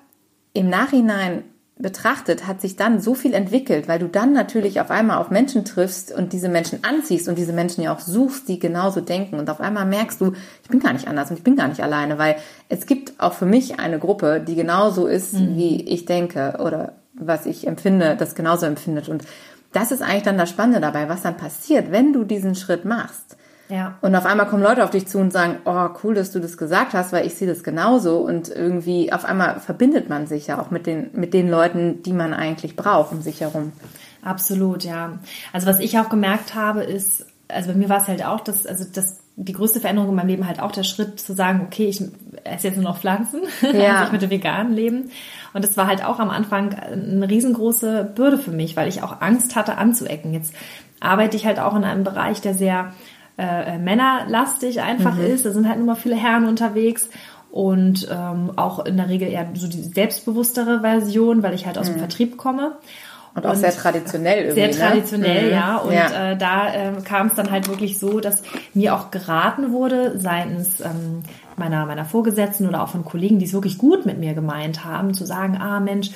im 0.54 0.68
Nachhinein 0.68 1.44
betrachtet 1.76 2.49
hat 2.49 2.61
sich 2.61 2.75
dann 2.75 3.00
so 3.00 3.14
viel 3.14 3.35
entwickelt, 3.35 3.87
weil 3.87 4.00
du 4.00 4.08
dann 4.08 4.32
natürlich 4.32 4.80
auf 4.80 4.90
einmal 4.90 5.18
auf 5.18 5.30
Menschen 5.30 5.64
triffst 5.64 6.12
und 6.12 6.32
diese 6.32 6.49
Menschen 6.49 6.82
anziehst 6.82 7.28
und 7.28 7.38
diese 7.38 7.52
Menschen 7.52 7.85
ja 7.85 7.94
auch 7.94 8.00
suchst, 8.00 8.49
die 8.49 8.58
genauso 8.58 9.00
denken. 9.00 9.38
Und 9.38 9.49
auf 9.49 9.61
einmal 9.61 9.87
merkst 9.87 10.20
du, 10.20 10.32
ich 10.64 10.68
bin 10.68 10.80
gar 10.80 10.92
nicht 10.92 11.06
anders 11.06 11.30
und 11.30 11.37
ich 11.37 11.44
bin 11.44 11.54
gar 11.54 11.68
nicht 11.68 11.82
alleine, 11.82 12.18
weil 12.18 12.37
es 12.68 12.87
gibt 12.87 13.20
auch 13.20 13.35
für 13.35 13.47
mich 13.47 13.78
eine 13.78 14.00
Gruppe, 14.00 14.40
die 14.40 14.56
genauso 14.56 15.06
ist, 15.06 15.35
wie 15.35 15.82
ich 15.82 16.04
denke 16.04 16.56
oder 16.58 16.94
was 17.14 17.47
ich 17.47 17.66
empfinde, 17.66 18.16
das 18.18 18.35
genauso 18.35 18.66
empfindet. 18.66 19.08
Und 19.08 19.25
das 19.73 19.92
ist 19.92 20.02
eigentlich 20.02 20.25
dann 20.25 20.38
das 20.38 20.50
Spannende 20.50 20.80
dabei, 20.80 21.08
was 21.08 21.23
dann 21.23 21.37
passiert, 21.37 21.92
wenn 21.92 22.12
du 22.12 22.25
diesen 22.25 22.56
Schritt 22.56 22.85
machst. 22.85 23.37
Ja. 23.68 23.98
Und 24.00 24.14
auf 24.14 24.25
einmal 24.25 24.46
kommen 24.46 24.62
Leute 24.62 24.82
auf 24.84 24.90
dich 24.90 25.06
zu 25.06 25.18
und 25.18 25.32
sagen, 25.32 25.58
oh, 25.64 25.88
cool, 26.02 26.14
dass 26.14 26.32
du 26.32 26.40
das 26.40 26.56
gesagt 26.56 26.94
hast, 26.94 27.12
weil 27.12 27.26
ich 27.26 27.34
sehe 27.34 27.48
das 27.48 27.62
genauso. 27.62 28.18
Und 28.18 28.48
irgendwie 28.48 29.12
auf 29.12 29.25
einmal 29.25 29.60
verbindet 29.60 30.08
man 30.08 30.26
sich 30.26 30.46
ja 30.46 30.60
auch 30.60 30.70
mit 30.70 30.87
den, 30.87 31.10
mit 31.12 31.34
den 31.34 31.50
Leuten, 31.50 32.02
die 32.02 32.12
man 32.12 32.32
eigentlich 32.32 32.76
braucht 32.76 33.12
um 33.12 33.20
sich 33.20 33.40
herum. 33.40 33.72
Absolut, 34.22 34.84
ja. 34.84 35.18
Also 35.52 35.66
was 35.66 35.80
ich 35.80 35.98
auch 35.98 36.08
gemerkt 36.08 36.54
habe, 36.54 36.82
ist, 36.82 37.26
also 37.48 37.72
bei 37.72 37.78
mir 37.78 37.88
war 37.88 38.00
es 38.00 38.08
halt 38.08 38.25
auch, 38.25 38.40
dass, 38.40 38.66
also 38.66 38.84
das, 38.92 39.18
die 39.37 39.52
größte 39.52 39.80
Veränderung 39.80 40.10
in 40.10 40.16
meinem 40.16 40.28
Leben 40.28 40.46
halt 40.46 40.60
auch 40.60 40.72
der 40.72 40.82
Schritt 40.82 41.20
zu 41.20 41.34
sagen, 41.34 41.62
okay, 41.66 41.87
ich 41.87 42.02
esse 42.44 42.68
jetzt 42.68 42.76
nur 42.76 42.84
noch 42.84 42.98
Pflanzen, 42.98 43.42
Ja. 43.62 44.04
ich 44.04 44.12
mit 44.12 44.22
dem 44.22 44.30
veganen 44.30 44.72
Leben. 44.72 45.10
Und 45.54 45.64
das 45.64 45.76
war 45.76 45.87
halt 45.87 46.04
auch 46.04 46.18
am 46.18 46.30
Anfang 46.30 46.75
eine 46.75 47.28
riesengroße 47.28 48.12
Bürde 48.14 48.38
für 48.38 48.50
mich, 48.50 48.76
weil 48.76 48.88
ich 48.88 49.02
auch 49.02 49.20
Angst 49.20 49.56
hatte 49.56 49.76
anzuecken. 49.78 50.32
Jetzt 50.32 50.54
arbeite 51.00 51.37
ich 51.37 51.46
halt 51.46 51.58
auch 51.60 51.76
in 51.76 51.84
einem 51.84 52.04
Bereich, 52.04 52.40
der 52.40 52.54
sehr 52.54 52.92
äh, 53.38 53.78
männerlastig 53.78 54.80
einfach 54.83 55.18
ist. 55.18 55.47
Da 55.47 55.52
sind 55.52 55.68
halt 55.68 55.78
nur 55.78 55.87
mal 55.87 55.95
viele 55.95 56.16
Herren 56.16 56.47
unterwegs 56.47 57.09
und 57.50 58.09
ähm, 58.11 58.52
auch 58.57 58.85
in 58.85 58.97
der 58.97 59.09
Regel 59.09 59.28
eher 59.28 59.47
so 59.54 59.68
die 59.68 59.83
selbstbewusstere 59.83 60.80
Version, 60.80 61.42
weil 61.42 61.54
ich 61.54 61.66
halt 61.66 61.78
aus 61.78 61.87
dem 61.87 61.99
Vertrieb 61.99 62.37
komme. 62.37 62.73
Und 63.35 63.47
auch 63.47 63.54
sehr 63.54 63.73
traditionell 63.73 64.47
irgendwie. 64.47 64.61
Sehr 64.61 64.71
traditionell, 64.73 65.45
ne? 65.45 65.50
ja. 65.52 65.76
Und 65.76 65.92
ja. 65.92 66.33
Äh, 66.33 66.37
da 66.37 66.75
äh, 66.75 66.92
kam 67.04 67.28
es 67.28 67.35
dann 67.35 67.50
halt 67.50 67.68
wirklich 67.68 67.99
so, 67.99 68.21
dass 68.21 68.42
mir 68.75 68.95
auch 68.95 69.11
geraten 69.11 69.73
wurde 69.73 70.18
seitens 70.18 70.80
ähm, 70.80 71.23
meiner 71.57 71.87
meiner 71.87 72.04
Vorgesetzten 72.04 72.66
oder 72.66 72.83
auch 72.83 72.88
von 72.88 73.04
Kollegen, 73.04 73.38
die 73.38 73.45
es 73.45 73.52
wirklich 73.52 73.78
gut 73.78 74.07
mit 74.07 74.18
mir 74.18 74.35
gemeint 74.35 74.85
haben, 74.85 75.14
zu 75.14 75.25
sagen, 75.25 75.57
ah 75.61 75.78
Mensch, 75.78 76.11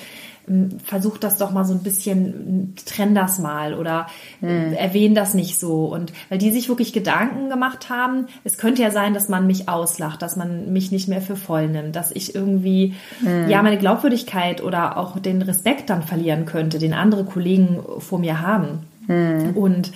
ähm, 0.48 0.78
versuch 0.84 1.18
das 1.18 1.38
doch 1.38 1.50
mal 1.50 1.64
so 1.64 1.74
ein 1.74 1.82
bisschen, 1.82 2.74
trenn 2.86 3.14
das 3.14 3.38
mal 3.38 3.74
oder 3.74 4.06
Hm. 4.40 4.48
äh, 4.48 4.74
erwähn 4.74 5.14
das 5.14 5.34
nicht 5.34 5.58
so. 5.58 5.86
Und 5.86 6.12
weil 6.28 6.38
die 6.38 6.50
sich 6.50 6.68
wirklich 6.68 6.92
Gedanken 6.92 7.48
gemacht 7.48 7.88
haben, 7.90 8.26
es 8.44 8.58
könnte 8.58 8.82
ja 8.82 8.90
sein, 8.90 9.14
dass 9.14 9.28
man 9.28 9.46
mich 9.46 9.68
auslacht, 9.68 10.22
dass 10.22 10.36
man 10.36 10.72
mich 10.72 10.92
nicht 10.92 11.08
mehr 11.08 11.22
für 11.22 11.36
voll 11.36 11.68
nimmt, 11.68 11.96
dass 11.96 12.10
ich 12.10 12.34
irgendwie 12.34 12.94
Hm. 13.20 13.48
ja 13.48 13.62
meine 13.62 13.78
Glaubwürdigkeit 13.78 14.62
oder 14.62 14.96
auch 14.96 15.18
den 15.18 15.42
Respekt 15.42 15.90
dann 15.90 16.02
verlieren 16.02 16.44
könnte, 16.44 16.78
den 16.78 16.94
andere 16.94 17.24
Kollegen 17.24 17.80
vor 17.98 18.18
mir 18.18 18.40
haben. 18.40 18.80
Hm. 19.06 19.56
Und 19.56 19.92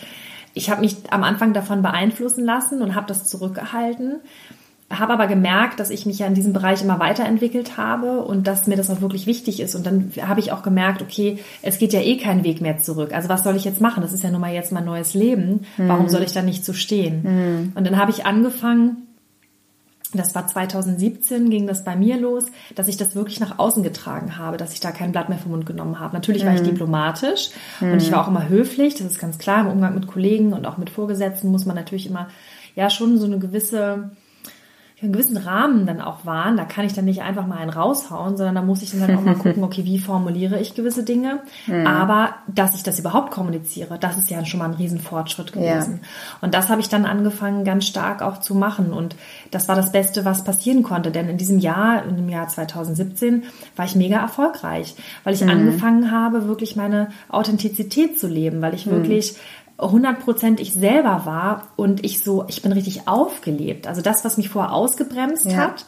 ich 0.55 0.71
habe 0.71 0.81
mich 0.81 0.97
am 1.11 1.23
Anfang 1.23 1.53
davon 1.53 1.83
beeinflussen 1.83 2.45
lassen 2.45 2.81
und 2.81 2.95
habe 2.95 3.07
das 3.07 3.25
zurückgehalten 3.29 4.21
habe 4.91 5.13
aber 5.13 5.27
gemerkt, 5.27 5.81
dass 5.81 5.91
ich 5.91 6.07
mich 6.07 6.21
ja 6.21 6.27
in 6.27 6.35
diesem 6.35 6.53
Bereich 6.53 6.83
immer 6.83 7.01
weiterentwickelt 7.01 7.77
habe 7.77 8.23
und 8.23 8.47
dass 8.47 8.69
mir 8.69 8.77
das 8.77 8.89
auch 8.89 9.01
wirklich 9.01 9.27
wichtig 9.27 9.59
ist. 9.61 9.75
Und 9.75 9.85
dann 9.85 10.13
habe 10.23 10.39
ich 10.39 10.53
auch 10.53 10.63
gemerkt, 10.63 11.03
okay, 11.03 11.39
es 11.63 11.79
geht 11.79 11.93
ja 11.93 12.01
eh 12.01 12.17
kein 12.19 12.45
Weg 12.45 12.61
mehr 12.61 12.79
zurück. 12.79 13.13
Also 13.13 13.29
was 13.29 13.43
soll 13.43 13.57
ich 13.57 13.65
jetzt 13.65 13.81
machen? 13.81 14.03
Das 14.03 14.13
ist 14.13 14.23
ja 14.23 14.31
nun 14.31 14.41
mal 14.41 14.55
jetzt 14.55 14.71
mein 14.71 14.85
neues 14.85 15.15
Leben. 15.15 15.67
Warum 15.77 16.09
soll 16.09 16.23
ich 16.23 16.33
da 16.33 16.43
nicht 16.43 16.65
so 16.65 16.73
stehen? 16.73 17.73
Und 17.75 17.85
dann 17.85 17.99
habe 17.99 18.13
ich 18.13 18.27
angefangen, 18.27 19.09
das 20.15 20.37
war 20.37 20.47
2017, 20.47 21.51
ging 21.51 21.67
das 21.67 21.85
bei 21.85 21.97
mir 21.97 22.17
los, 22.19 22.47
dass 22.77 22.87
ich 22.87 22.97
das 22.97 23.17
wirklich 23.17 23.41
nach 23.41 23.59
außen 23.59 23.83
getragen 23.83 24.39
habe, 24.39 24.57
dass 24.57 24.73
ich 24.73 24.81
da 24.81 24.93
kein 24.93 25.11
Blatt 25.11 25.29
mehr 25.29 25.39
vom 25.39 25.51
Mund 25.51 25.67
genommen 25.67 25.99
habe. 25.99 26.15
Natürlich 26.15 26.47
war 26.47 26.55
ich 26.55 26.63
diplomatisch 26.63 27.51
und 27.81 28.01
ich 28.01 28.13
war 28.13 28.23
auch 28.23 28.29
immer 28.29 28.49
höflich, 28.49 28.95
das 28.95 29.07
ist 29.07 29.19
ganz 29.19 29.37
klar, 29.39 29.63
im 29.63 29.67
Umgang 29.67 29.95
mit 29.95 30.07
Kollegen 30.07 30.53
und 30.53 30.65
auch 30.65 30.79
mit 30.79 30.91
Vorgesetzten 30.91 31.51
muss 31.51 31.67
man 31.67 31.75
natürlich 31.75 32.07
immer 32.07 32.29
ja 32.77 32.89
schon 32.89 33.19
so 33.19 33.27
eine 33.27 33.41
gewisse 33.41 34.11
einen 35.03 35.13
gewissen 35.13 35.37
Rahmen 35.37 35.85
dann 35.85 36.01
auch 36.01 36.25
wahren. 36.25 36.57
Da 36.57 36.65
kann 36.65 36.87
ich 36.87 36.95
dann 36.95 37.05
nicht 37.05 37.21
einfach 37.21 37.47
mal 37.47 37.59
einen 37.59 37.69
raushauen, 37.69 38.39
sondern 38.39 38.55
da 38.55 38.63
muss 38.63 38.81
ich 38.81 38.93
dann 38.93 39.03
halt 39.03 39.19
auch 39.19 39.23
mal 39.23 39.35
gucken, 39.35 39.63
okay, 39.65 39.85
wie 39.85 39.99
formuliere 39.99 40.59
ich 40.59 40.75
gewisse 40.75 41.03
Dinge. 41.03 41.41
Aber 41.87 42.31
dass 42.47 42.75
ich 42.75 42.83
das 42.83 42.99
überhaupt 42.99 43.31
kommuniziere, 43.31 43.99
das 43.99 44.17
ist 44.17 44.31
ja 44.31 44.43
schon 44.47 44.59
mal 44.59 44.71
ein 44.71 44.75
Riesenfortschritt 44.75 45.53
gewesen. 45.53 46.01
Und 46.41 46.55
das 46.55 46.71
habe 46.71 46.81
ich 46.81 46.89
dann 46.89 47.05
angefangen, 47.05 47.65
ganz 47.65 47.87
stark 47.87 48.23
auch 48.23 48.41
zu 48.41 48.55
machen. 48.55 48.95
Und 48.95 49.17
das 49.51 49.69
war 49.69 49.77
das 49.77 49.93
Beste, 49.93 50.25
was 50.25 50.45
passieren 50.45 50.83
konnte. 50.83 51.11
Denn 51.11 51.29
in 51.29 51.37
diesem 51.37 51.59
Jahr, 51.59 52.03
in 52.07 52.17
dem 52.17 52.31
Jahr 52.31 52.49
2017, 52.49 53.45
war 53.77 53.85
ich 53.85 53.97
mega 53.97 54.19
erfolgreich, 54.19 54.95
weil 55.25 55.35
ich 55.35 55.47
angefangen 55.47 56.11
habe, 56.11 56.49
wirklich 56.49 56.75
meine 56.75 57.09
Authentizität 57.29 58.19
zu 58.19 58.29
leben, 58.29 58.63
weil 58.63 58.73
ich 58.73 58.87
wirklich 58.87 59.37
100% 59.79 60.61
ich 60.61 60.73
selber 60.73 61.23
war 61.27 61.69
und 61.77 62.05
ich 62.05 62.23
so, 62.25 62.45
ich 62.49 62.63
bin 62.63 62.73
richtig 62.73 63.09
aufgelebt. 63.09 63.87
Also 63.87 64.01
das, 64.01 64.25
was 64.25 64.37
mich 64.37 64.49
vorher 64.49 64.73
ausgebremst 64.73 65.47
Ja. 65.47 65.57
hat, 65.59 65.85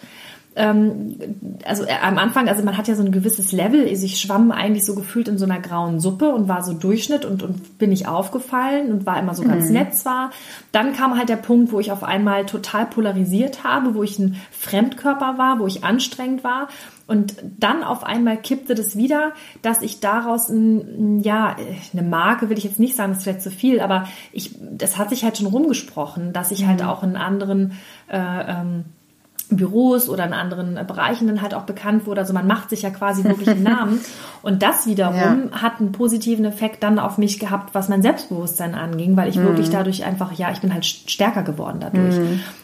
ähm, 0.59 1.16
also 1.64 1.85
äh, 1.85 1.94
am 2.03 2.18
Anfang, 2.18 2.49
also 2.49 2.64
man 2.64 2.77
hat 2.77 2.88
ja 2.88 2.97
so 2.97 3.03
ein 3.05 3.12
gewisses 3.12 3.53
Level, 3.53 3.87
also 3.88 4.05
ich 4.05 4.21
schwamm 4.21 4.51
eigentlich 4.51 4.85
so 4.85 4.94
gefühlt 4.94 5.29
in 5.29 5.38
so 5.38 5.44
einer 5.44 5.61
grauen 5.61 6.01
Suppe 6.01 6.31
und 6.31 6.49
war 6.49 6.64
so 6.64 6.73
Durchschnitt 6.73 7.25
und, 7.25 7.42
und 7.42 7.79
bin 7.79 7.90
nicht 7.90 8.09
aufgefallen 8.09 8.92
und 8.92 9.07
war 9.07 9.18
immer 9.18 9.35
so 9.35 9.44
ganz 9.44 9.71
nett 9.71 9.94
zwar. 9.94 10.31
Dann 10.73 10.92
kam 10.94 11.16
halt 11.16 11.29
der 11.29 11.37
Punkt, 11.37 11.73
wo 11.73 11.79
ich 11.79 11.92
auf 11.92 12.03
einmal 12.03 12.44
total 12.44 12.87
polarisiert 12.87 13.62
habe, 13.62 13.94
wo 13.94 14.03
ich 14.03 14.18
ein 14.18 14.37
Fremdkörper 14.51 15.38
war, 15.38 15.61
wo 15.61 15.66
ich 15.66 15.85
anstrengend 15.85 16.42
war. 16.42 16.68
Und 17.07 17.37
dann 17.59 17.85
auf 17.85 18.05
einmal 18.05 18.37
kippte 18.37 18.75
das 18.75 18.97
wieder, 18.97 19.33
dass 19.62 19.81
ich 19.81 20.01
daraus 20.01 20.51
ein, 20.51 21.21
ja, 21.21 21.57
eine 21.92 22.03
Marke 22.03 22.51
will 22.51 22.59
ich 22.59 22.64
jetzt 22.64 22.79
nicht 22.79 22.97
sagen, 22.97 23.12
das 23.12 23.18
ist 23.18 23.25
vielleicht 23.25 23.42
zu 23.42 23.51
viel, 23.51 23.81
aber 23.81 24.09
ich, 24.31 24.57
das 24.61 24.99
hat 24.99 25.09
sich 25.09 25.25
halt 25.25 25.38
schon 25.38 25.47
rumgesprochen, 25.47 26.35
dass 26.35 26.51
ich 26.51 26.66
halt 26.66 26.83
auch 26.83 27.03
in 27.03 27.16
anderen 27.16 27.73
äh, 28.11 28.18
ähm, 28.18 28.85
Büros 29.51 30.09
oder 30.11 30.27
in 30.27 30.35
anderen 30.35 30.75
Bereichen 30.87 31.27
dann 31.27 31.41
halt 31.41 31.55
auch 31.55 31.63
bekannt 31.63 32.07
wurde. 32.07 32.21
Also 32.21 32.35
man 32.35 32.47
macht 32.47 32.69
sich 32.71 32.83
ja 32.83 32.91
quasi 32.91 33.25
wirklich 33.25 33.49
einen 33.49 33.63
Namen. 33.63 34.01
Und 34.43 34.63
das 34.63 34.87
wiederum 34.87 35.51
hat 35.53 35.81
einen 35.81 35.93
positiven 35.93 36.45
Effekt 36.45 36.83
dann 36.83 36.99
auf 36.99 37.17
mich 37.19 37.39
gehabt, 37.39 37.75
was 37.75 37.89
mein 37.89 38.03
Selbstbewusstsein 38.03 38.75
anging, 38.75 39.17
weil 39.17 39.29
ich 39.29 39.37
wirklich 39.37 39.71
dadurch 39.71 40.05
einfach, 40.05 40.33
ja, 40.33 40.53
ich 40.53 40.61
bin 40.61 40.73
halt 40.73 40.85
stärker 40.87 41.43
geworden 41.43 41.79
dadurch. 41.81 42.15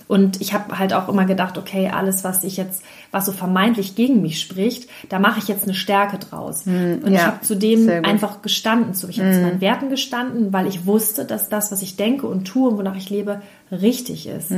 Und 0.06 0.42
ich 0.42 0.52
habe 0.52 0.78
halt 0.78 0.92
auch 0.92 1.08
immer 1.08 1.24
gedacht, 1.24 1.56
okay, 1.56 1.88
alles, 1.92 2.22
was 2.24 2.44
ich 2.44 2.58
jetzt, 2.58 2.82
was 3.10 3.24
so 3.24 3.32
vermeintlich 3.32 3.94
gegen 3.96 4.20
mich 4.20 4.38
spricht, 4.38 4.88
da 5.08 5.18
mache 5.18 5.38
ich 5.38 5.48
jetzt 5.48 5.64
eine 5.64 5.72
Stärke 5.74 6.18
draus. 6.18 6.66
Und 6.66 7.06
ich 7.06 7.14
ja, 7.20 7.26
habe 7.26 7.40
zudem 7.40 7.86
einfach 8.04 8.42
gestanden. 8.42 8.92
zu- 8.92 9.08
Ich 9.08 9.18
habe 9.18 9.30
zu 9.32 9.40
meinen 9.40 9.60
Werten 9.62 9.88
gestanden, 9.88 10.52
weil 10.52 10.66
ich 10.66 10.84
wusste, 10.84 11.24
dass 11.24 11.48
das, 11.48 11.72
was 11.72 11.80
ich 11.80 11.96
denke 11.96 12.26
und 12.26 12.44
tue 12.44 12.68
und 12.68 12.76
wonach 12.76 12.96
ich 12.96 13.08
lebe, 13.08 13.40
richtig 13.72 14.26
ist. 14.28 14.50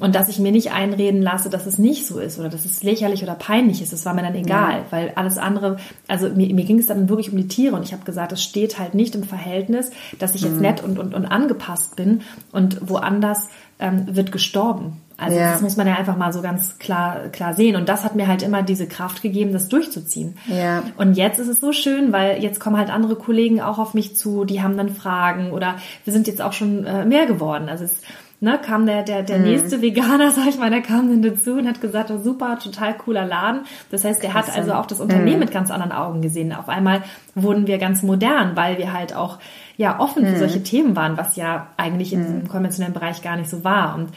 Und 0.00 0.14
dass 0.14 0.28
ich 0.28 0.38
mir 0.38 0.50
nicht 0.50 0.72
einreden 0.72 1.22
lasse, 1.22 1.50
dass 1.50 1.66
es 1.66 1.78
nicht 1.78 2.06
so 2.06 2.18
ist 2.18 2.38
oder 2.38 2.48
dass 2.48 2.64
es 2.64 2.82
lächerlich 2.82 3.22
oder 3.22 3.34
peinlich 3.34 3.82
ist. 3.82 3.92
Das 3.92 4.04
war 4.06 4.14
mir 4.14 4.22
dann 4.22 4.34
egal, 4.34 4.82
weil 4.90 5.12
alles 5.14 5.38
andere, 5.38 5.76
also 6.08 6.28
mir, 6.30 6.52
mir 6.54 6.64
ging 6.64 6.78
es 6.78 6.86
dann 6.86 7.08
wirklich 7.08 7.30
um 7.30 7.36
die 7.36 7.48
Tiere 7.48 7.76
und 7.76 7.82
ich 7.82 7.92
habe 7.92 8.04
gesagt, 8.04 8.32
es 8.32 8.42
steht 8.42 8.78
halt 8.78 8.94
nicht 8.94 9.14
im 9.14 9.24
Verhältnis, 9.24 9.90
dass 10.18 10.34
ich 10.34 10.42
jetzt 10.42 10.60
nett 10.60 10.82
und, 10.82 10.98
und, 10.98 11.14
und 11.14 11.26
angepasst 11.26 11.96
bin 11.96 12.22
und 12.50 12.88
woanders 12.88 13.48
ähm, 13.78 14.06
wird 14.10 14.32
gestorben. 14.32 15.00
Also 15.20 15.36
Ja. 15.38 15.52
das 15.52 15.60
muss 15.60 15.76
man 15.76 15.86
ja 15.86 15.96
einfach 15.96 16.16
mal 16.16 16.32
so 16.32 16.40
ganz 16.40 16.78
klar, 16.78 17.28
klar 17.30 17.52
sehen. 17.52 17.76
Und 17.76 17.90
das 17.90 18.04
hat 18.04 18.16
mir 18.16 18.26
halt 18.26 18.42
immer 18.42 18.62
diese 18.62 18.86
Kraft 18.86 19.20
gegeben, 19.20 19.52
das 19.52 19.68
durchzuziehen. 19.68 20.38
Ja. 20.46 20.82
Und 20.96 21.14
jetzt 21.14 21.38
ist 21.38 21.48
es 21.48 21.60
so 21.60 21.72
schön, 21.72 22.10
weil 22.10 22.42
jetzt 22.42 22.58
kommen 22.58 22.78
halt 22.78 22.88
andere 22.88 23.16
Kollegen 23.16 23.60
auch 23.60 23.78
auf 23.78 23.92
mich 23.92 24.16
zu, 24.16 24.46
die 24.46 24.62
haben 24.62 24.78
dann 24.78 24.88
Fragen 24.88 25.52
oder 25.52 25.76
wir 26.04 26.12
sind 26.14 26.26
jetzt 26.26 26.40
auch 26.40 26.54
schon 26.54 26.86
äh, 26.86 27.04
mehr 27.04 27.26
geworden. 27.26 27.68
Also 27.68 27.84
es 27.84 28.00
ne, 28.40 28.58
kam 28.58 28.86
der, 28.86 29.02
der, 29.02 29.22
der 29.22 29.38
nächste 29.38 29.82
Veganer, 29.82 30.30
sag 30.32 30.48
ich 30.48 30.58
mal, 30.58 30.70
der 30.70 30.82
kam 30.82 31.08
dann 31.08 31.22
dazu 31.22 31.52
und 31.52 31.68
hat 31.68 31.80
gesagt, 31.80 32.10
oh, 32.10 32.18
super, 32.18 32.58
total 32.58 32.96
cooler 32.96 33.26
Laden. 33.26 33.62
Das 33.90 34.04
heißt, 34.04 34.22
der 34.22 34.34
hat 34.34 34.54
also 34.56 34.72
auch 34.72 34.86
das 34.86 35.00
Unternehmen 35.00 35.40
mit 35.40 35.52
ganz 35.52 35.70
anderen 35.70 35.92
Augen 35.92 36.22
gesehen. 36.22 36.52
Auf 36.52 36.68
einmal 36.68 37.02
wurden 37.34 37.66
wir 37.66 37.78
ganz 37.78 38.02
modern, 38.02 38.56
weil 38.56 38.78
wir 38.78 38.92
halt 38.92 39.14
auch 39.14 39.38
ja 39.76 40.00
offen 40.00 40.26
für 40.26 40.36
solche 40.36 40.62
Themen 40.62 40.96
waren, 40.96 41.16
was 41.16 41.36
ja 41.36 41.68
eigentlich 41.76 42.12
in 42.12 42.22
diesem 42.22 42.48
konventionellen 42.48 42.94
Bereich 42.94 43.22
gar 43.22 43.36
nicht 43.36 43.50
so 43.50 43.64
war. 43.64 43.94
Und 43.94 44.08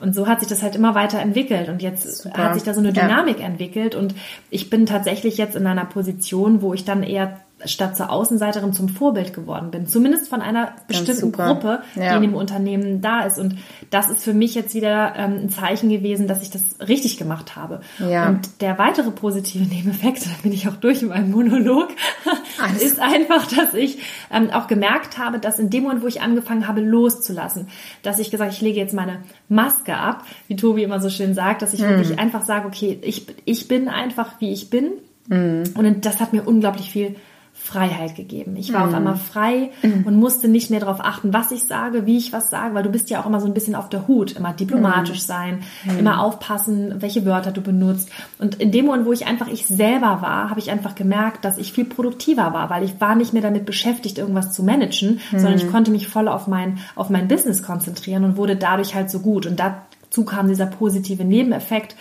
und 0.00 0.14
so 0.14 0.28
hat 0.28 0.38
sich 0.38 0.48
das 0.48 0.62
halt 0.62 0.76
immer 0.76 0.94
weiter 0.94 1.18
entwickelt 1.18 1.68
und 1.68 1.82
jetzt 1.82 2.22
Super. 2.22 2.38
hat 2.38 2.54
sich 2.54 2.62
da 2.62 2.72
so 2.72 2.78
eine 2.80 2.92
Ja. 2.92 3.02
Dynamik 3.02 3.40
entwickelt 3.40 3.96
und 3.96 4.14
ich 4.48 4.70
bin 4.70 4.86
tatsächlich 4.86 5.38
jetzt 5.38 5.56
in 5.56 5.66
einer 5.66 5.84
Position, 5.86 6.62
wo 6.62 6.72
ich 6.72 6.84
dann 6.84 7.02
eher 7.02 7.40
statt 7.64 7.96
zur 7.96 8.10
Außenseiterin 8.10 8.72
zum 8.72 8.88
Vorbild 8.88 9.32
geworden 9.32 9.70
bin. 9.70 9.86
Zumindest 9.86 10.28
von 10.28 10.40
einer 10.42 10.72
bestimmten. 10.86 11.32
Gruppe, 11.32 11.82
die 11.96 12.00
Ja. 12.00 12.16
in 12.16 12.22
dem 12.22 12.34
Unternehmen 12.34 13.00
da 13.00 13.22
ist. 13.22 13.38
Und 13.38 13.56
das 13.90 14.08
ist 14.10 14.22
für 14.22 14.32
mich 14.34 14.54
jetzt 14.54 14.74
wieder 14.74 15.14
ähm, 15.16 15.40
ein 15.42 15.50
Zeichen 15.50 15.88
gewesen, 15.88 16.28
dass 16.28 16.42
ich 16.42 16.50
das 16.50 16.62
richtig 16.86 17.18
gemacht 17.18 17.56
habe. 17.56 17.80
Ja. 17.98 18.28
Und 18.28 18.60
der 18.60 18.78
weitere 18.78 19.10
positive 19.10 19.64
Nebeneffekt, 19.74 20.24
da 20.26 20.30
bin 20.42 20.52
ich 20.52 20.68
auch 20.68 20.76
durch 20.76 21.02
in 21.02 21.08
meinem 21.08 21.30
Monolog, 21.30 21.88
Alles 22.62 22.82
ist 22.82 23.00
einfach, 23.00 23.46
dass 23.46 23.74
ich 23.74 23.98
ähm, 24.32 24.50
auch 24.50 24.66
gemerkt 24.66 25.18
habe, 25.18 25.38
dass 25.38 25.58
in 25.58 25.70
dem 25.70 25.84
Moment, 25.84 26.02
wo 26.02 26.06
ich 26.06 26.20
angefangen 26.20 26.66
habe, 26.68 26.80
loszulassen, 26.80 27.68
dass 28.02 28.18
ich 28.18 28.30
gesagt, 28.30 28.52
ich 28.52 28.60
lege 28.60 28.78
jetzt 28.78 28.94
meine 28.94 29.18
Maske 29.48 29.96
ab, 29.96 30.24
wie 30.48 30.56
Tobi 30.56 30.82
immer 30.82 31.00
so 31.00 31.08
schön 31.10 31.34
sagt, 31.34 31.62
dass 31.62 31.72
ich 31.72 31.80
wirklich 31.80 32.18
einfach 32.18 32.44
sage, 32.44 32.66
okay, 32.66 32.98
ich, 33.02 33.26
ich 33.44 33.68
bin 33.68 33.88
einfach, 33.88 34.40
wie 34.40 34.52
ich 34.52 34.70
bin. 34.70 34.90
Und 35.30 36.06
das 36.06 36.20
hat 36.20 36.32
mir 36.32 36.42
unglaublich 36.42 36.90
viel 36.90 37.14
Freiheit 37.60 38.14
gegeben. 38.14 38.56
Ich 38.56 38.72
war 38.72 38.80
mhm. 38.80 38.88
auf 38.88 38.94
einmal 38.94 39.16
frei 39.16 39.70
mhm. 39.82 40.04
und 40.06 40.16
musste 40.16 40.48
nicht 40.48 40.70
mehr 40.70 40.80
darauf 40.80 41.00
achten, 41.00 41.34
was 41.34 41.52
ich 41.52 41.64
sage, 41.64 42.06
wie 42.06 42.16
ich 42.16 42.32
was 42.32 42.48
sage, 42.48 42.74
weil 42.74 42.82
du 42.82 42.88
bist 42.88 43.10
ja 43.10 43.20
auch 43.20 43.26
immer 43.26 43.40
so 43.40 43.46
ein 43.46 43.52
bisschen 43.52 43.74
auf 43.74 43.90
der 43.90 44.08
Hut, 44.08 44.32
immer 44.32 44.54
diplomatisch 44.54 45.22
mhm. 45.22 45.26
sein, 45.26 45.62
mhm. 45.84 45.98
immer 45.98 46.22
aufpassen, 46.22 46.94
welche 47.00 47.26
Wörter 47.26 47.52
du 47.52 47.60
benutzt. 47.60 48.08
Und 48.38 48.54
in 48.54 48.72
dem 48.72 48.86
Moment, 48.86 49.04
wo 49.04 49.12
ich 49.12 49.26
einfach 49.26 49.48
ich 49.48 49.66
selber 49.66 50.22
war, 50.22 50.48
habe 50.48 50.60
ich 50.60 50.70
einfach 50.70 50.94
gemerkt, 50.94 51.44
dass 51.44 51.58
ich 51.58 51.72
viel 51.72 51.84
produktiver 51.84 52.54
war, 52.54 52.70
weil 52.70 52.84
ich 52.84 53.00
war 53.02 53.14
nicht 53.14 53.34
mehr 53.34 53.42
damit 53.42 53.66
beschäftigt, 53.66 54.16
irgendwas 54.16 54.52
zu 54.52 54.62
managen, 54.62 55.20
sondern 55.30 55.56
ich 55.56 55.66
mhm. 55.66 55.72
konnte 55.72 55.90
mich 55.90 56.08
voll 56.08 56.28
auf 56.28 56.46
mein, 56.46 56.78
auf 56.94 57.10
mein 57.10 57.28
Business 57.28 57.62
konzentrieren 57.62 58.24
und 58.24 58.36
wurde 58.38 58.56
dadurch 58.56 58.94
halt 58.94 59.10
so 59.10 59.18
gut. 59.18 59.44
Und 59.44 59.60
dazu 59.60 60.24
kam 60.24 60.48
dieser 60.48 60.66
positive 60.66 61.24
Nebeneffekt, 61.24 61.96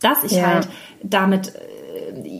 dass 0.00 0.24
ich 0.24 0.32
ja. 0.32 0.46
halt 0.46 0.68
damit 1.02 1.52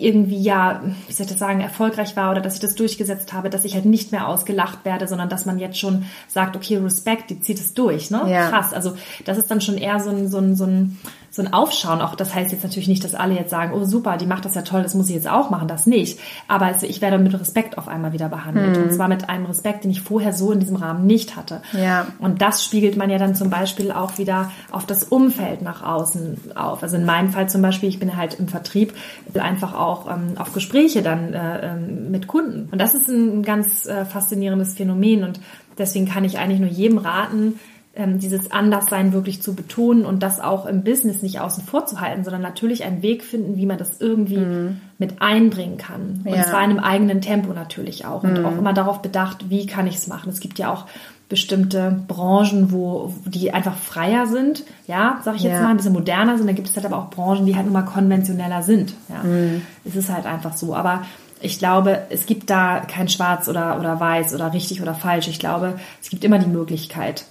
irgendwie 0.03 0.41
ja, 0.41 0.83
wie 1.07 1.13
soll 1.13 1.25
ich 1.25 1.33
das 1.33 1.39
sagen, 1.39 1.61
erfolgreich 1.61 2.17
war 2.17 2.31
oder 2.31 2.41
dass 2.41 2.55
ich 2.55 2.61
das 2.61 2.75
durchgesetzt 2.75 3.33
habe, 3.33 3.51
dass 3.51 3.65
ich 3.65 3.75
halt 3.75 3.85
nicht 3.85 4.13
mehr 4.13 4.29
ausgelacht 4.29 4.85
werde, 4.85 5.07
sondern 5.07 5.29
dass 5.29 5.47
man 5.47 5.59
jetzt 5.59 5.79
schon 5.79 6.05
sagt, 6.29 6.57
okay, 6.57 6.77
Respekt, 6.77 7.31
die 7.31 7.41
zieht 7.41 7.59
es 7.59 7.75
durch, 7.75 8.11
ne? 8.11 8.25
Ja. 8.29 8.51
Krass. 8.51 8.73
Also 8.73 8.95
das 9.25 9.39
ist 9.39 9.51
dann 9.51 9.61
schon 9.61 9.79
eher 9.79 10.01
so 10.01 10.11
ein, 10.11 10.29
so 10.29 10.39
ein, 10.39 10.57
so 10.57 10.65
ein 10.65 10.99
so 11.33 11.41
ein 11.41 11.53
Aufschauen. 11.53 12.03
Auch 12.03 12.15
das 12.15 12.35
heißt 12.35 12.53
jetzt 12.53 12.63
natürlich 12.63 12.89
nicht, 12.89 13.03
dass 13.03 13.15
alle 13.15 13.35
jetzt 13.35 13.49
sagen, 13.49 13.73
oh 13.75 13.85
super, 13.85 14.19
die 14.19 14.27
macht 14.27 14.45
das 14.45 14.55
ja 14.55 14.61
toll, 14.63 14.83
das 14.83 14.95
muss 14.95 15.09
ich 15.09 15.15
jetzt 15.15 15.29
auch 15.29 15.49
machen, 15.49 15.67
das 15.67 15.87
nicht. 15.87 16.21
Aber 16.47 16.67
also 16.67 16.87
ich 16.87 17.01
werde 17.01 17.19
mit 17.19 17.33
Respekt 17.33 17.79
auf 17.79 17.89
einmal 17.89 18.13
wieder 18.13 18.29
behandelt. 18.29 18.77
Mhm. 18.77 18.85
Und 18.85 18.93
zwar 18.93 19.09
mit 19.09 19.31
einem 19.31 19.47
Respekt, 19.47 19.85
den 19.85 19.91
ich 19.91 20.03
vorher 20.03 20.35
so 20.35 20.53
in 20.53 20.61
diesem 20.61 20.77
Rahmen 20.77 21.07
nicht 21.07 21.35
hatte. 21.35 21.63
Ja. 21.73 22.07
Und 22.19 22.43
das 22.43 22.63
spiegelt 22.63 22.99
man 22.99 23.09
ja 23.09 23.17
dann 23.17 23.35
zum 23.35 23.49
Beispiel 23.49 23.93
auch 23.93 24.19
wieder 24.19 24.53
auf 24.71 24.85
das 24.85 25.05
Umfeld 25.05 25.63
nach 25.63 25.83
außen 25.83 26.53
auf. 26.55 26.83
Also 26.83 26.97
in 26.99 27.07
meinem 27.07 27.31
Fall 27.31 27.49
zum 27.49 27.63
Beispiel, 27.63 27.89
ich 27.89 27.99
bin 27.99 28.15
halt 28.15 28.39
im 28.39 28.49
Vertrieb 28.49 28.93
einfach 29.35 29.75
auch 29.75 30.11
ähm, 30.11 30.35
auf 30.37 30.53
Gespräche 30.53 31.01
dann 31.01 31.33
äh, 31.33 31.73
ähm, 31.73 32.11
mit 32.11 32.27
Kunden. 32.27 32.69
Und 32.71 32.79
das 32.79 32.95
ist 32.95 33.09
ein 33.09 33.43
ganz 33.43 33.87
äh, 33.87 34.05
faszinierendes 34.05 34.75
Phänomen 34.75 35.25
und 35.25 35.41
deswegen 35.79 36.07
kann 36.07 36.25
ich 36.25 36.39
eigentlich 36.39 36.61
nur 36.61 36.69
jedem 36.69 36.99
raten, 36.99 37.59
ähm, 37.95 38.19
dieses 38.19 38.51
Anderssein 38.51 39.13
wirklich 39.13 39.43
zu 39.43 39.55
betonen 39.55 40.07
und 40.07 40.23
das 40.23 40.41
auch 40.41 40.65
im 40.65 40.83
Business 40.83 41.21
nicht 41.23 41.41
außen 41.41 41.65
vor 41.65 41.85
zu 41.85 42.01
halten, 42.01 42.25
sondern 42.25 42.41
natürlich 42.41 42.85
einen 42.85 43.03
Weg 43.03 43.23
finden, 43.23 43.57
wie 43.57 43.67
man 43.67 43.77
das 43.77 44.01
irgendwie 44.01 44.39
mhm. 44.39 44.81
mit 44.99 45.21
einbringen 45.21 45.77
kann. 45.77 46.23
Und 46.25 46.35
ja. 46.35 46.45
zwar 46.45 46.65
in 46.65 46.71
einem 46.71 46.79
eigenen 46.79 47.21
Tempo 47.21 47.53
natürlich 47.53 48.07
auch. 48.07 48.23
Und 48.23 48.39
mhm. 48.39 48.47
auch 48.47 48.57
immer 48.57 48.73
darauf 48.73 49.03
bedacht, 49.03 49.51
wie 49.51 49.67
kann 49.67 49.87
ich 49.87 49.97
es 49.97 50.07
machen. 50.07 50.31
Es 50.31 50.41
gibt 50.41 50.59
ja 50.59 50.73
auch 50.73 50.87
bestimmte 51.29 52.03
Branchen, 52.09 52.73
wo 52.73 53.15
die 53.25 53.53
einfach 53.53 53.77
freier 53.77 54.27
sind, 54.27 54.65
ja, 54.87 55.21
sag 55.23 55.37
ich 55.37 55.43
jetzt 55.43 55.55
ja. 55.55 55.63
mal, 55.63 55.71
ein 55.71 55.77
bisschen 55.77 55.95
moderner 55.95 56.37
sind. 56.37 56.47
Da 56.47 56.53
gibt 56.53 56.69
es 56.69 56.77
halt 56.77 56.87
aber 56.87 56.99
auch 56.99 57.11
Branchen, 57.11 57.47
die 57.47 57.57
halt 57.57 57.67
nun 57.67 57.75
mal 57.75 57.83
konventioneller 57.83 58.63
sind. 58.63 58.95
Ja. 59.09 59.23
Mhm. 59.23 59.63
Es 59.85 59.97
ist 59.97 60.11
halt 60.11 60.27
einfach 60.27 60.55
so. 60.55 60.75
Aber 60.75 61.05
ich 61.41 61.59
glaube, 61.59 62.03
es 62.11 62.27
gibt 62.27 62.49
da 62.49 62.81
kein 62.81 63.09
Schwarz 63.09 63.49
oder, 63.49 63.79
oder 63.79 63.99
weiß 63.99 64.35
oder 64.35 64.53
richtig 64.53 64.81
oder 64.81 64.95
falsch. 64.95 65.29
Ich 65.29 65.39
glaube, 65.39 65.79
es 66.01 66.09
gibt 66.09 66.25
immer 66.25 66.39
die 66.39 66.49
Möglichkeit, 66.49 67.25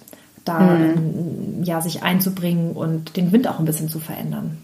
da 0.44 0.60
mhm. 0.60 1.62
ja 1.62 1.80
sich 1.80 2.02
einzubringen 2.02 2.72
und 2.72 3.16
den 3.16 3.32
Wind 3.32 3.48
auch 3.48 3.58
ein 3.58 3.64
bisschen 3.64 3.88
zu 3.88 4.00
verändern. 4.00 4.58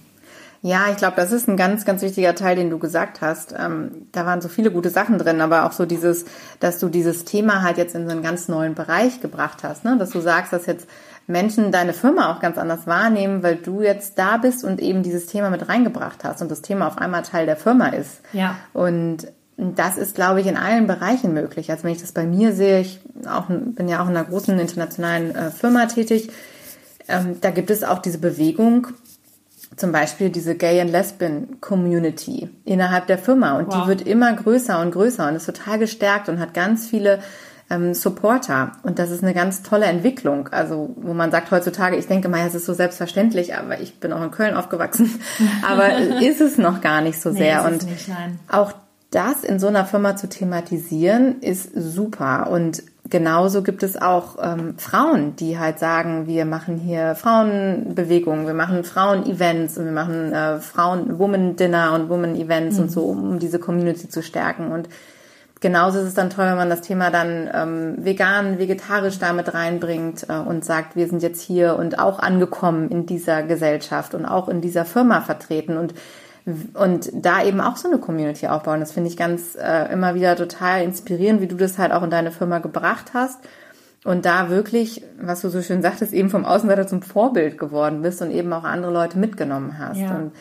Ja, 0.60 0.86
ich 0.90 0.96
glaube, 0.96 1.14
das 1.14 1.30
ist 1.30 1.48
ein 1.48 1.56
ganz, 1.56 1.84
ganz 1.84 2.02
wichtiger 2.02 2.34
Teil, 2.34 2.56
den 2.56 2.68
du 2.68 2.78
gesagt 2.78 3.20
hast. 3.20 3.54
Ähm, 3.56 4.08
da 4.10 4.26
waren 4.26 4.40
so 4.40 4.48
viele 4.48 4.72
gute 4.72 4.90
Sachen 4.90 5.16
drin, 5.18 5.40
aber 5.40 5.64
auch 5.66 5.72
so 5.72 5.86
dieses, 5.86 6.24
dass 6.58 6.80
du 6.80 6.88
dieses 6.88 7.24
Thema 7.24 7.62
halt 7.62 7.78
jetzt 7.78 7.94
in 7.94 8.06
so 8.06 8.10
einen 8.10 8.22
ganz 8.22 8.48
neuen 8.48 8.74
Bereich 8.74 9.20
gebracht 9.20 9.62
hast, 9.62 9.84
ne? 9.84 9.96
dass 9.98 10.10
du 10.10 10.20
sagst, 10.20 10.52
dass 10.52 10.66
jetzt 10.66 10.88
Menschen 11.28 11.70
deine 11.70 11.92
Firma 11.92 12.32
auch 12.32 12.40
ganz 12.40 12.58
anders 12.58 12.86
wahrnehmen, 12.86 13.42
weil 13.42 13.54
du 13.54 13.82
jetzt 13.82 14.18
da 14.18 14.38
bist 14.38 14.64
und 14.64 14.80
eben 14.80 15.02
dieses 15.02 15.26
Thema 15.26 15.50
mit 15.50 15.68
reingebracht 15.68 16.24
hast 16.24 16.42
und 16.42 16.50
das 16.50 16.62
Thema 16.62 16.88
auf 16.88 16.98
einmal 16.98 17.22
Teil 17.22 17.46
der 17.46 17.56
Firma 17.56 17.88
ist. 17.88 18.22
Ja. 18.32 18.56
Und 18.72 19.28
das 19.58 19.98
ist, 19.98 20.14
glaube 20.14 20.40
ich, 20.40 20.46
in 20.46 20.56
allen 20.56 20.86
Bereichen 20.86 21.34
möglich. 21.34 21.70
Also 21.70 21.84
wenn 21.84 21.90
ich 21.90 22.00
das 22.00 22.12
bei 22.12 22.24
mir 22.24 22.52
sehe, 22.52 22.80
ich 22.80 23.00
auch, 23.28 23.46
bin 23.48 23.88
ja 23.88 24.02
auch 24.02 24.08
in 24.08 24.16
einer 24.16 24.24
großen 24.24 24.58
internationalen 24.58 25.34
äh, 25.34 25.50
Firma 25.50 25.86
tätig, 25.86 26.30
ähm, 27.08 27.40
da 27.40 27.50
gibt 27.50 27.70
es 27.70 27.82
auch 27.82 27.98
diese 27.98 28.18
Bewegung, 28.18 28.88
zum 29.76 29.90
Beispiel 29.90 30.30
diese 30.30 30.54
Gay 30.54 30.80
and 30.80 30.90
Lesbian 30.90 31.60
Community 31.60 32.50
innerhalb 32.64 33.08
der 33.08 33.18
Firma. 33.18 33.58
Und 33.58 33.66
wow. 33.66 33.82
die 33.82 33.88
wird 33.88 34.02
immer 34.02 34.32
größer 34.32 34.80
und 34.80 34.92
größer 34.92 35.28
und 35.28 35.34
ist 35.34 35.46
total 35.46 35.78
gestärkt 35.80 36.28
und 36.28 36.38
hat 36.38 36.54
ganz 36.54 36.86
viele 36.86 37.18
ähm, 37.68 37.94
Supporter. 37.94 38.72
Und 38.84 39.00
das 39.00 39.10
ist 39.10 39.24
eine 39.24 39.34
ganz 39.34 39.62
tolle 39.62 39.86
Entwicklung. 39.86 40.48
Also, 40.48 40.94
wo 40.96 41.14
man 41.14 41.32
sagt 41.32 41.50
heutzutage, 41.50 41.96
ich 41.96 42.06
denke 42.06 42.28
mal, 42.28 42.46
es 42.46 42.54
ist 42.54 42.66
so 42.66 42.74
selbstverständlich, 42.74 43.56
aber 43.56 43.80
ich 43.80 43.98
bin 43.98 44.12
auch 44.12 44.22
in 44.22 44.30
Köln 44.30 44.54
aufgewachsen. 44.54 45.20
aber 45.68 46.20
ist 46.22 46.40
es 46.40 46.58
noch 46.58 46.80
gar 46.80 47.00
nicht 47.00 47.20
so 47.20 47.32
sehr. 47.32 47.62
Nee, 47.62 47.74
und 47.74 47.86
auch 48.48 48.72
das 49.10 49.42
in 49.42 49.58
so 49.58 49.68
einer 49.68 49.86
Firma 49.86 50.16
zu 50.16 50.28
thematisieren, 50.28 51.40
ist 51.40 51.70
super. 51.74 52.50
Und 52.50 52.82
genauso 53.08 53.62
gibt 53.62 53.82
es 53.82 54.00
auch 54.00 54.36
ähm, 54.42 54.74
Frauen, 54.76 55.34
die 55.36 55.58
halt 55.58 55.78
sagen, 55.78 56.26
wir 56.26 56.44
machen 56.44 56.76
hier 56.76 57.14
Frauenbewegungen, 57.14 58.46
wir 58.46 58.54
machen 58.54 58.84
Frauen-Events 58.84 59.78
und 59.78 59.86
wir 59.86 59.92
machen 59.92 60.32
äh, 60.32 60.60
Frauen-Woman-Dinner 60.60 61.94
und 61.94 62.10
Woman-Events 62.10 62.76
mhm. 62.76 62.82
und 62.82 62.90
so, 62.90 63.02
um 63.04 63.38
diese 63.38 63.58
Community 63.58 64.10
zu 64.10 64.22
stärken. 64.22 64.72
Und 64.72 64.90
genauso 65.60 66.00
ist 66.00 66.08
es 66.08 66.14
dann 66.14 66.28
toll, 66.28 66.44
wenn 66.44 66.56
man 66.56 66.68
das 66.68 66.82
Thema 66.82 67.10
dann 67.10 67.48
ähm, 67.52 68.04
vegan, 68.04 68.58
vegetarisch 68.58 69.18
damit 69.18 69.54
reinbringt 69.54 70.26
äh, 70.28 70.36
und 70.36 70.66
sagt, 70.66 70.96
wir 70.96 71.08
sind 71.08 71.22
jetzt 71.22 71.40
hier 71.40 71.76
und 71.76 71.98
auch 71.98 72.18
angekommen 72.18 72.90
in 72.90 73.06
dieser 73.06 73.42
Gesellschaft 73.42 74.14
und 74.14 74.26
auch 74.26 74.50
in 74.50 74.60
dieser 74.60 74.84
Firma 74.84 75.22
vertreten. 75.22 75.78
Und 75.78 75.94
und 76.74 77.10
da 77.12 77.44
eben 77.44 77.60
auch 77.60 77.76
so 77.76 77.88
eine 77.88 77.98
Community 77.98 78.46
aufbauen. 78.46 78.80
Das 78.80 78.92
finde 78.92 79.10
ich 79.10 79.16
ganz 79.16 79.56
äh, 79.56 79.92
immer 79.92 80.14
wieder 80.14 80.36
total 80.36 80.82
inspirierend, 80.82 81.40
wie 81.40 81.46
du 81.46 81.56
das 81.56 81.78
halt 81.78 81.92
auch 81.92 82.02
in 82.02 82.10
deine 82.10 82.30
Firma 82.30 82.58
gebracht 82.58 83.12
hast. 83.12 83.38
Und 84.04 84.24
da 84.24 84.48
wirklich, 84.48 85.02
was 85.20 85.42
du 85.42 85.50
so 85.50 85.60
schön 85.60 85.82
sagtest, 85.82 86.12
eben 86.12 86.30
vom 86.30 86.44
Außenseiter 86.44 86.86
zum 86.86 87.02
Vorbild 87.02 87.58
geworden 87.58 88.00
bist 88.02 88.22
und 88.22 88.30
eben 88.30 88.52
auch 88.52 88.64
andere 88.64 88.92
Leute 88.92 89.18
mitgenommen 89.18 89.78
hast. 89.78 89.98
Ja. 89.98 90.14
Und 90.14 90.32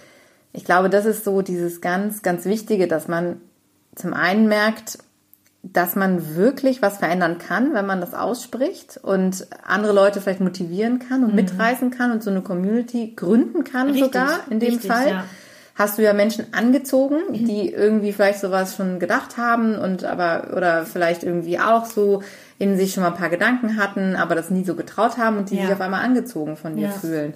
ich 0.54 0.64
glaube, 0.64 0.90
das 0.90 1.06
ist 1.06 1.26
so 1.26 1.42
dieses 1.42 1.82
ganz, 1.82 2.22
ganz 2.22 2.46
Wichtige, 2.46 2.88
dass 2.88 3.08
man 3.08 3.42
zum 3.96 4.14
einen 4.14 4.48
merkt, 4.48 5.00
dass 5.64 5.96
man 5.96 6.36
wirklich 6.36 6.82
was 6.82 7.00
verändern 7.00 7.40
kann, 7.40 7.74
wenn 7.74 7.86
man 7.86 8.00
das 8.00 8.14
ausspricht 8.14 9.00
und 9.02 9.48
andere 9.66 9.92
Leute 9.92 10.22
vielleicht 10.22 10.40
motivieren 10.40 11.00
kann 11.00 11.24
und 11.24 11.32
mhm. 11.32 11.36
mitreißen 11.36 11.90
kann 11.90 12.12
und 12.12 12.24
so 12.24 12.30
eine 12.30 12.42
Community 12.42 13.14
gründen 13.16 13.64
kann 13.64 13.88
richtig, 13.88 14.06
sogar 14.06 14.40
in 14.50 14.60
dem 14.60 14.76
richtig, 14.76 14.90
Fall. 14.90 15.08
Ja 15.10 15.24
hast 15.78 15.98
du 15.98 16.04
ja 16.04 16.14
Menschen 16.14 16.46
angezogen, 16.54 17.18
mhm. 17.30 17.46
die 17.46 17.72
irgendwie 17.72 18.12
vielleicht 18.12 18.40
sowas 18.40 18.76
schon 18.76 19.00
gedacht 19.00 19.38
haben 19.38 19.76
und 19.76 20.04
aber 20.04 20.56
oder 20.56 20.86
vielleicht 20.86 21.24
irgendwie 21.24 21.60
auch 21.60 21.86
so 21.86 22.24
in 22.58 22.78
sich 22.78 22.94
schon 22.94 23.04
mal 23.04 23.12
ein 23.12 23.18
paar 23.18 23.30
Gedanken 23.30 23.78
hatten, 23.78 24.16
aber 24.16 24.34
das 24.34 24.50
nie 24.50 24.64
so 24.64 24.76
getraut 24.76 25.18
haben 25.18 25.38
und 25.38 25.52
die 25.52 25.58
ja. 25.58 25.64
sich 25.64 25.74
auf 25.74 25.82
einmal 25.82 26.04
angezogen 26.04 26.58
von 26.58 26.76
dir 26.76 26.88
ja. 26.88 26.92
fühlen. 26.92 27.34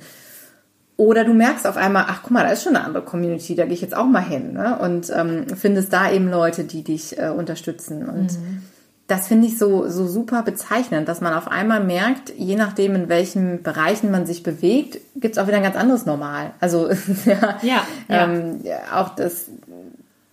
Oder 0.98 1.24
du 1.24 1.34
merkst 1.34 1.66
auf 1.66 1.78
einmal, 1.78 2.06
ach 2.08 2.22
guck 2.24 2.32
mal, 2.32 2.44
da 2.44 2.52
ist 2.52 2.64
schon 2.64 2.76
eine 2.76 2.86
andere 2.86 3.04
Community, 3.04 3.56
da 3.56 3.66
gehe 3.66 3.74
ich 3.74 3.82
jetzt 3.82 3.96
auch 3.96 4.06
mal 4.06 4.24
hin 4.24 4.54
ne? 4.54 4.78
und 4.80 5.12
ähm, 5.16 5.46
findest 5.56 5.94
da 5.94 6.12
eben 6.12 6.30
Leute, 6.30 6.64
die 6.64 6.84
dich 6.84 7.18
äh, 7.18 7.30
unterstützen. 7.30 8.08
Und 8.08 8.34
mhm 8.34 8.64
das 9.12 9.28
finde 9.28 9.48
ich 9.48 9.58
so, 9.58 9.90
so 9.90 10.08
super 10.08 10.42
bezeichnend, 10.42 11.10
dass 11.10 11.20
man 11.20 11.34
auf 11.34 11.50
einmal 11.50 11.84
merkt, 11.84 12.32
je 12.38 12.56
nachdem, 12.56 12.96
in 12.96 13.10
welchen 13.10 13.62
Bereichen 13.62 14.10
man 14.10 14.26
sich 14.26 14.42
bewegt, 14.42 15.00
gibt 15.16 15.36
es 15.36 15.38
auch 15.38 15.48
wieder 15.48 15.58
ein 15.58 15.64
ganz 15.64 15.76
anderes 15.76 16.06
Normal. 16.06 16.52
Also 16.62 16.90
ja, 17.26 17.58
ja, 17.62 17.84
ähm, 18.08 18.62
auch 18.96 19.10
das, 19.10 19.48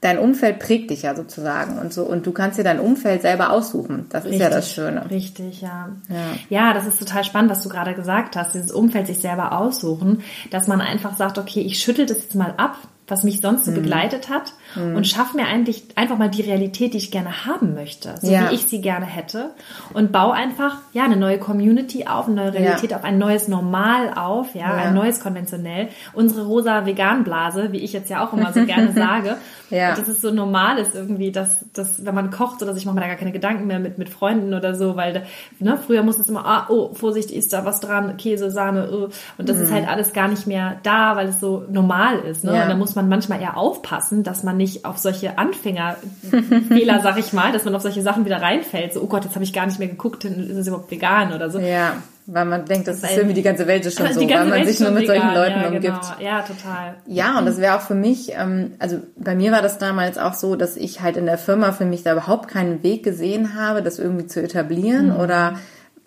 dein 0.00 0.20
Umfeld 0.20 0.60
prägt 0.60 0.90
dich 0.90 1.02
ja 1.02 1.16
sozusagen 1.16 1.80
und 1.80 1.92
so 1.92 2.04
und 2.04 2.24
du 2.24 2.30
kannst 2.30 2.56
dir 2.56 2.62
dein 2.62 2.78
Umfeld 2.78 3.22
selber 3.22 3.50
aussuchen. 3.50 4.06
Das 4.10 4.22
richtig, 4.22 4.40
ist 4.40 4.44
ja 4.44 4.50
das 4.50 4.70
Schöne. 4.70 5.10
Richtig, 5.10 5.60
ja. 5.60 5.88
ja. 6.08 6.36
Ja, 6.48 6.72
das 6.72 6.86
ist 6.86 7.00
total 7.00 7.24
spannend, 7.24 7.50
was 7.50 7.62
du 7.62 7.68
gerade 7.68 7.94
gesagt 7.94 8.36
hast, 8.36 8.54
dieses 8.54 8.70
Umfeld 8.70 9.08
sich 9.08 9.18
selber 9.18 9.58
aussuchen, 9.58 10.22
dass 10.52 10.68
man 10.68 10.80
einfach 10.80 11.16
sagt, 11.16 11.36
okay, 11.38 11.62
ich 11.62 11.82
schüttel 11.82 12.06
das 12.06 12.18
jetzt 12.18 12.36
mal 12.36 12.54
ab, 12.56 12.76
was 13.08 13.24
mich 13.24 13.40
sonst 13.40 13.64
so 13.64 13.70
mhm. 13.70 13.76
begleitet 13.76 14.28
hat 14.28 14.52
mhm. 14.76 14.94
und 14.94 15.06
schaffe 15.06 15.36
mir 15.36 15.46
eigentlich 15.46 15.82
einfach 15.96 16.18
mal 16.18 16.28
die 16.28 16.42
Realität, 16.42 16.92
die 16.92 16.98
ich 16.98 17.10
gerne 17.10 17.46
haben 17.46 17.74
möchte, 17.74 18.14
so 18.20 18.30
ja. 18.30 18.50
wie 18.50 18.54
ich 18.54 18.66
sie 18.66 18.82
gerne 18.82 19.06
hätte 19.06 19.50
und 19.94 20.12
baue 20.12 20.34
einfach 20.34 20.76
ja 20.92 21.04
eine 21.04 21.16
neue 21.16 21.38
Community 21.38 22.06
auf, 22.06 22.26
eine 22.26 22.36
neue 22.36 22.54
Realität 22.54 22.90
ja. 22.90 22.98
auf, 22.98 23.04
ein 23.04 23.18
neues 23.18 23.48
Normal 23.48 24.12
auf, 24.14 24.54
ja, 24.54 24.60
ja, 24.60 24.74
ein 24.74 24.94
neues 24.94 25.20
konventionell. 25.20 25.88
Unsere 26.12 26.44
rosa 26.46 26.84
Veganblase, 26.84 27.72
wie 27.72 27.78
ich 27.78 27.94
jetzt 27.94 28.10
ja 28.10 28.26
auch 28.26 28.34
immer 28.34 28.52
so 28.52 28.64
gerne 28.66 28.92
sage, 28.94 29.36
ja. 29.70 29.94
dass 29.94 30.06
es 30.06 30.20
so 30.20 30.30
normal 30.30 30.78
ist 30.78 30.94
irgendwie, 30.94 31.32
dass, 31.32 31.64
dass 31.72 32.04
wenn 32.04 32.14
man 32.14 32.30
kocht 32.30 32.62
oder 32.62 32.74
sich 32.74 32.84
macht 32.84 32.94
man 32.94 33.02
da 33.02 33.08
gar 33.08 33.16
keine 33.16 33.32
Gedanken 33.32 33.66
mehr 33.66 33.78
mit 33.78 33.96
mit 33.96 34.10
Freunden 34.10 34.52
oder 34.52 34.74
so, 34.74 34.96
weil 34.96 35.24
ne, 35.58 35.78
früher 35.78 36.02
musste 36.02 36.22
es 36.22 36.28
immer 36.28 36.44
ah 36.44 36.66
oh 36.68 36.92
Vorsicht 36.92 37.30
ist 37.30 37.52
da 37.54 37.64
was 37.64 37.80
dran, 37.80 38.16
Käse, 38.18 38.50
Sahne 38.50 38.90
oh. 38.92 39.08
und 39.38 39.48
das 39.48 39.56
mhm. 39.56 39.62
ist 39.64 39.72
halt 39.72 39.88
alles 39.88 40.12
gar 40.12 40.28
nicht 40.28 40.46
mehr 40.46 40.78
da, 40.82 41.16
weil 41.16 41.28
es 41.28 41.40
so 41.40 41.64
normal 41.70 42.18
ist, 42.18 42.44
ne? 42.44 42.52
Und 42.52 42.68
da 42.68 42.76
muss 42.76 42.97
man 42.98 43.08
manchmal 43.08 43.40
eher 43.40 43.56
aufpassen, 43.56 44.24
dass 44.24 44.42
man 44.42 44.56
nicht 44.56 44.84
auf 44.84 44.98
solche 44.98 45.38
Anfängerfehler, 45.38 47.00
sag 47.02 47.18
ich 47.18 47.32
mal, 47.32 47.52
dass 47.52 47.64
man 47.64 47.74
auf 47.74 47.82
solche 47.82 48.02
Sachen 48.02 48.24
wieder 48.24 48.42
reinfällt. 48.42 48.92
So, 48.92 49.02
oh 49.02 49.06
Gott, 49.06 49.24
jetzt 49.24 49.34
habe 49.34 49.44
ich 49.44 49.52
gar 49.52 49.66
nicht 49.66 49.78
mehr 49.78 49.88
geguckt, 49.88 50.24
ist 50.24 50.56
es 50.56 50.66
überhaupt 50.66 50.90
vegan 50.90 51.32
oder 51.32 51.48
so. 51.48 51.60
Ja. 51.60 51.94
weil 52.26 52.44
man 52.44 52.64
denkt, 52.66 52.88
das 52.88 53.02
ist 53.02 53.16
irgendwie 53.16 53.34
die 53.34 53.42
ganze 53.42 53.66
Welt 53.68 53.86
ist 53.86 53.96
schon 53.96 54.12
so, 54.12 54.20
weil 54.20 54.28
man 54.28 54.50
Welt 54.50 54.68
sich 54.68 54.80
nur 54.80 54.90
mit 54.90 55.06
solchen 55.06 55.32
Leuten 55.32 55.60
ja, 55.60 55.66
umgibt. 55.68 55.84
Genau. 55.84 56.20
Ja, 56.20 56.42
total. 56.42 56.96
Ja, 57.06 57.38
und 57.38 57.46
das 57.46 57.58
wäre 57.58 57.76
auch 57.76 57.82
für 57.82 57.94
mich, 57.94 58.32
ähm, 58.34 58.72
also 58.78 58.98
bei 59.16 59.34
mir 59.34 59.52
war 59.52 59.62
das 59.62 59.78
damals 59.78 60.18
auch 60.18 60.34
so, 60.34 60.56
dass 60.56 60.76
ich 60.76 61.00
halt 61.00 61.16
in 61.16 61.26
der 61.26 61.38
Firma 61.38 61.72
für 61.72 61.86
mich 61.86 62.02
da 62.02 62.12
überhaupt 62.12 62.48
keinen 62.48 62.82
Weg 62.82 63.04
gesehen 63.04 63.54
habe, 63.54 63.82
das 63.82 63.98
irgendwie 63.98 64.26
zu 64.26 64.42
etablieren 64.42 65.14
mhm. 65.14 65.20
oder 65.20 65.54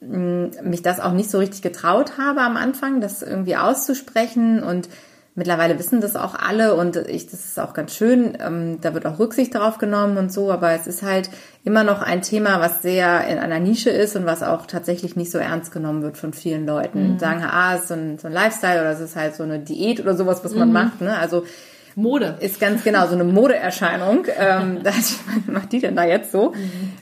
mh, 0.02 0.62
mich 0.64 0.82
das 0.82 1.00
auch 1.00 1.14
nicht 1.14 1.32
so 1.32 1.38
richtig 1.38 1.62
getraut 1.62 2.18
habe 2.18 2.42
am 2.42 2.58
Anfang, 2.58 3.02
das 3.02 3.24
irgendwie 3.24 3.56
auszusprechen 3.56 4.62
und 4.62 4.90
Mittlerweile 5.34 5.80
wissen 5.80 6.02
das 6.02 6.18
auch 6.18 6.36
alle 6.36 6.76
und 6.76 6.98
ich, 6.98 7.26
das 7.28 7.46
ist 7.46 7.60
auch 7.60 7.74
ganz 7.74 7.96
schön. 7.96 8.38
Ähm, 8.46 8.80
da 8.82 8.94
wird 8.94 9.06
auch 9.06 9.18
Rücksicht 9.18 9.56
drauf 9.56 9.78
genommen 9.78 10.18
und 10.18 10.32
so, 10.32 10.52
aber 10.52 10.72
es 10.72 10.88
ist 10.88 11.04
halt 11.04 11.30
immer 11.64 11.86
noch 11.86 12.02
ein 12.02 12.22
Thema, 12.22 12.60
was 12.60 12.82
sehr 12.82 13.26
in 13.28 13.38
einer 13.38 13.60
Nische 13.60 13.92
ist 13.92 14.18
und 14.18 14.26
was 14.26 14.44
auch 14.44 14.66
tatsächlich 14.66 15.16
nicht 15.16 15.32
so 15.32 15.38
ernst 15.38 15.72
genommen 15.72 16.02
wird 16.04 16.18
von 16.18 16.34
vielen 16.34 16.66
Leuten. 16.66 17.14
Mhm. 17.14 17.20
Sagen, 17.20 17.46
ah, 17.50 17.76
es 17.76 17.84
ist 17.84 17.88
so 17.88 17.94
ein, 17.94 18.18
so 18.18 18.28
ein 18.28 18.34
Lifestyle 18.34 18.82
oder 18.82 18.92
es 18.92 19.00
ist 19.00 19.16
halt 19.16 19.36
so 19.36 19.44
eine 19.44 19.60
Diät 19.60 20.02
oder 20.02 20.16
sowas, 20.16 20.44
was 20.44 20.54
man 20.54 20.68
mhm. 20.68 20.74
macht. 20.74 21.00
Ne? 21.00 21.18
Also 21.18 21.46
Mode. 21.96 22.38
Ist 22.42 22.60
ganz 22.60 22.84
genau 22.84 23.08
so 23.08 23.14
eine 23.14 23.24
Modeerscheinung. 23.24 24.26
ähm, 24.38 24.80
was 24.84 25.20
macht 25.48 25.72
die 25.72 25.80
denn 25.80 25.96
da 25.96 26.04
jetzt 26.04 26.34
so? 26.34 26.52
Mhm. 26.52 26.94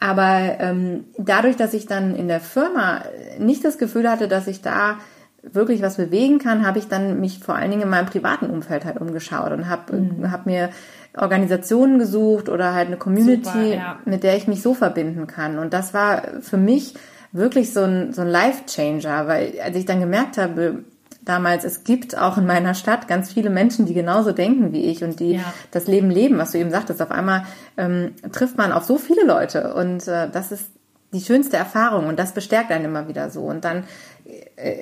Aber 0.00 0.56
ähm, 0.58 1.04
dadurch, 1.18 1.56
dass 1.56 1.74
ich 1.74 1.86
dann 1.86 2.14
in 2.14 2.28
der 2.28 2.40
Firma 2.40 3.04
nicht 3.38 3.64
das 3.64 3.78
Gefühl 3.78 4.10
hatte, 4.10 4.28
dass 4.28 4.46
ich 4.46 4.62
da 4.62 4.98
wirklich 5.42 5.82
was 5.82 5.96
bewegen 5.96 6.38
kann, 6.38 6.66
habe 6.66 6.78
ich 6.78 6.88
dann 6.88 7.20
mich 7.20 7.38
vor 7.38 7.54
allen 7.54 7.70
Dingen 7.70 7.82
in 7.82 7.88
meinem 7.88 8.06
privaten 8.06 8.46
Umfeld 8.46 8.84
halt 8.84 9.00
umgeschaut 9.00 9.52
und 9.52 9.68
habe 9.68 9.96
mhm. 9.96 10.30
hab 10.30 10.46
mir 10.46 10.70
Organisationen 11.16 11.98
gesucht 11.98 12.48
oder 12.48 12.74
halt 12.74 12.86
eine 12.86 12.96
Community, 12.96 13.48
Super, 13.48 13.74
ja. 13.74 13.98
mit 14.04 14.22
der 14.22 14.36
ich 14.36 14.46
mich 14.46 14.62
so 14.62 14.74
verbinden 14.74 15.26
kann. 15.26 15.58
Und 15.58 15.72
das 15.72 15.92
war 15.92 16.22
für 16.40 16.56
mich 16.56 16.94
wirklich 17.32 17.72
so 17.72 17.80
ein, 17.80 18.12
so 18.12 18.22
ein 18.22 18.28
Life-Changer, 18.28 19.26
weil 19.26 19.54
als 19.64 19.76
ich 19.76 19.86
dann 19.86 20.00
gemerkt 20.00 20.38
habe, 20.38 20.84
damals, 21.24 21.64
es 21.64 21.84
gibt 21.84 22.16
auch 22.16 22.38
in 22.38 22.46
meiner 22.46 22.74
Stadt 22.74 23.08
ganz 23.08 23.32
viele 23.32 23.50
Menschen, 23.50 23.86
die 23.86 23.94
genauso 23.94 24.32
denken 24.32 24.72
wie 24.72 24.84
ich 24.84 25.04
und 25.04 25.20
die 25.20 25.34
ja. 25.34 25.52
das 25.70 25.86
Leben 25.86 26.10
leben, 26.10 26.38
was 26.38 26.52
du 26.52 26.58
eben 26.58 26.70
sagtest. 26.70 27.02
Auf 27.02 27.10
einmal 27.10 27.44
ähm, 27.76 28.12
trifft 28.32 28.56
man 28.56 28.72
auf 28.72 28.84
so 28.84 28.96
viele 28.96 29.24
Leute 29.24 29.74
und 29.74 30.06
äh, 30.08 30.28
das 30.30 30.52
ist 30.52 30.70
die 31.12 31.20
schönste 31.20 31.56
Erfahrung 31.56 32.06
und 32.06 32.18
das 32.18 32.32
bestärkt 32.32 32.70
einen 32.70 32.84
immer 32.84 33.08
wieder 33.08 33.30
so. 33.30 33.42
Und 33.42 33.64
dann 33.64 33.84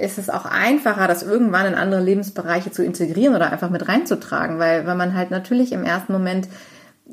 ist 0.00 0.18
es 0.18 0.28
auch 0.28 0.44
einfacher, 0.44 1.08
das 1.08 1.22
irgendwann 1.22 1.66
in 1.66 1.74
andere 1.74 2.02
Lebensbereiche 2.02 2.70
zu 2.70 2.84
integrieren 2.84 3.34
oder 3.34 3.50
einfach 3.50 3.70
mit 3.70 3.88
reinzutragen, 3.88 4.58
weil, 4.58 4.86
weil 4.86 4.96
man 4.96 5.14
halt 5.14 5.30
natürlich 5.30 5.72
im 5.72 5.84
ersten 5.84 6.12
Moment 6.12 6.48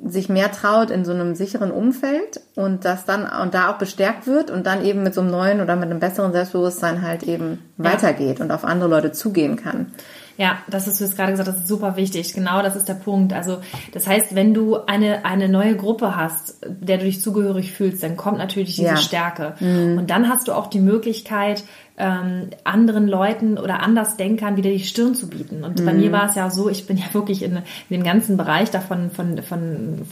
sich 0.03 0.27
mehr 0.27 0.51
traut 0.51 0.91
in 0.91 1.05
so 1.05 1.13
einem 1.13 1.35
sicheren 1.35 1.71
Umfeld 1.71 2.41
und 2.55 2.83
das 2.83 3.05
dann 3.05 3.29
und 3.41 3.53
da 3.53 3.69
auch 3.69 3.77
bestärkt 3.77 4.27
wird 4.27 4.51
und 4.51 4.67
dann 4.67 4.83
eben 4.83 5.03
mit 5.03 5.13
so 5.13 5.21
einem 5.21 5.31
neuen 5.31 5.61
oder 5.61 5.77
mit 5.77 5.89
einem 5.89 5.99
besseren 5.99 6.33
Selbstbewusstsein 6.33 7.01
halt 7.01 7.23
eben 7.23 7.59
ja. 7.77 7.85
weitergeht 7.85 8.41
und 8.41 8.51
auf 8.51 8.65
andere 8.65 8.89
Leute 8.89 9.13
zugehen 9.13 9.55
kann. 9.55 9.93
Ja, 10.37 10.57
das 10.67 10.87
ist 10.87 10.99
du 10.99 11.05
jetzt 11.05 11.15
gerade 11.15 11.31
gesagt, 11.31 11.47
das 11.47 11.57
ist 11.57 11.67
super 11.67 11.95
wichtig. 11.95 12.33
Genau, 12.33 12.61
das 12.61 12.75
ist 12.75 12.89
der 12.89 12.95
Punkt. 12.95 13.31
Also, 13.31 13.59
das 13.93 14.05
heißt, 14.05 14.35
wenn 14.35 14.53
du 14.53 14.77
eine, 14.85 15.23
eine 15.23 15.47
neue 15.47 15.75
Gruppe 15.75 16.15
hast, 16.15 16.57
der 16.65 16.97
du 16.97 17.05
dich 17.05 17.21
zugehörig 17.21 17.71
fühlst, 17.71 18.03
dann 18.03 18.17
kommt 18.17 18.37
natürlich 18.37 18.75
diese 18.75 18.87
ja. 18.89 18.97
Stärke. 18.97 19.55
Mhm. 19.59 19.97
Und 19.97 20.09
dann 20.09 20.29
hast 20.29 20.47
du 20.47 20.53
auch 20.53 20.67
die 20.67 20.79
Möglichkeit, 20.79 21.63
ähm, 21.97 22.49
anderen 22.65 23.07
Leuten 23.07 23.57
oder 23.57 23.81
Andersdenkern 23.81 24.57
wieder 24.57 24.69
die 24.69 24.83
Stirn 24.83 25.15
zu 25.15 25.29
bieten. 25.29 25.63
Und 25.63 25.79
mhm. 25.79 25.85
bei 25.85 25.93
mir 25.93 26.11
war 26.11 26.29
es 26.29 26.35
ja 26.35 26.49
so, 26.49 26.69
ich 26.69 26.85
bin 26.85 26.97
ja 26.97 27.05
wirklich 27.13 27.41
in, 27.41 27.55
in 27.55 27.63
dem 27.89 28.03
ganzen 28.03 28.35
Bereich 28.35 28.71
davon, 28.71 29.11
von, 29.11 29.41
von, 29.41 30.05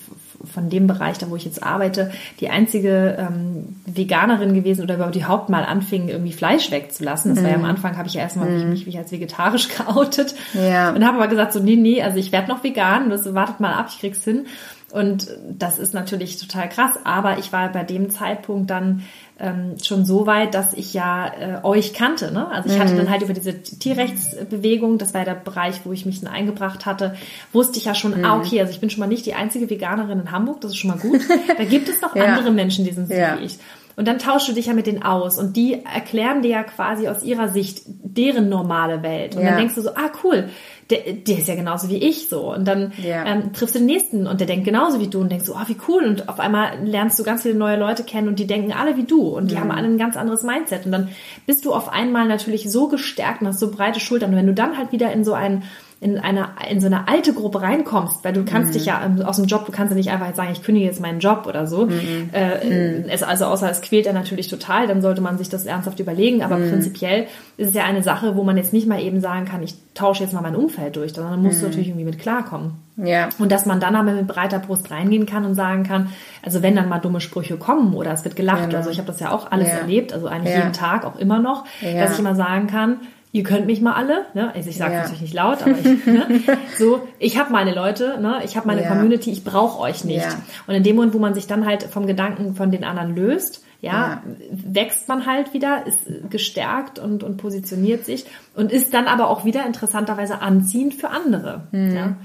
von 0.53 0.69
dem 0.69 0.87
Bereich, 0.87 1.17
da 1.17 1.29
wo 1.29 1.35
ich 1.35 1.45
jetzt 1.45 1.63
arbeite, 1.63 2.11
die 2.39 2.49
einzige 2.49 3.17
ähm, 3.19 3.75
Veganerin 3.85 4.53
gewesen 4.53 4.83
oder 4.83 4.95
überhaupt 4.95 5.15
die 5.15 5.25
Hauptmal 5.25 5.65
anfing, 5.65 6.09
irgendwie 6.09 6.33
Fleisch 6.33 6.71
wegzulassen. 6.71 7.33
Das 7.33 7.39
mhm. 7.39 7.43
war 7.43 7.49
ja 7.51 7.55
am 7.57 7.63
mhm. 7.63 7.69
Anfang, 7.69 7.97
habe 7.97 8.07
ich 8.07 8.15
ja 8.15 8.21
erstmal 8.21 8.49
mhm. 8.49 8.69
mich, 8.69 8.85
mich 8.85 8.97
als 8.97 9.11
vegetarisch 9.11 9.69
geoutet 9.77 10.35
ja. 10.53 10.91
und 10.91 11.05
habe 11.05 11.17
aber 11.17 11.27
gesagt, 11.27 11.53
so 11.53 11.59
nee, 11.59 11.75
nee, 11.75 12.01
also 12.01 12.17
ich 12.17 12.31
werde 12.31 12.49
noch 12.49 12.63
vegan, 12.63 13.09
das 13.09 13.33
wartet 13.33 13.59
mal 13.59 13.73
ab, 13.73 13.87
ich 13.89 13.99
krieg's 13.99 14.23
hin. 14.23 14.45
Und 14.93 15.27
das 15.49 15.79
ist 15.79 15.95
natürlich 15.95 16.37
total 16.37 16.69
krass, 16.69 16.99
aber 17.03 17.39
ich 17.39 17.51
war 17.51 17.71
bei 17.71 17.83
dem 17.83 18.11
Zeitpunkt 18.11 18.69
dann 18.69 19.01
ähm, 19.39 19.73
schon 19.81 20.05
so 20.05 20.27
weit, 20.27 20.53
dass 20.53 20.73
ich 20.73 20.93
ja 20.93 21.25
äh, 21.33 21.63
euch 21.63 21.95
kannte. 21.95 22.31
Ne? 22.31 22.47
Also 22.47 22.69
ich 22.69 22.75
mhm. 22.75 22.81
hatte 22.81 22.95
dann 22.97 23.09
halt 23.09 23.23
über 23.23 23.33
diese 23.33 23.59
Tierrechtsbewegung, 23.59 24.99
das 24.99 25.15
war 25.15 25.25
der 25.25 25.33
Bereich, 25.33 25.81
wo 25.83 25.93
ich 25.93 26.05
mich 26.05 26.21
dann 26.21 26.31
eingebracht 26.31 26.85
hatte, 26.85 27.15
wusste 27.51 27.79
ich 27.79 27.85
ja 27.85 27.95
schon, 27.95 28.19
mhm. 28.19 28.23
ah, 28.23 28.37
okay, 28.37 28.61
also 28.61 28.71
ich 28.71 28.81
bin 28.81 28.91
schon 28.91 28.99
mal 28.99 29.07
nicht 29.07 29.25
die 29.25 29.33
einzige 29.33 29.67
Veganerin 29.67 30.19
in 30.19 30.31
Hamburg, 30.31 30.61
das 30.61 30.73
ist 30.73 30.77
schon 30.77 30.91
mal 30.91 30.99
gut. 30.99 31.21
Da 31.57 31.63
gibt 31.63 31.89
es 31.89 31.99
noch 31.99 32.15
ja. 32.15 32.25
andere 32.25 32.51
Menschen, 32.51 32.85
die 32.85 32.91
sind 32.91 33.07
so 33.07 33.15
ja. 33.15 33.39
wie 33.39 33.45
ich. 33.45 33.57
Und 33.95 34.07
dann 34.07 34.17
tauschst 34.17 34.49
du 34.49 34.53
dich 34.53 34.67
ja 34.67 34.73
mit 34.73 34.87
denen 34.87 35.03
aus 35.03 35.37
und 35.37 35.55
die 35.55 35.83
erklären 35.85 36.41
dir 36.41 36.49
ja 36.49 36.63
quasi 36.63 37.07
aus 37.07 37.23
ihrer 37.23 37.49
Sicht 37.49 37.83
deren 37.85 38.49
normale 38.49 39.03
Welt. 39.03 39.35
Und 39.35 39.43
ja. 39.43 39.49
dann 39.49 39.57
denkst 39.57 39.75
du 39.75 39.81
so, 39.81 39.89
ah 39.91 40.11
cool, 40.23 40.49
der, 40.89 41.13
der 41.13 41.37
ist 41.37 41.47
ja 41.47 41.55
genauso 41.55 41.89
wie 41.89 41.97
ich 41.97 42.27
so. 42.27 42.53
Und 42.53 42.67
dann 42.67 42.91
ja. 43.01 43.25
ähm, 43.25 43.53
triffst 43.53 43.75
du 43.75 43.79
den 43.79 43.85
nächsten 43.85 44.27
und 44.27 44.39
der 44.39 44.47
denkt 44.47 44.65
genauso 44.65 44.99
wie 44.99 45.07
du 45.07 45.21
und 45.21 45.31
denkst 45.31 45.45
so, 45.45 45.53
oh 45.53 45.67
wie 45.67 45.77
cool. 45.87 46.03
Und 46.03 46.29
auf 46.29 46.39
einmal 46.39 46.83
lernst 46.83 47.19
du 47.19 47.23
ganz 47.23 47.43
viele 47.43 47.55
neue 47.55 47.77
Leute 47.77 48.03
kennen 48.03 48.27
und 48.27 48.39
die 48.39 48.47
denken 48.47 48.73
alle 48.73 48.97
wie 48.97 49.03
du 49.03 49.21
und 49.21 49.51
die 49.51 49.55
mhm. 49.55 49.59
haben 49.59 49.71
alle 49.71 49.87
ein 49.87 49.97
ganz 49.97 50.17
anderes 50.17 50.43
Mindset. 50.43 50.85
Und 50.85 50.91
dann 50.91 51.09
bist 51.45 51.65
du 51.65 51.73
auf 51.73 51.89
einmal 51.89 52.27
natürlich 52.27 52.71
so 52.71 52.87
gestärkt 52.87 53.41
und 53.41 53.47
hast 53.47 53.59
so 53.59 53.71
breite 53.71 53.99
Schultern. 53.99 54.31
Und 54.31 54.37
wenn 54.37 54.47
du 54.47 54.53
dann 54.53 54.77
halt 54.77 54.91
wieder 54.91 55.11
in 55.11 55.23
so 55.23 55.33
ein 55.33 55.63
in 56.03 56.19
eine, 56.19 56.49
in 56.69 56.81
so 56.81 56.87
eine 56.87 57.07
alte 57.07 57.33
Gruppe 57.33 57.61
reinkommst, 57.61 58.23
weil 58.23 58.33
du 58.33 58.43
kannst 58.43 58.69
mhm. 58.69 58.73
dich 58.73 58.85
ja 58.85 59.01
aus 59.23 59.37
dem 59.37 59.45
Job, 59.45 59.65
du 59.65 59.71
kannst 59.71 59.91
ja 59.91 59.95
nicht 59.95 60.11
einfach 60.11 60.35
sagen, 60.35 60.49
ich 60.51 60.61
kündige 60.61 60.85
jetzt 60.85 60.99
meinen 60.99 61.19
Job 61.19 61.45
oder 61.47 61.65
so. 61.65 61.85
Mhm. 61.85 62.29
Äh, 62.33 62.99
mhm. 62.99 63.05
es, 63.09 63.23
also 63.23 63.45
außer 63.45 63.69
es 63.69 63.81
quält 63.81 64.05
er 64.05 64.13
natürlich 64.13 64.49
total, 64.49 64.87
dann 64.87 65.01
sollte 65.01 65.21
man 65.21 65.37
sich 65.37 65.49
das 65.49 65.65
ernsthaft 65.65 65.99
überlegen. 65.99 66.43
Aber 66.43 66.57
mhm. 66.57 66.69
prinzipiell 66.69 67.27
ist 67.55 67.69
es 67.69 67.73
ja 67.73 67.85
eine 67.85 68.03
Sache, 68.03 68.35
wo 68.35 68.43
man 68.43 68.57
jetzt 68.57 68.73
nicht 68.73 68.87
mal 68.87 69.01
eben 69.01 69.21
sagen 69.21 69.45
kann, 69.45 69.63
ich 69.63 69.75
tausche 69.93 70.23
jetzt 70.23 70.33
mal 70.33 70.41
mein 70.41 70.55
Umfeld 70.55 70.95
durch, 70.97 71.13
sondern 71.13 71.41
musst 71.41 71.61
du 71.61 71.65
mhm. 71.65 71.71
natürlich 71.71 71.87
irgendwie 71.87 72.05
mit 72.05 72.19
klarkommen. 72.19 72.73
Ja. 72.97 73.29
Und 73.39 73.51
dass 73.51 73.65
man 73.65 73.79
dann 73.79 73.95
aber 73.95 74.11
mit 74.11 74.27
breiter 74.27 74.59
Brust 74.59 74.91
reingehen 74.91 75.25
kann 75.25 75.45
und 75.45 75.55
sagen 75.55 75.83
kann, 75.83 76.09
also 76.43 76.61
wenn 76.61 76.75
dann 76.75 76.89
mal 76.89 76.99
dumme 76.99 77.21
Sprüche 77.21 77.57
kommen 77.57 77.93
oder 77.93 78.11
es 78.11 78.23
wird 78.23 78.35
gelacht, 78.35 78.65
genau. 78.65 78.77
also 78.77 78.89
ich 78.89 78.97
habe 78.97 79.07
das 79.07 79.19
ja 79.19 79.31
auch 79.31 79.51
alles 79.51 79.69
ja. 79.69 79.75
erlebt, 79.75 80.13
also 80.13 80.27
eigentlich 80.27 80.53
ja. 80.53 80.59
jeden 80.59 80.73
Tag 80.73 81.05
auch 81.05 81.15
immer 81.15 81.39
noch, 81.39 81.65
ja. 81.81 82.01
dass 82.01 82.13
ich 82.13 82.19
immer 82.19 82.35
sagen 82.35 82.67
kann, 82.67 82.97
ihr 83.33 83.43
könnt 83.43 83.65
mich 83.65 83.81
mal 83.81 83.93
alle, 83.93 84.27
ne? 84.35 84.53
Also 84.53 84.69
ich 84.69 84.77
sage 84.77 84.93
ja. 84.93 84.99
natürlich 84.99 85.21
nicht 85.21 85.33
laut, 85.33 85.63
aber 85.63 85.71
ich, 85.71 86.05
ne? 86.05 86.27
so, 86.77 87.05
ich 87.17 87.37
habe 87.37 87.51
meine 87.51 87.73
Leute, 87.73 88.19
ne? 88.21 88.41
Ich 88.45 88.55
habe 88.55 88.67
meine 88.67 88.83
ja. 88.83 88.89
Community, 88.89 89.31
ich 89.31 89.43
brauche 89.43 89.79
euch 89.81 90.05
nicht. 90.05 90.23
Ja. 90.23 90.37
Und 90.67 90.75
in 90.75 90.83
dem 90.83 90.95
Moment, 90.95 91.15
wo 91.15 91.19
man 91.19 91.33
sich 91.33 91.47
dann 91.47 91.65
halt 91.65 91.83
vom 91.83 92.05
Gedanken 92.05 92.55
von 92.55 92.71
den 92.71 92.83
anderen 92.83 93.15
löst, 93.15 93.65
ja, 93.81 94.21
wächst 94.49 95.09
man 95.09 95.25
halt 95.25 95.53
wieder, 95.53 95.85
ist 95.85 96.29
gestärkt 96.29 96.99
und, 96.99 97.23
und 97.23 97.35
positioniert 97.35 98.05
sich 98.05 98.25
und 98.55 98.71
ist 98.71 98.93
dann 98.93 99.07
aber 99.07 99.27
auch 99.29 99.43
wieder 99.43 99.65
interessanterweise 99.65 100.39
anziehend 100.39 100.93
für 100.93 101.09
andere. 101.09 101.63
Mhm. 101.71 101.95
Ja? 101.95 102.15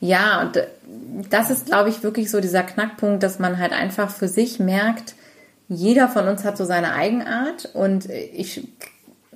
ja, 0.00 0.40
und 0.42 0.62
das 1.28 1.50
ist, 1.50 1.66
glaube 1.66 1.90
ich, 1.90 2.02
wirklich 2.02 2.30
so 2.30 2.40
dieser 2.40 2.62
Knackpunkt, 2.62 3.22
dass 3.22 3.40
man 3.40 3.58
halt 3.58 3.72
einfach 3.72 4.08
für 4.08 4.28
sich 4.28 4.58
merkt, 4.58 5.16
jeder 5.68 6.08
von 6.08 6.26
uns 6.28 6.44
hat 6.44 6.56
so 6.56 6.64
seine 6.64 6.94
Eigenart 6.94 7.68
und 7.74 8.08
ich 8.08 8.66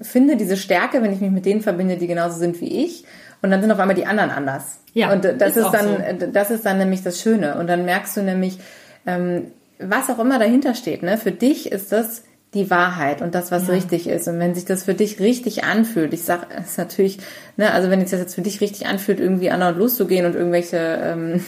finde 0.01 0.37
diese 0.37 0.57
Stärke, 0.57 1.03
wenn 1.03 1.13
ich 1.13 1.21
mich 1.21 1.31
mit 1.31 1.47
denen 1.47 1.61
verbinde, 1.61 1.97
die 1.97 2.07
genauso 2.07 2.39
sind 2.39 2.61
wie 2.61 2.85
ich. 2.85 3.05
Und 3.43 3.51
dann 3.51 3.61
sind 3.61 3.71
auf 3.71 3.79
einmal 3.79 3.97
die 3.97 4.07
anderen 4.07 4.31
anders. 4.31 4.79
Ja, 4.95 5.13
und 5.13 5.25
das 5.25 5.57
ist, 5.57 5.57
ist 5.57 5.71
dann, 5.71 6.21
so. 6.21 6.27
das 6.33 6.51
ist 6.51 6.65
dann 6.65 6.79
nämlich 6.79 7.03
das 7.03 7.21
Schöne. 7.21 7.57
Und 7.57 7.67
dann 7.67 7.85
merkst 7.85 8.17
du 8.17 8.23
nämlich, 8.23 8.59
ähm, 9.07 9.49
was 9.79 10.09
auch 10.09 10.19
immer 10.19 10.39
dahinter 10.39 10.75
steht. 10.75 11.03
Ne? 11.03 11.19
Für 11.19 11.33
dich 11.33 11.71
ist 11.71 11.93
das 11.93 12.23
die 12.55 12.71
Wahrheit 12.71 13.21
und 13.21 13.35
das, 13.35 13.51
was 13.51 13.67
ja. 13.67 13.75
richtig 13.75 14.07
ist. 14.07 14.29
Und 14.29 14.39
wenn 14.39 14.55
sich 14.55 14.65
das 14.65 14.85
für 14.85 14.95
dich 14.95 15.19
richtig 15.21 15.65
anfühlt, 15.65 16.15
ich 16.15 16.23
sag, 16.23 16.47
es 16.57 16.71
ist 16.71 16.79
natürlich, 16.79 17.19
ne, 17.57 17.73
also 17.73 17.91
wenn 17.91 18.01
sich 18.01 18.11
das 18.11 18.21
jetzt 18.21 18.35
für 18.37 18.43
dich 18.43 18.61
richtig 18.61 18.87
anfühlt, 18.87 19.19
irgendwie 19.19 19.51
anderen 19.51 19.77
loszugehen 19.77 20.25
und 20.25 20.37
irgendwelche 20.37 20.77
ähm, 20.79 21.45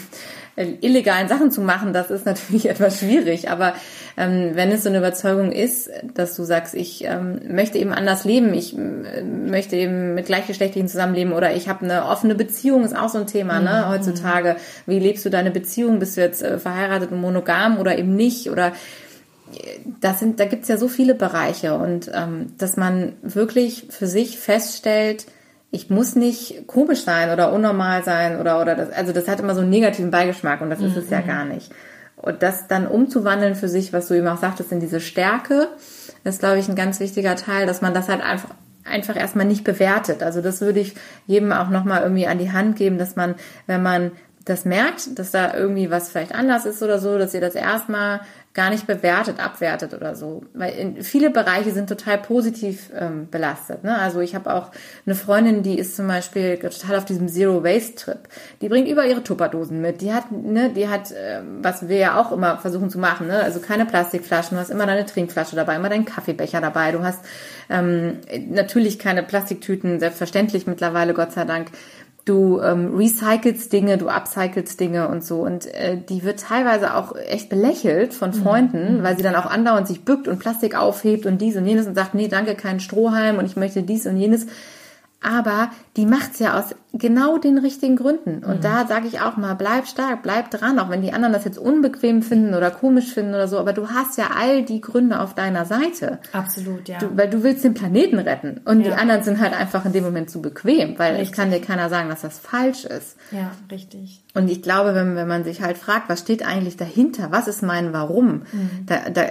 illegalen 0.81 1.29
Sachen 1.29 1.51
zu 1.51 1.61
machen, 1.61 1.93
das 1.93 2.11
ist 2.11 2.27
natürlich 2.27 2.67
etwas 2.69 2.99
schwierig. 2.99 3.51
Aber 3.51 3.75
ähm, 4.17 4.53
wenn 4.55 4.71
es 4.73 4.83
so 4.83 4.89
eine 4.89 4.99
Überzeugung 4.99 5.53
ist, 5.53 5.91
dass 6.15 6.37
du 6.37 6.45
sagst, 6.45 6.75
ich 6.75 7.05
ähm, 7.05 7.41
möchte 7.49 7.79
eben 7.79 7.93
anders 7.93 8.25
leben, 8.25 8.55
ich 8.55 8.77
äh, 8.77 9.23
möchte 9.23 9.77
eben 9.77 10.15
mit 10.15 10.27
Gleichgeschlechtlichen 10.27 10.89
zusammenleben 10.89 11.35
oder 11.35 11.55
ich 11.55 11.69
habe 11.69 11.85
eine 11.85 12.07
offene 12.07 12.35
Beziehung, 12.35 12.85
ist 12.85 12.97
auch 12.97 13.11
so 13.11 13.19
ein 13.19 13.27
Thema, 13.27 13.61
ne, 13.61 13.85
mhm. 13.85 13.91
heutzutage. 13.91 14.57
Wie 14.87 14.99
lebst 14.99 15.25
du 15.27 15.31
deine 15.31 15.51
Beziehung? 15.51 15.99
Bist 15.99 16.17
du 16.17 16.23
jetzt 16.23 16.43
äh, 16.43 16.59
verheiratet 16.59 17.13
und 17.13 17.21
monogam 17.21 17.79
oder 17.79 17.99
eben 17.99 18.17
nicht? 18.17 18.51
Oder 18.51 18.69
äh, 18.69 19.81
das 20.01 20.19
sind, 20.21 20.41
da 20.41 20.47
gibt's 20.47 20.69
ja 20.69 20.79
so 20.79 20.89
viele 20.89 21.15
Bereiche 21.15 21.75
und 21.75 22.11
ähm, 22.15 22.55
dass 22.57 22.79
man 22.79 23.13
wirklich 23.23 23.87
für 23.91 24.07
sich 24.07 24.39
feststellt, 24.39 25.27
ich 25.71 25.91
muss 25.91 26.17
nicht 26.17 26.67
komisch 26.67 27.03
sein 27.03 27.31
oder 27.31 27.53
unnormal 27.53 28.03
sein 28.03 28.41
oder 28.41 28.63
oder 28.63 28.77
das 28.77 28.91
also 28.93 29.13
das 29.13 29.29
hat 29.29 29.41
immer 29.41 29.55
so 29.55 29.61
einen 29.61 29.69
negativen 29.69 30.11
Beigeschmack 30.11 30.63
und 30.63 30.71
das 30.71 30.79
mhm. 30.79 30.87
ist 30.87 30.97
es 30.97 31.11
ja 31.11 31.21
mhm. 31.21 31.27
gar 31.27 31.45
nicht. 31.45 31.71
Und 32.17 32.43
das 32.43 32.67
dann 32.67 32.87
umzuwandeln 32.87 33.55
für 33.55 33.69
sich, 33.69 33.93
was 33.93 34.09
du 34.09 34.15
eben 34.15 34.27
auch 34.29 34.39
sagtest, 34.39 34.73
in 34.73 34.81
diese 34.81 35.01
Stärke, 35.01 35.69
ist 36.25 36.41
glaube 36.41 36.59
ich 36.59 36.69
ein 36.69 36.75
ganz 36.75 36.99
wichtiger 36.99 37.37
Teil, 37.37 37.67
dass 37.67 37.83
man 37.83 37.95
das 37.95 38.09
halt 38.09 38.23
einfach 38.23 38.51
einfach 38.85 39.17
erstmal 39.17 39.47
nicht 39.47 39.65
bewertet. 39.65 40.23
Also 40.23 40.41
das 40.41 40.61
würde 40.61 40.81
ich 40.81 40.95
jedem 41.27 41.53
auch 41.53 41.71
nochmal 41.71 42.03
irgendwie 42.03 42.27
an 42.27 42.39
die 42.39 42.53
Hand 42.53 42.77
geben, 42.77 42.99
dass 42.99 43.17
man, 43.17 43.35
wenn 43.67 43.83
man 43.83 44.13
das 44.45 44.65
merkt, 44.65 45.19
dass 45.19 45.33
da 45.33 45.55
irgendwie 45.55 45.91
was 45.91 46.09
vielleicht 46.09 46.35
anders 46.35 46.67
ist 46.67 46.83
oder 46.83 47.01
so, 47.01 47.19
dass 47.19 47.35
ihr 47.35 47.41
das 47.41 47.57
erstmal 47.57 48.21
gar 48.57 48.71
nicht 48.71 48.87
bewertet, 48.87 49.39
abwertet 49.39 49.93
oder 49.95 50.17
so. 50.17 50.43
Weil 50.55 50.75
in, 50.75 51.03
viele 51.03 51.31
Bereiche 51.31 51.73
sind 51.73 51.89
total 51.89 52.19
positiv 52.19 52.91
ähm, 52.99 53.29
belastet. 53.31 53.85
Ne? 53.85 53.97
Also 53.97 54.21
ich 54.21 54.35
habe 54.35 54.53
auch 54.53 54.73
eine 55.05 55.15
Freundin, 55.15 55.63
die 55.63 55.79
ist 55.79 55.95
zum 55.95 56.09
Beispiel 56.09 56.57
total 56.57 56.97
auf 56.97 57.05
diesem 57.05 57.29
Zero 57.29 57.63
Waste 57.63 57.95
Trip. 57.95 58.19
Die 58.63 58.69
bringt 58.69 58.89
über 58.89 59.05
ihre 59.07 59.23
Tupperdosen 59.23 59.81
mit. 59.81 60.01
Die 60.01 60.13
hat, 60.13 60.33
ne, 60.33 60.71
die 60.71 60.89
hat, 60.89 61.13
äh, 61.13 61.43
was 61.61 61.89
wir 61.89 61.99
ja 61.99 62.19
auch 62.19 62.33
immer 62.33 62.57
versuchen 62.57 62.89
zu 62.89 62.99
machen, 62.99 63.27
ne? 63.27 63.43
also 63.43 63.61
keine 63.61 63.85
Plastikflaschen. 63.85 64.57
Du 64.57 64.61
hast 64.61 64.71
immer 64.71 64.87
deine 64.87 65.05
Trinkflasche 65.05 65.55
dabei, 65.55 65.77
immer 65.77 65.91
deinen 65.91 66.07
Kaffeebecher 66.07 66.63
dabei. 66.63 66.93
Du 66.93 67.05
hast 67.05 67.21
ähm, 67.69 68.21
natürlich 68.49 68.99
keine 68.99 69.23
Plastiktüten, 69.23 70.01
selbstverständlich 70.01 70.67
mittlerweile, 70.67 71.13
Gott 71.13 71.33
sei 71.33 71.45
Dank 71.45 71.69
du 72.27 72.61
ähm, 72.61 72.95
recycelst 72.95 73.73
Dinge, 73.73 73.97
du 73.97 74.09
upcyclest 74.09 74.79
Dinge 74.79 75.09
und 75.09 75.25
so. 75.25 75.41
Und 75.41 75.67
äh, 75.67 75.97
die 75.97 76.25
wird 76.25 76.41
teilweise 76.41 76.95
auch 76.95 77.17
echt 77.17 77.49
belächelt 77.49 78.13
von 78.13 78.31
mhm. 78.31 78.35
Freunden, 78.35 78.99
mhm. 78.99 79.03
weil 79.03 79.17
sie 79.17 79.23
dann 79.23 79.37
auch 79.37 79.47
andauernd 79.47 79.87
sich 79.87 80.05
bückt 80.05 80.29
und 80.29 80.41
Plastik 80.41 80.77
aufhebt 80.77 81.25
und 81.25 81.41
dies 81.41 81.57
und 81.57 81.67
jenes 81.67 81.87
und 81.87 81.95
sagt, 81.95 82.15
nee, 82.15 82.29
danke, 82.29 82.57
kein 82.57 82.81
Strohhalm 82.81 83.39
und 83.39 83.47
ich 83.47 83.57
möchte 83.57 83.83
dies 83.83 84.07
und 84.07 84.17
jenes 84.17 84.47
aber 85.27 85.71
die 85.97 86.07
macht's 86.07 86.39
ja 86.39 86.59
aus 86.59 86.75
genau 86.93 87.37
den 87.39 87.59
richtigen 87.59 87.97
Gründen. 87.97 88.45
Und 88.45 88.59
mhm. 88.59 88.61
da 88.61 88.87
sage 88.87 89.09
ich 89.09 89.21
auch 89.21 89.37
mal, 89.37 89.55
bleib 89.55 89.87
stark, 89.87 90.23
bleib 90.23 90.51
dran, 90.51 90.79
auch 90.79 90.89
wenn 90.89 91.03
die 91.03 91.13
anderen 91.13 91.33
das 91.33 91.45
jetzt 91.45 91.59
unbequem 91.59 92.23
finden 92.23 92.55
oder 92.55 92.71
komisch 92.71 93.13
finden 93.13 93.35
oder 93.35 93.49
so, 93.49 93.59
aber 93.59 93.73
du 93.73 93.91
hast 93.91 94.17
ja 94.17 94.31
all 94.39 94.63
die 94.63 94.81
Gründe 94.81 95.21
auf 95.21 95.35
deiner 95.35 95.65
Seite. 95.65 96.19
Absolut, 96.33 96.89
ja. 96.89 96.99
Du, 96.99 97.17
weil 97.17 97.29
du 97.29 97.43
willst 97.43 97.65
den 97.65 97.75
Planeten 97.75 98.19
retten 98.19 98.61
und 98.65 98.81
ja. 98.81 98.91
die 98.91 98.95
anderen 98.95 99.23
sind 99.23 99.41
halt 99.41 99.53
einfach 99.53 99.85
in 99.85 99.93
dem 99.93 100.05
Moment 100.05 100.31
zu 100.31 100.41
bequem, 100.41 100.99
weil 100.99 101.13
richtig. 101.13 101.31
es 101.31 101.37
kann 101.37 101.51
dir 101.51 101.61
keiner 101.61 101.89
sagen, 101.89 102.09
dass 102.09 102.23
das 102.23 102.39
falsch 102.39 102.85
ist. 102.85 103.17
Ja, 103.33 103.51
richtig. 103.71 104.23
Und 104.35 104.49
ich 104.49 104.63
glaube, 104.63 104.95
wenn, 104.95 105.17
wenn 105.17 105.29
man 105.29 105.45
sich 105.45 105.63
halt 105.63 105.77
fragt, 105.77 106.09
was 106.09 106.21
steht 106.21 106.47
eigentlich 106.47 106.77
dahinter, 106.77 107.33
was 107.33 107.49
ist 107.49 107.63
mein 107.63 107.93
Warum, 107.93 108.43
mhm. 108.53 108.87
da, 108.87 109.11
da, 109.11 109.23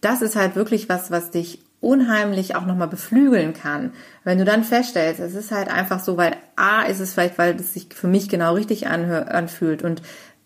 das 0.00 0.22
ist 0.22 0.36
halt 0.36 0.56
wirklich 0.56 0.88
was, 0.88 1.10
was 1.10 1.30
dich 1.30 1.65
unheimlich 1.80 2.56
auch 2.56 2.66
nochmal 2.66 2.88
beflügeln 2.88 3.52
kann. 3.52 3.92
Wenn 4.24 4.38
du 4.38 4.44
dann 4.44 4.64
feststellst, 4.64 5.20
es 5.20 5.34
ist 5.34 5.50
halt 5.50 5.68
einfach 5.68 6.00
so, 6.00 6.16
weil 6.16 6.36
A 6.56 6.82
ist 6.82 7.00
es 7.00 7.12
vielleicht, 7.12 7.38
weil 7.38 7.56
es 7.56 7.74
sich 7.74 7.88
für 7.94 8.08
mich 8.08 8.28
genau 8.28 8.54
richtig 8.54 8.86
anfühlt 8.88 9.82
und 9.82 10.02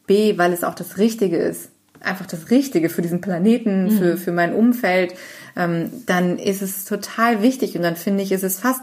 B, 0.07 0.38
weil 0.38 0.53
es 0.53 0.64
auch 0.64 0.75
das 0.75 0.99
Richtige 0.99 1.37
ist. 1.37 1.71
Einfach 2.01 2.27
das 2.27 2.51
Richtige 2.51 2.88
für 2.88 3.03
diesen 3.03 3.21
Planeten, 3.21 3.85
mhm. 3.85 3.90
für, 3.90 4.16
für 4.16 4.33
mein 4.33 4.55
Umfeld, 4.55 5.14
ähm, 5.57 5.90
dann 6.07 6.38
ist 6.38 6.62
es 6.62 6.85
total 6.85 7.43
wichtig 7.43 7.77
und 7.77 7.83
dann 7.83 7.97
finde 7.97 8.23
ich, 8.23 8.33
ist 8.33 8.43
es 8.43 8.59
fast 8.59 8.83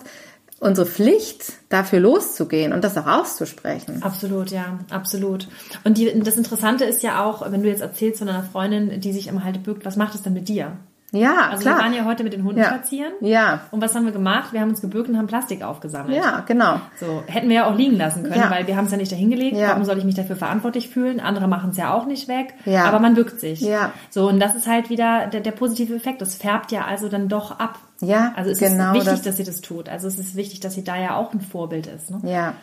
unsere 0.60 0.88
Pflicht, 0.88 1.54
dafür 1.70 2.00
loszugehen 2.00 2.74
und 2.74 2.84
das 2.84 2.98
auch 2.98 3.06
auszusprechen. 3.06 4.02
Absolut, 4.02 4.50
ja, 4.50 4.80
absolut. 4.90 5.48
Und 5.84 5.98
die, 5.98 6.20
das 6.20 6.38
Interessante 6.38 6.86
ist 6.86 7.04
ja 7.04 7.24
auch, 7.24 7.52
wenn 7.52 7.62
du 7.62 7.70
jetzt 7.70 7.82
erzählst 7.82 8.20
von 8.20 8.30
einer 8.30 8.44
Freundin, 8.44 9.00
die 9.00 9.14
sich 9.14 9.28
immer 9.28 9.44
halt 9.44 9.64
bückt, 9.64 9.86
was 9.86 9.96
macht 9.96 10.16
es 10.16 10.24
denn 10.24 10.34
mit 10.34 10.50
dir? 10.50 10.78
Ja, 11.14 11.50
also 11.52 11.62
klar. 11.62 11.78
wir 11.78 11.84
waren 11.84 11.94
ja 11.94 12.04
heute 12.04 12.26
mit 12.26 12.34
den 12.34 12.44
Hunden 12.44 12.60
ja. 12.60 12.66
spazieren. 12.66 13.14
Ja. 13.22 13.62
Und 13.72 13.82
was 13.82 13.96
haben 13.96 14.04
wir 14.04 14.12
gemacht? 14.12 14.52
Wir 14.52 14.60
haben 14.60 14.70
uns 14.70 14.82
gebückt 14.82 15.08
und 15.08 15.18
haben 15.18 15.28
Plastik 15.28 15.64
aufgesammelt. 15.64 16.18
Ja, 16.18 16.44
genau. 16.46 16.82
So 17.00 17.24
hätten 17.28 17.48
wir 17.48 17.56
ja 17.56 17.66
auch 17.72 17.76
liegen 17.76 17.96
lassen 17.96 18.24
können, 18.24 18.36
Ja. 18.42 18.52
weil 18.52 18.68
wir 18.68 18.76
haben 18.76 18.86
es 18.86 18.92
ja 18.92 18.98
nicht 18.98 19.12
dahingelegt. 19.12 19.56
Ja. 19.56 19.70
Warum 19.70 19.86
soll 19.86 19.98
ich 19.98 20.04
mich 20.04 20.16
dafür 20.16 20.36
verantwortlich 20.36 20.90
fühlen? 20.90 21.22
Andere 21.22 21.48
machen 21.48 21.70
es 21.70 21.78
ja 21.78 21.94
auch 21.94 22.06
nicht 22.06 22.28
weg. 22.28 22.56
Ja. 22.66 22.84
Aber 22.86 23.00
man 23.00 23.14
bückt 23.16 23.40
sich. 23.40 23.62
Ja. 23.62 23.94
So 24.10 24.28
und 24.28 24.42
das 24.42 24.54
ist 24.54 24.68
halt 24.68 24.90
wieder 24.90 25.28
der, 25.28 25.40
der 25.40 25.52
positive 25.52 25.96
Effekt. 25.96 26.22
Das 26.22 26.36
färbt 26.36 26.74
ja 26.74 26.84
also 26.86 27.08
dann 27.08 27.30
doch 27.30 27.58
ab. 27.58 27.80
Ja, 28.02 28.34
Also 28.36 28.52
es 28.52 28.60
genau 28.60 28.90
ist 28.92 28.96
wichtig, 28.96 29.14
das. 29.14 29.22
dass 29.22 29.38
sie 29.38 29.44
das 29.46 29.62
tut. 29.62 29.88
Also 29.90 30.08
es 30.08 30.20
ist 30.20 30.36
wichtig, 30.36 30.60
dass 30.60 30.74
sie 30.76 30.84
da 30.84 30.98
ja 30.98 31.16
auch 31.16 31.34
ein 31.34 31.40
Vorbild 31.42 31.88
ist. 31.88 32.12
Ne? 32.12 32.20
Ja. 32.24 32.54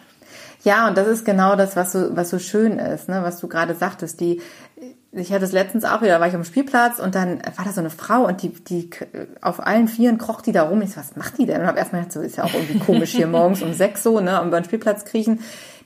Ja, 0.64 0.88
und 0.88 0.96
das 0.96 1.06
ist 1.08 1.24
genau 1.24 1.56
das, 1.56 1.76
was 1.76 1.92
so, 1.92 2.16
was 2.16 2.30
so 2.30 2.38
schön 2.38 2.78
ist, 2.78 3.08
ne, 3.08 3.22
was 3.22 3.38
du 3.38 3.48
gerade 3.48 3.74
sagtest. 3.74 4.20
Die, 4.20 4.40
ich 5.16 5.32
hatte 5.32 5.44
es 5.44 5.52
letztens 5.52 5.84
auch 5.84 6.02
wieder, 6.02 6.20
war 6.20 6.28
ich 6.28 6.34
am 6.34 6.44
Spielplatz 6.44 6.98
und 6.98 7.14
dann 7.14 7.40
war 7.56 7.64
da 7.64 7.72
so 7.72 7.80
eine 7.80 7.90
Frau 7.90 8.26
und 8.26 8.42
die, 8.42 8.50
die 8.50 8.90
auf 9.40 9.64
allen 9.64 9.88
Vieren 9.88 10.18
kroch 10.18 10.40
die 10.40 10.52
da 10.52 10.64
rum. 10.64 10.82
Ich 10.82 10.90
so, 10.92 10.96
was 10.98 11.16
macht 11.16 11.38
die 11.38 11.46
denn? 11.46 11.60
Und 11.60 11.66
habe 11.66 11.78
erstmal 11.78 12.02
gedacht, 12.02 12.14
so 12.14 12.20
ist 12.20 12.36
ja 12.36 12.44
auch 12.44 12.54
irgendwie 12.54 12.78
komisch 12.78 13.12
hier 13.12 13.26
morgens 13.28 13.62
um 13.62 13.72
sechs 13.72 14.02
so, 14.02 14.20
ne, 14.20 14.40
um 14.40 14.48
über 14.48 14.60
den 14.60 14.64
Spielplatz 14.64 15.04
kriechen. 15.04 15.40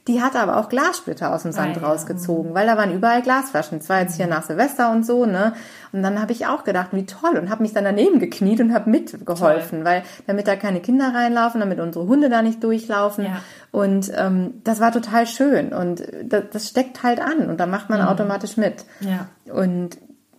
Die 0.09 0.23
hatte 0.23 0.41
aber 0.41 0.57
auch 0.57 0.69
Glassplitter 0.69 1.33
aus 1.35 1.43
dem 1.43 1.53
Sand 1.53 1.77
Ah, 1.77 1.81
ja. 1.81 1.87
rausgezogen, 1.87 2.55
weil 2.55 2.67
da 2.67 2.77
waren 2.77 2.93
überall 2.93 3.23
Glasflaschen. 3.23 3.79
Das 3.79 3.89
war 3.89 4.01
jetzt 4.01 4.17
hier 4.17 4.27
nach 4.27 4.43
Silvester 4.43 4.91
und 4.91 5.05
so, 5.05 5.27
ne? 5.27 5.53
Und 5.93 6.03
dann 6.03 6.21
habe 6.21 6.33
ich 6.33 6.47
auch 6.47 6.65
gedacht, 6.65 6.89
wie 6.93 7.07
toll 7.07 7.37
und 7.39 7.51
habe 7.51 7.63
mich 7.63 7.73
dann 7.75 7.85
daneben 7.85 8.19
gekniet 8.19 8.61
und 8.61 8.75
habe 8.75 8.91
mitgeholfen, 8.91 9.85
weil 9.85 10.03
damit 10.27 10.49
da 10.49 10.57
keine 10.57 10.81
Kinder 10.81 11.15
reinlaufen, 11.15 11.61
damit 11.61 11.79
unsere 11.79 12.07
Hunde 12.07 12.29
da 12.29 12.43
nicht 12.43 12.65
durchlaufen. 12.65 13.25
Ja. 13.25 13.43
Und 13.71 14.11
ähm, 14.17 14.55
das 14.65 14.81
war 14.81 14.93
total 14.93 15.27
schön 15.27 15.73
und 15.73 16.03
das, 16.25 16.45
das 16.53 16.69
steckt 16.69 17.03
halt 17.03 17.21
an 17.21 17.49
und 17.49 17.61
da 17.61 17.67
macht 17.67 17.91
man 17.91 18.01
automatisch 18.01 18.57
mit. 18.57 18.85
Ja. 19.01 19.29
Und 19.53 19.99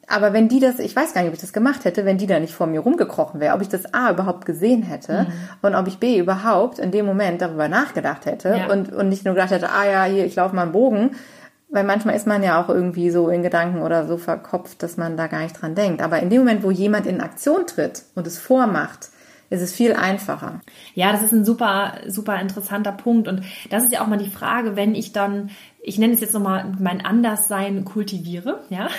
aber 0.09 0.33
wenn 0.33 0.47
die 0.49 0.59
das, 0.59 0.79
ich 0.79 0.95
weiß 0.95 1.13
gar 1.13 1.21
nicht, 1.21 1.29
ob 1.29 1.35
ich 1.35 1.41
das 1.41 1.53
gemacht 1.53 1.85
hätte, 1.85 2.03
wenn 2.05 2.17
die 2.17 2.27
da 2.27 2.39
nicht 2.39 2.53
vor 2.53 2.67
mir 2.67 2.79
rumgekrochen 2.81 3.39
wäre, 3.39 3.55
ob 3.55 3.61
ich 3.61 3.69
das 3.69 3.93
A 3.93 4.11
überhaupt 4.11 4.45
gesehen 4.45 4.83
hätte 4.83 5.27
und 5.61 5.75
ob 5.75 5.87
ich 5.87 5.99
B 5.99 6.17
überhaupt 6.19 6.79
in 6.79 6.91
dem 6.91 7.05
Moment 7.05 7.41
darüber 7.41 7.67
nachgedacht 7.69 8.25
hätte 8.25 8.49
Ja. 8.57 8.71
und, 8.73 8.91
und 8.91 9.09
nicht 9.09 9.25
nur 9.25 9.35
gedacht 9.35 9.51
hätte, 9.51 9.69
ah 9.71 9.85
ja, 9.85 10.03
hier, 10.05 10.25
ich 10.25 10.35
laufe 10.35 10.55
mal 10.55 10.63
einen 10.63 10.71
Bogen, 10.71 11.11
weil 11.69 11.83
manchmal 11.83 12.15
ist 12.15 12.25
man 12.25 12.41
ja 12.41 12.61
auch 12.61 12.69
irgendwie 12.69 13.11
so 13.11 13.29
in 13.29 13.43
Gedanken 13.43 13.81
oder 13.83 14.07
so 14.07 14.17
verkopft, 14.17 14.81
dass 14.81 14.97
man 14.97 15.15
da 15.17 15.27
gar 15.27 15.41
nicht 15.41 15.61
dran 15.61 15.75
denkt. 15.75 16.01
Aber 16.01 16.19
in 16.19 16.29
dem 16.31 16.39
Moment, 16.39 16.63
wo 16.63 16.71
jemand 16.71 17.05
in 17.05 17.21
Aktion 17.21 17.67
tritt 17.67 18.03
und 18.15 18.25
es 18.25 18.39
vormacht, 18.39 19.09
ist 19.51 19.61
es 19.61 19.73
viel 19.73 19.93
einfacher. 19.93 20.61
Ja, 20.93 21.11
das 21.11 21.23
ist 21.23 21.31
ein 21.31 21.43
super, 21.45 21.93
super 22.07 22.39
interessanter 22.39 22.91
Punkt. 22.91 23.27
Und 23.27 23.41
das 23.71 23.83
ist 23.83 23.91
ja 23.93 24.01
auch 24.01 24.07
mal 24.07 24.17
die 24.17 24.29
Frage, 24.29 24.75
wenn 24.75 24.93
ich 24.95 25.11
dann, 25.11 25.49
ich 25.81 25.97
nenne 25.97 26.13
es 26.13 26.19
jetzt 26.19 26.33
nochmal, 26.33 26.73
mein 26.79 27.05
Anderssein 27.05 27.85
kultiviere, 27.85 28.61
ja, 28.69 28.89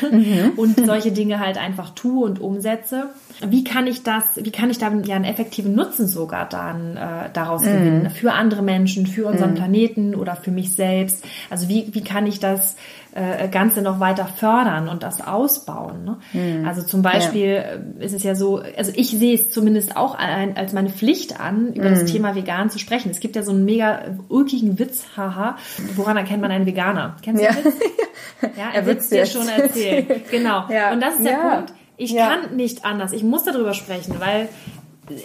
und 0.57 0.85
solche 0.85 1.13
Dinge 1.13 1.39
halt 1.39 1.59
einfach 1.59 1.91
tue 1.91 2.25
und 2.25 2.41
umsetze. 2.41 3.11
Wie 3.47 3.65
kann 3.65 3.87
ich 3.87 4.03
das, 4.03 4.25
wie 4.37 4.51
kann 4.51 4.71
ich 4.71 4.79
dann 4.79 5.03
ja 5.05 5.17
einen 5.17 5.25
effektiven 5.25 5.75
Nutzen 5.75 6.07
sogar 6.07 6.49
dann 6.49 6.97
äh, 6.97 7.31
daraus 7.33 7.63
gewinnen? 7.63 8.11
Für 8.11 8.33
andere 8.33 8.63
Menschen, 8.63 9.07
für 9.07 9.27
unseren 9.27 9.55
Planeten 9.55 10.15
oder 10.15 10.37
für 10.37 10.51
mich 10.51 10.73
selbst? 10.75 11.25
Also 11.49 11.69
wie, 11.69 11.89
wie 11.93 12.03
kann 12.05 12.27
ich 12.27 12.39
das 12.39 12.77
äh, 13.15 13.49
Ganze 13.49 13.81
noch 13.83 13.99
weiter 13.99 14.27
fördern 14.27 14.89
und 14.89 15.03
das 15.03 15.27
ausbauen? 15.27 16.05
Ne? 16.33 16.67
Also 16.67 16.83
zum 16.83 17.01
Beispiel 17.03 17.65
äh, 17.99 18.05
ist 18.05 18.13
es 18.13 18.23
ja 18.23 18.35
so, 18.35 18.63
also 18.77 18.93
ich 18.95 19.11
sehe 19.11 19.35
es 19.35 19.51
zumindest 19.51 19.97
auch 19.97 20.15
ein, 20.15 20.57
als 20.57 20.73
meine 20.73 20.91
Pflicht 20.91 21.41
an, 21.41 21.73
über 21.73 21.89
das 21.91 22.05
Thema 22.05 22.35
vegan 22.35 22.69
zu 22.71 22.79
sprechen. 22.79 23.11
Es 23.11 23.21
gibt 23.21 23.37
ja 23.37 23.43
so 23.43 23.53
einen 23.53 23.65
mega 23.65 24.01
ulkigen 24.29 24.79
Witz, 24.79 25.07
haha, 25.17 25.57
woran 25.97 26.17
erkennt 26.17 26.43
man 26.43 26.51
einen 26.51 26.67
Veganer? 26.67 27.17
Kennst 27.23 27.41
du 27.43 27.47
Ja. 27.47 27.53
den 27.53 27.65
Witz? 27.65 27.75
Ja, 28.43 28.49
er 28.73 28.75
Er 28.75 28.87
wird 28.87 28.97
wird's 28.97 29.09
dir 29.11 29.27
schon 29.27 29.49
erzählen. 29.49 30.07
Genau. 30.31 30.65
Ja. 30.71 30.93
Und 30.93 31.01
das 31.01 31.15
ist 31.17 31.25
der 31.25 31.33
Ja. 31.33 31.55
Punkt. 31.57 31.73
Ich 32.01 32.13
Ja. 32.13 32.29
kann 32.29 32.57
nicht 32.57 32.85
anders. 32.85 33.13
Ich 33.13 33.23
muss 33.23 33.45
darüber 33.45 33.75
sprechen, 33.75 34.17
weil 34.19 34.49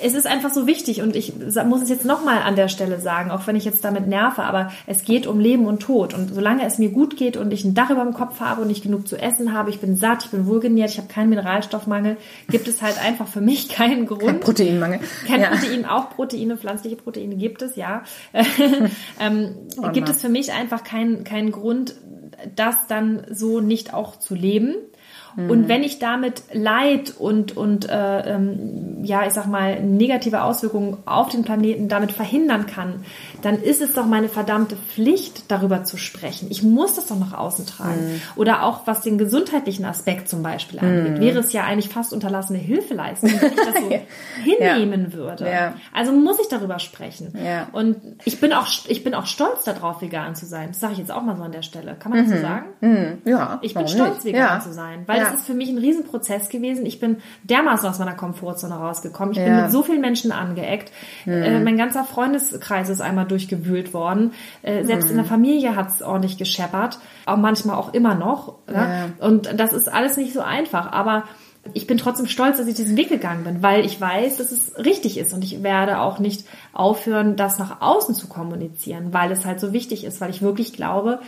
es 0.04 0.16
ist 0.16 0.26
einfach 0.26 0.50
so 0.52 0.66
wichtig 0.66 1.02
und 1.02 1.16
ich 1.16 1.34
muss 1.66 1.82
es 1.82 1.90
jetzt 1.90 2.06
nochmal 2.06 2.42
an 2.42 2.56
der 2.56 2.70
Stelle 2.70 3.00
sagen, 3.00 3.30
auch 3.30 3.46
wenn 3.46 3.56
ich 3.56 3.66
jetzt 3.66 3.86
damit 3.86 4.08
nerve, 4.08 4.44
aber 4.44 4.72
es 4.88 5.04
geht 5.04 5.28
um 5.28 5.40
Leben 5.40 5.68
und 5.68 5.80
Tod. 5.80 6.14
Und 6.16 6.34
solange 6.34 6.66
es 6.66 6.80
mir 6.80 6.90
gut 6.90 7.18
geht 7.18 7.38
und 7.38 7.54
ich 7.54 7.64
ein 7.66 7.76
Dach 7.76 7.92
über 7.92 8.04
dem 8.04 8.14
Kopf 8.14 8.40
habe 8.40 8.64
und 8.64 8.70
ich 8.72 8.82
genug 8.82 9.08
zu 9.08 9.16
essen 9.16 9.54
habe, 9.54 9.70
ich 9.70 9.80
bin 9.80 9.96
satt, 9.96 10.26
ich 10.26 10.32
bin 10.32 10.48
wohlgenährt, 10.48 10.90
ich 10.90 10.98
habe 10.98 11.08
keinen 11.08 11.30
Mineralstoffmangel, 11.30 12.18
gibt 12.50 12.68
es 12.68 12.82
halt 12.82 13.00
einfach 13.04 13.28
für 13.28 13.42
mich 13.42 13.70
keinen 13.70 14.08
Grund. 14.08 14.24
Kein 14.24 14.40
Proteinmangel. 14.40 15.00
Kein 15.28 15.42
ja. 15.42 15.50
Protein, 15.50 15.86
auch 15.86 16.10
Proteine, 16.10 16.58
pflanzliche 16.58 16.96
Proteine 16.96 17.36
gibt 17.36 17.62
es, 17.62 17.76
ja. 17.76 18.04
ähm, 19.20 19.56
gibt 19.94 20.08
Mann. 20.08 20.16
es 20.16 20.22
für 20.22 20.30
mich 20.30 20.52
einfach 20.52 20.84
keinen 20.84 21.24
keinen 21.24 21.52
Grund, 21.52 21.96
das 22.56 22.76
dann 22.88 23.24
so 23.32 23.62
nicht 23.62 23.94
auch 23.94 24.18
zu 24.18 24.34
leben. 24.34 24.76
Und 25.38 25.68
wenn 25.68 25.84
ich 25.84 26.00
damit 26.00 26.44
Leid 26.54 27.14
und, 27.18 27.58
und 27.58 27.90
äh, 27.90 28.36
ähm, 28.36 29.04
ja, 29.04 29.26
ich 29.26 29.34
sag 29.34 29.48
mal, 29.48 29.82
negative 29.84 30.44
Auswirkungen 30.44 30.98
auf 31.06 31.30
den 31.30 31.44
Planeten 31.44 31.90
damit 31.90 32.12
verhindern 32.14 32.66
kann, 32.68 33.04
dann 33.42 33.62
ist 33.62 33.82
es 33.82 33.94
doch 33.94 34.06
meine 34.06 34.30
verdammte 34.30 34.76
Pflicht, 34.76 35.52
darüber 35.52 35.84
zu 35.84 35.98
sprechen. 35.98 36.48
Ich 36.50 36.64
muss 36.64 36.96
das 36.96 37.08
doch 37.08 37.20
nach 37.20 37.34
außen 37.34 37.66
tragen. 37.66 38.22
Oder 38.36 38.64
auch 38.64 38.82
was 38.86 39.02
den 39.02 39.18
gesundheitlichen 39.18 39.86
Aspekt 39.86 40.28
zum 40.30 40.44
Beispiel 40.44 40.80
angeht, 40.80 41.20
wäre 41.20 41.40
es 41.40 41.54
ja 41.54 41.64
eigentlich 41.64 41.90
fast 41.90 42.14
unterlassene 42.14 42.60
Hilfeleistung, 42.60 43.30
wenn 43.40 43.50
ich 43.52 43.56
das 43.56 43.76
so 43.82 43.90
hinnehmen 44.44 45.14
würde. 45.14 45.50
Ja. 45.50 45.74
Also 45.94 46.12
muss 46.12 46.40
ich 46.40 46.48
darüber 46.48 46.80
sprechen. 46.80 47.34
Ja. 47.44 47.68
Und 47.72 47.98
ich 48.26 48.40
bin 48.40 48.54
auch, 48.54 48.68
ich 48.88 49.04
bin 49.04 49.14
auch 49.14 49.26
stolz 49.26 49.64
darauf, 49.64 50.02
vegan 50.02 50.36
zu 50.36 50.46
sein. 50.46 50.70
Das 50.70 50.80
sage 50.80 50.94
ich 50.94 51.00
jetzt 51.00 51.12
auch 51.12 51.22
mal 51.22 51.36
so 51.38 51.44
an 51.44 51.52
der 51.52 51.62
Stelle. 51.62 51.96
Kann 52.00 52.12
man 52.12 52.24
das 52.24 52.36
so 52.36 52.42
sagen? 52.42 52.66
Hm, 52.82 53.18
ja, 53.26 53.60
Ich 53.62 53.74
bin 53.74 53.88
stolz, 53.88 54.24
nicht? 54.24 54.34
vegan 54.36 54.58
ja. 54.58 54.60
zu 54.60 54.74
sein, 54.74 55.04
weil 55.08 55.20
ja. 55.22 55.28
es 55.30 55.40
ist 55.42 55.46
für 55.46 55.54
mich 55.54 55.70
ein 55.70 55.78
Riesenprozess 55.78 56.50
gewesen. 56.50 56.86
Ich 56.86 57.00
bin 57.00 57.18
dermaßen 57.44 57.88
aus 57.90 58.00
meiner 58.00 58.14
Komfortzone 58.16 58.76
rausgekommen. 58.76 59.34
Ich 59.34 59.38
bin 59.40 59.48
Ja. 59.48 59.56
Mhm. 59.58 59.62
mit 59.64 59.72
so 59.72 59.84
vielen 59.84 60.02
Menschen 60.02 60.32
angeeckt. 60.32 60.92
Äh, 61.26 61.60
mein 61.60 61.78
ganzer 61.78 62.04
Freundeskreis 62.04 62.90
ist 62.90 63.02
einmal 63.02 63.26
durchgewühlt 63.36 63.94
worden. 63.94 64.32
Äh, 64.64 64.84
selbst 64.86 65.06
Mhm. 65.06 65.12
in 65.12 65.18
der 65.18 65.26
Familie 65.26 65.76
hat 65.76 65.90
es 65.90 66.02
ordentlich 66.02 66.38
gescheppert. 66.38 67.00
Auch 67.26 67.38
manchmal 67.38 67.76
auch 67.76 67.94
immer 67.94 68.16
noch. 68.16 68.56
Ja? 68.72 69.10
Und 69.20 69.60
das 69.60 69.74
ist 69.74 69.92
alles 69.92 70.16
nicht 70.18 70.34
so 70.34 70.42
einfach. 70.42 70.92
Aber 70.92 71.26
ich 71.74 71.88
bin 71.88 71.98
trotzdem 71.98 72.28
stolz, 72.28 72.58
dass 72.58 72.68
ich 72.68 72.76
diesen 72.76 72.96
Weg 72.96 73.10
gegangen 73.10 73.44
bin, 73.44 73.64
weil 73.64 73.86
ich 73.86 74.00
weiß, 74.00 74.38
dass 74.38 74.52
es 74.52 74.78
richtig 74.78 75.18
ist 75.18 75.34
und 75.34 75.44
ich 75.44 75.64
werde 75.64 76.00
auch 76.00 76.20
nicht 76.20 76.46
aufhören, 76.74 77.36
das 77.36 77.58
nach 77.58 77.82
außen 77.82 78.14
zu 78.16 78.28
kommunizieren, 78.28 79.14
weil 79.14 79.32
es 79.32 79.46
halt 79.46 79.60
so 79.60 79.74
wichtig 79.74 80.06
ist, 80.06 80.22
weil 80.22 80.30
ich 80.30 80.42
wirklich 80.42 80.74
glaube, 80.74 81.20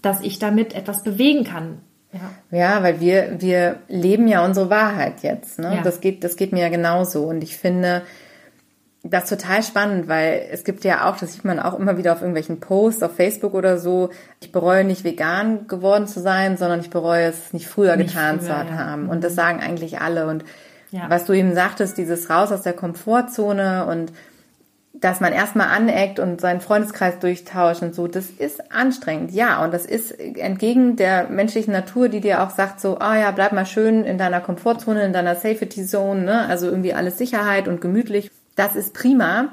dass 0.00 0.20
ich 0.20 0.38
damit 0.38 0.74
etwas 0.74 1.02
bewegen 1.02 1.44
kann. 1.44 1.78
Ja, 2.12 2.56
ja 2.56 2.82
weil 2.84 3.00
wir, 3.00 3.40
wir 3.40 3.80
leben 3.88 4.28
ja 4.28 4.44
unsere 4.44 4.70
Wahrheit 4.70 5.22
jetzt. 5.22 5.58
Ne? 5.58 5.76
Ja. 5.76 5.82
Das, 5.82 6.00
geht, 6.00 6.22
das 6.22 6.36
geht 6.36 6.52
mir 6.52 6.62
ja 6.62 6.68
genauso. 6.68 7.24
Und 7.24 7.42
ich 7.42 7.56
finde 7.56 8.02
das 9.06 9.28
total 9.28 9.62
spannend, 9.62 10.08
weil 10.08 10.46
es 10.50 10.64
gibt 10.64 10.82
ja 10.82 11.08
auch, 11.08 11.18
das 11.18 11.34
sieht 11.34 11.44
man 11.44 11.60
auch 11.60 11.78
immer 11.78 11.98
wieder 11.98 12.12
auf 12.12 12.22
irgendwelchen 12.22 12.58
Posts 12.58 13.02
auf 13.02 13.14
Facebook 13.14 13.52
oder 13.52 13.78
so, 13.78 14.08
ich 14.40 14.50
bereue 14.50 14.82
nicht 14.82 15.04
vegan 15.04 15.68
geworden 15.68 16.06
zu 16.06 16.20
sein, 16.20 16.56
sondern 16.56 16.80
ich 16.80 16.88
bereue 16.88 17.26
es 17.26 17.52
nicht 17.52 17.68
früher 17.68 17.96
nicht 17.96 18.14
getan 18.14 18.38
früher, 18.38 18.46
zu 18.46 18.72
ja. 18.72 18.78
haben. 18.78 19.10
Und 19.10 19.22
das 19.22 19.32
mhm. 19.32 19.36
sagen 19.36 19.60
eigentlich 19.60 20.00
alle. 20.00 20.26
Und 20.26 20.44
ja. 20.90 21.02
was 21.08 21.26
du 21.26 21.34
eben 21.34 21.54
sagtest, 21.54 21.98
dieses 21.98 22.30
raus 22.30 22.50
aus 22.50 22.62
der 22.62 22.72
Komfortzone 22.72 23.84
und 23.86 24.10
dass 24.94 25.20
man 25.20 25.34
erstmal 25.34 25.68
aneckt 25.68 26.18
und 26.18 26.40
seinen 26.40 26.62
Freundeskreis 26.62 27.18
durchtauscht 27.18 27.82
und 27.82 27.94
so, 27.94 28.06
das 28.06 28.30
ist 28.30 28.72
anstrengend, 28.72 29.32
ja. 29.32 29.62
Und 29.62 29.74
das 29.74 29.84
ist 29.84 30.12
entgegen 30.12 30.96
der 30.96 31.28
menschlichen 31.28 31.72
Natur, 31.72 32.08
die 32.08 32.20
dir 32.20 32.42
auch 32.42 32.50
sagt, 32.50 32.80
so, 32.80 32.98
ah 33.00 33.12
oh 33.12 33.20
ja, 33.20 33.30
bleib 33.32 33.52
mal 33.52 33.66
schön 33.66 34.04
in 34.04 34.16
deiner 34.16 34.40
Komfortzone, 34.40 35.04
in 35.04 35.12
deiner 35.12 35.34
Safety 35.34 35.84
Zone, 35.84 36.22
ne? 36.22 36.46
Also 36.48 36.68
irgendwie 36.68 36.94
alles 36.94 37.18
Sicherheit 37.18 37.68
und 37.68 37.82
gemütlich. 37.82 38.30
Das 38.56 38.76
ist 38.76 38.94
prima. 38.94 39.50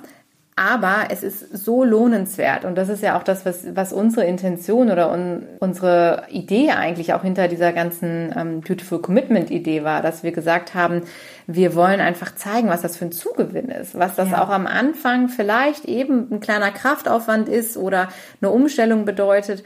Aber 0.57 1.05
es 1.09 1.23
ist 1.23 1.57
so 1.57 1.83
lohnenswert 1.83 2.65
und 2.65 2.75
das 2.75 2.89
ist 2.89 3.01
ja 3.01 3.17
auch 3.17 3.23
das, 3.23 3.45
was, 3.45 3.73
was 3.73 3.93
unsere 3.93 4.27
Intention 4.27 4.91
oder 4.91 5.11
un, 5.11 5.43
unsere 5.59 6.25
Idee 6.29 6.71
eigentlich 6.71 7.13
auch 7.13 7.23
hinter 7.23 7.47
dieser 7.47 7.71
ganzen 7.71 8.33
ähm, 8.37 8.61
Beautiful 8.61 8.99
Commitment 8.99 9.49
Idee 9.49 9.83
war, 9.85 10.01
dass 10.01 10.23
wir 10.23 10.33
gesagt 10.33 10.75
haben, 10.75 11.03
wir 11.47 11.73
wollen 11.73 12.01
einfach 12.01 12.35
zeigen, 12.35 12.67
was 12.67 12.81
das 12.81 12.97
für 12.97 13.05
ein 13.05 13.11
Zugewinn 13.13 13.69
ist, 13.69 13.97
was 13.97 14.15
das 14.15 14.31
ja. 14.31 14.43
auch 14.43 14.49
am 14.49 14.67
Anfang 14.67 15.29
vielleicht 15.29 15.85
eben 15.85 16.27
ein 16.29 16.41
kleiner 16.41 16.71
Kraftaufwand 16.71 17.47
ist 17.47 17.77
oder 17.77 18.09
eine 18.41 18.51
Umstellung 18.51 19.05
bedeutet. 19.05 19.63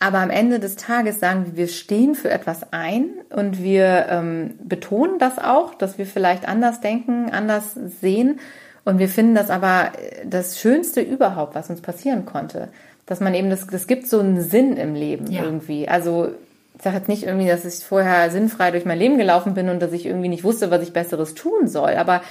Aber 0.00 0.18
am 0.18 0.30
Ende 0.30 0.58
des 0.58 0.76
Tages 0.76 1.20
sagen 1.20 1.46
wir, 1.46 1.56
wir 1.56 1.68
stehen 1.68 2.14
für 2.16 2.30
etwas 2.30 2.72
ein 2.72 3.06
und 3.30 3.62
wir 3.62 4.06
ähm, 4.10 4.54
betonen 4.62 5.18
das 5.18 5.38
auch, 5.38 5.74
dass 5.74 5.98
wir 5.98 6.04
vielleicht 6.04 6.46
anders 6.46 6.80
denken, 6.80 7.30
anders 7.30 7.74
sehen 7.74 8.40
und 8.86 9.00
wir 9.00 9.08
finden 9.08 9.34
das 9.34 9.50
aber 9.50 9.90
äh, 9.98 10.24
das 10.24 10.58
Schönste 10.58 11.00
überhaupt, 11.02 11.54
was 11.54 11.68
uns 11.68 11.82
passieren 11.82 12.24
konnte. 12.24 12.68
Dass 13.04 13.20
man 13.20 13.34
eben, 13.34 13.50
das, 13.50 13.66
das 13.66 13.86
gibt 13.86 14.08
so 14.08 14.20
einen 14.20 14.40
Sinn 14.40 14.76
im 14.76 14.94
Leben 14.94 15.30
ja. 15.30 15.42
irgendwie. 15.42 15.88
Also 15.88 16.30
ich 16.76 16.82
sage 16.82 16.96
jetzt 16.96 17.08
nicht 17.08 17.24
irgendwie, 17.24 17.48
dass 17.48 17.64
ich 17.64 17.84
vorher 17.84 18.30
sinnfrei 18.30 18.70
durch 18.70 18.84
mein 18.84 18.98
Leben 18.98 19.18
gelaufen 19.18 19.54
bin 19.54 19.68
und 19.68 19.80
dass 19.80 19.92
ich 19.92 20.06
irgendwie 20.06 20.28
nicht 20.28 20.44
wusste, 20.44 20.70
was 20.70 20.82
ich 20.82 20.92
Besseres 20.92 21.34
tun 21.34 21.68
soll. 21.68 21.94
Aber 21.94 22.22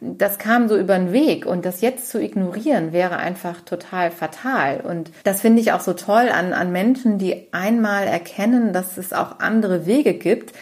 das 0.00 0.38
kam 0.38 0.68
so 0.68 0.76
über 0.76 0.96
den 0.98 1.12
Weg 1.12 1.46
und 1.46 1.64
das 1.64 1.80
jetzt 1.80 2.08
zu 2.08 2.20
ignorieren 2.20 2.92
wäre 2.92 3.18
einfach 3.18 3.60
total 3.60 4.10
fatal. 4.10 4.80
Und 4.80 5.12
das 5.24 5.42
finde 5.42 5.60
ich 5.60 5.72
auch 5.72 5.80
so 5.80 5.92
toll 5.92 6.28
an, 6.28 6.52
an 6.54 6.72
Menschen, 6.72 7.18
die 7.18 7.48
einmal 7.52 8.06
erkennen, 8.06 8.72
dass 8.72 8.96
es 8.96 9.12
auch 9.12 9.38
andere 9.38 9.86
Wege 9.86 10.14
gibt, 10.14 10.54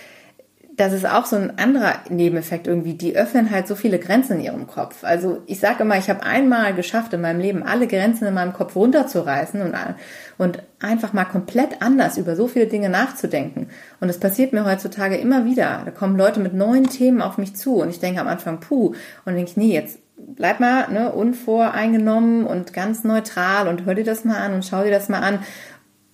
das 0.79 0.93
ist 0.93 1.07
auch 1.07 1.26
so 1.26 1.35
ein 1.35 1.59
anderer 1.59 1.95
Nebeneffekt 2.09 2.68
irgendwie. 2.68 2.95
Die 2.95 3.16
öffnen 3.16 3.51
halt 3.51 3.66
so 3.66 3.74
viele 3.74 3.99
Grenzen 3.99 4.39
in 4.39 4.45
ihrem 4.45 4.66
Kopf. 4.68 5.03
Also 5.03 5.43
ich 5.47 5.59
sage 5.59 5.83
immer, 5.83 5.99
ich 5.99 6.09
habe 6.09 6.22
einmal 6.22 6.72
geschafft 6.72 7.12
in 7.12 7.20
meinem 7.20 7.41
Leben, 7.41 7.64
alle 7.64 7.89
Grenzen 7.89 8.29
in 8.29 8.35
meinem 8.35 8.53
Kopf 8.53 8.76
runterzureißen 8.76 9.61
und, 9.61 9.74
und 10.39 10.62
einfach 10.79 11.12
mal 11.12 11.24
komplett 11.24 11.83
anders 11.83 12.16
über 12.16 12.37
so 12.37 12.47
viele 12.47 12.68
Dinge 12.68 12.91
nachzudenken. 12.91 13.68
Und 14.01 14.09
es 14.09 14.20
passiert 14.20 14.53
mir 14.53 14.64
heutzutage 14.64 15.16
immer 15.16 15.45
wieder. 15.45 15.83
Da 15.85 15.91
kommen 15.91 16.16
Leute 16.16 16.39
mit 16.39 16.55
neuen 16.55 16.89
Themen 16.89 17.22
auf 17.22 17.39
mich 17.39 17.57
zu 17.57 17.83
und 17.83 17.91
ich 17.91 17.99
denke 17.99 18.20
am 18.20 18.29
Anfang, 18.29 18.61
puh, 18.61 18.95
und 19.24 19.35
denke 19.35 19.51
ich, 19.51 19.57
nee, 19.57 19.74
jetzt 19.74 19.99
bleib 20.16 20.61
mal 20.61 20.89
ne, 20.93 21.11
unvoreingenommen 21.11 22.45
und 22.45 22.72
ganz 22.72 23.03
neutral 23.03 23.66
und 23.66 23.85
hör 23.85 23.95
dir 23.97 24.05
das 24.05 24.24
mal 24.24 24.37
an 24.37 24.55
und 24.55 24.64
schau 24.64 24.85
dir 24.85 24.91
das 24.91 25.09
mal 25.09 25.20
an 25.20 25.41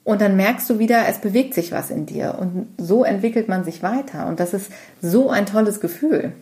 und 0.04 0.20
dann 0.20 0.36
merkst 0.36 0.68
du 0.68 0.78
wieder, 0.78 1.08
es 1.08 1.18
bewegt 1.18 1.54
sich 1.54 1.72
was 1.72 1.90
in 1.90 2.04
dir. 2.04 2.36
Und 2.38 2.68
so 2.76 3.04
entwickelt 3.04 3.48
man 3.48 3.64
sich 3.64 3.82
weiter. 3.82 4.26
Und 4.26 4.38
das 4.38 4.52
ist 4.52 4.70
so 5.00 5.30
ein 5.30 5.46
tolles 5.46 5.80
Gefühl. 5.80 6.32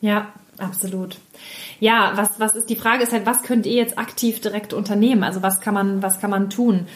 Ja, 0.00 0.32
absolut. 0.56 1.18
Ja, 1.78 2.12
was, 2.16 2.40
was 2.40 2.56
ist 2.56 2.70
die 2.70 2.76
Frage 2.76 3.02
ist 3.02 3.12
halt, 3.12 3.26
was 3.26 3.42
könnt 3.42 3.66
ihr 3.66 3.74
jetzt 3.74 3.98
aktiv 3.98 4.40
direkt 4.40 4.72
unternehmen? 4.72 5.24
Also 5.24 5.42
was 5.42 5.60
kann 5.60 5.74
man, 5.74 6.02
was 6.02 6.20
kann 6.20 6.30
man 6.30 6.48
tun? 6.48 6.86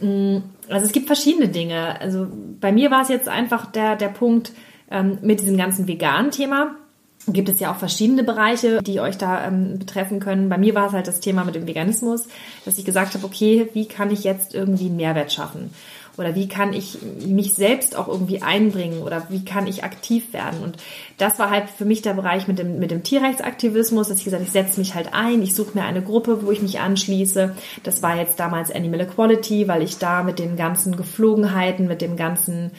Mm, 0.00 0.38
also 0.68 0.86
es 0.86 0.92
gibt 0.92 1.06
verschiedene 1.06 1.48
Dinge. 1.48 2.00
Also 2.00 2.26
bei 2.60 2.72
mir 2.72 2.90
war 2.90 3.02
es 3.02 3.08
jetzt 3.08 3.28
einfach 3.28 3.66
der, 3.70 3.94
der 3.94 4.08
Punkt 4.08 4.52
ähm, 4.90 5.18
mit 5.22 5.40
diesem 5.40 5.56
ganzen 5.56 5.86
veganen 5.86 6.32
Thema 6.32 6.74
gibt 7.32 7.48
es 7.48 7.60
ja 7.60 7.72
auch 7.72 7.76
verschiedene 7.76 8.24
Bereiche, 8.24 8.82
die 8.82 9.00
euch 9.00 9.18
da 9.18 9.46
ähm, 9.46 9.78
betreffen 9.78 10.20
können. 10.20 10.48
Bei 10.48 10.58
mir 10.58 10.74
war 10.74 10.88
es 10.88 10.92
halt 10.92 11.06
das 11.06 11.20
Thema 11.20 11.44
mit 11.44 11.54
dem 11.54 11.66
Veganismus, 11.66 12.24
dass 12.64 12.78
ich 12.78 12.84
gesagt 12.84 13.14
habe, 13.14 13.24
okay, 13.24 13.68
wie 13.72 13.86
kann 13.86 14.10
ich 14.10 14.24
jetzt 14.24 14.54
irgendwie 14.54 14.86
einen 14.86 14.96
Mehrwert 14.96 15.32
schaffen? 15.32 15.70
Oder 16.20 16.34
wie 16.34 16.48
kann 16.48 16.74
ich 16.74 16.98
mich 17.26 17.54
selbst 17.54 17.96
auch 17.96 18.06
irgendwie 18.06 18.42
einbringen? 18.42 19.02
Oder 19.02 19.26
wie 19.30 19.44
kann 19.44 19.66
ich 19.66 19.84
aktiv 19.84 20.32
werden? 20.32 20.62
Und 20.62 20.76
das 21.16 21.38
war 21.38 21.50
halt 21.50 21.70
für 21.70 21.84
mich 21.84 22.02
der 22.02 22.14
Bereich 22.14 22.46
mit 22.46 22.58
dem, 22.58 22.78
mit 22.78 22.90
dem 22.90 23.02
Tierrechtsaktivismus, 23.02 24.08
dass 24.08 24.18
ich 24.18 24.24
gesagt 24.24 24.42
ich 24.42 24.50
setze 24.50 24.80
mich 24.80 24.94
halt 24.94 25.14
ein, 25.14 25.40
ich 25.40 25.54
suche 25.54 25.78
mir 25.78 25.84
eine 25.84 26.02
Gruppe, 26.02 26.44
wo 26.44 26.50
ich 26.50 26.60
mich 26.60 26.80
anschließe. 26.80 27.54
Das 27.84 28.02
war 28.02 28.16
jetzt 28.16 28.38
damals 28.38 28.70
Animal 28.70 29.00
Equality, 29.00 29.66
weil 29.68 29.82
ich 29.82 29.98
da 29.98 30.22
mit 30.22 30.38
den 30.38 30.56
ganzen 30.56 30.96
Geflogenheiten, 30.96 31.86
mit 31.86 32.02
dem 32.02 32.16
ganzen 32.16 32.72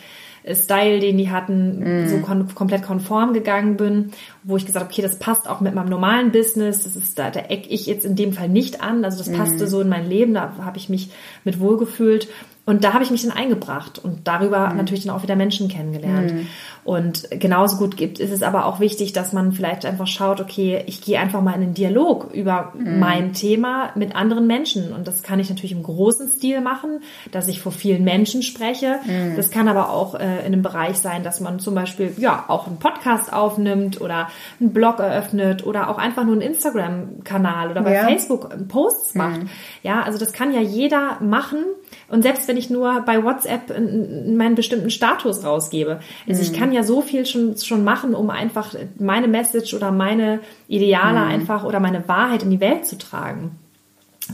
Style, 0.50 1.00
den 1.00 1.18
die 1.18 1.30
hatten, 1.30 2.06
mm. 2.06 2.10
so 2.10 2.18
kon 2.18 2.48
komplett 2.56 2.84
konform 2.84 3.34
gegangen 3.34 3.78
bin, 3.78 4.12
wo 4.44 4.58
ich 4.58 4.66
gesagt 4.66 4.84
habe, 4.84 4.92
okay, 4.92 5.02
das 5.02 5.20
passt 5.20 5.50
auch 5.50 5.62
mit 5.62 5.76
meinem 5.76 5.89
normalen 5.89 6.32
Business, 6.32 6.84
das 6.84 6.96
ist 6.96 7.20
da, 7.20 7.30
da 7.30 7.42
eck 7.42 7.66
ich 7.70 7.86
jetzt 7.86 8.06
in 8.06 8.16
dem 8.16 8.34
Fall 8.34 8.50
nicht 8.50 8.82
an, 8.82 9.06
also 9.06 9.18
das 9.20 9.32
passte 9.32 9.66
mm. 9.66 9.68
so 9.68 9.82
in 9.82 9.89
mein 9.89 10.08
Leben, 10.08 10.34
da 10.34 10.54
habe 10.60 10.78
ich 10.78 10.89
mich 10.89 11.12
mit 11.44 11.60
wohlgefühlt 11.60 12.28
und 12.66 12.84
da 12.84 12.93
habe 12.93 13.03
ich 13.03 13.09
mich 13.09 13.24
dann 13.24 13.32
eingebracht 13.32 13.97
und 13.97 14.28
darüber 14.28 14.70
mhm. 14.70 14.78
natürlich 14.78 15.05
dann 15.05 15.16
auch 15.16 15.24
wieder 15.24 15.36
Menschen 15.36 15.68
kennengelernt. 15.68 16.34
Mhm. 16.34 16.47
Und 16.84 17.28
genauso 17.32 17.78
gut 17.78 17.97
gibt, 17.97 18.20
ist 18.20 18.32
es 18.32 18.41
aber 18.41 18.66
auch 18.66 18.80
wichtig, 18.80 19.14
dass 19.14 19.34
man 19.34 19.51
vielleicht 19.51 19.86
einfach 19.86 20.07
schaut, 20.07 20.39
okay, 20.39 20.84
ich 20.88 21.01
gehe 21.01 21.20
einfach 21.20 21.41
mal 21.41 21.53
in 21.53 21.62
den 21.62 21.74
Dialog 21.74 22.34
über 22.34 22.74
mhm. 22.76 22.99
mein 22.99 23.34
Thema 23.34 23.89
mit 23.95 24.16
anderen 24.16 24.47
Menschen. 24.47 24.93
Und 24.93 25.07
das 25.07 25.22
kann 25.22 25.39
ich 25.39 25.49
natürlich 25.49 25.74
im 25.74 25.84
großen 25.84 26.30
Stil 26.30 26.62
machen, 26.62 27.01
dass 27.32 27.47
ich 27.47 27.62
vor 27.62 27.72
vielen 27.72 28.03
Menschen 28.03 28.43
spreche. 28.43 28.99
Mhm. 29.05 29.36
Das 29.36 29.49
kann 29.49 29.68
aber 29.68 29.89
auch 29.89 30.16
äh, 30.16 30.39
in 30.39 30.53
einem 30.53 30.62
Bereich 30.62 30.97
sein, 30.97 31.24
dass 31.24 31.39
man 31.39 31.59
zum 31.59 31.76
Beispiel 31.76 32.14
ja 32.18 32.45
auch 32.47 32.68
einen 32.68 32.78
Podcast 32.78 33.34
aufnimmt 33.34 34.01
oder 34.01 34.30
einen 34.59 34.72
Blog 34.72 34.99
eröffnet 34.99 35.66
oder 35.66 35.89
auch 35.89 35.97
einfach 35.97 36.24
nur 36.24 36.34
einen 36.34 36.41
Instagram-Kanal 36.41 37.72
oder 37.72 37.82
bei 37.82 37.93
ja. 37.93 38.03
Facebook 38.03 38.49
Posts 38.68 39.16
macht. 39.16 39.43
Mhm. 39.43 39.49
Ja, 39.84 40.03
also 40.03 40.20
das 40.20 40.32
kann 40.32 40.53
ja 40.53 40.62
jeder 40.62 41.18
machen 41.22 41.59
und 42.07 42.24
selbst 42.24 42.51
wenn 42.52 42.58
ich 42.58 42.70
nur 42.70 43.02
bei 43.06 43.24
WhatsApp 43.24 43.70
meinen 43.80 44.56
bestimmten 44.56 44.89
Status 44.89 45.45
rausgebe. 45.45 46.02
Also 46.28 46.41
ich 46.41 46.52
mhm. 46.52 46.56
kann 46.56 46.72
ja 46.74 46.84
so 46.84 47.02
viel 47.02 47.26
schon, 47.26 47.56
schon 47.56 47.86
machen, 47.86 48.14
um 48.14 48.30
einfach 48.30 48.76
meine 48.99 49.30
Message 49.30 49.74
oder 49.74 49.93
meine 49.93 50.41
Ideale 50.68 51.22
mhm. 51.22 51.32
einfach 51.32 51.64
oder 51.64 51.80
meine 51.80 52.10
Wahrheit 52.10 52.43
in 52.43 52.49
die 52.49 52.60
Welt 52.60 52.86
zu 52.86 52.97
tragen. 52.97 53.52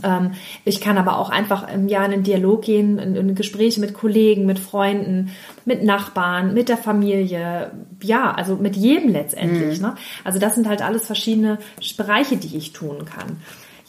Ähm, 0.03 0.31
ich 0.65 0.81
kann 0.81 0.97
aber 0.97 1.19
auch 1.19 1.29
einfach 1.29 1.71
im 1.71 1.87
Jahr 1.87 2.07
in 2.07 2.13
einen 2.13 2.23
Dialog 2.23 2.63
gehen, 2.63 2.97
in, 2.97 3.15
in, 3.15 3.35
Gespräche 3.35 3.79
mit 3.81 3.93
Kollegen, 3.93 4.47
mit 4.47 4.57
Freunden, 4.57 5.29
mit 5.63 5.83
Nachbarn, 5.83 6.55
mit 6.55 6.69
der 6.69 6.77
Familie, 6.77 7.69
ja, 8.01 8.31
also 8.31 8.55
mit 8.55 8.75
jedem 8.75 9.11
letztendlich. 9.11 9.77
Mhm. 9.77 9.85
Ne? 9.85 9.95
Also 10.23 10.39
das 10.39 10.55
sind 10.55 10.67
halt 10.67 10.81
alles 10.81 11.05
verschiedene 11.05 11.59
Bereiche, 11.97 12.37
die 12.37 12.57
ich 12.57 12.73
tun 12.73 13.05
kann. 13.05 13.37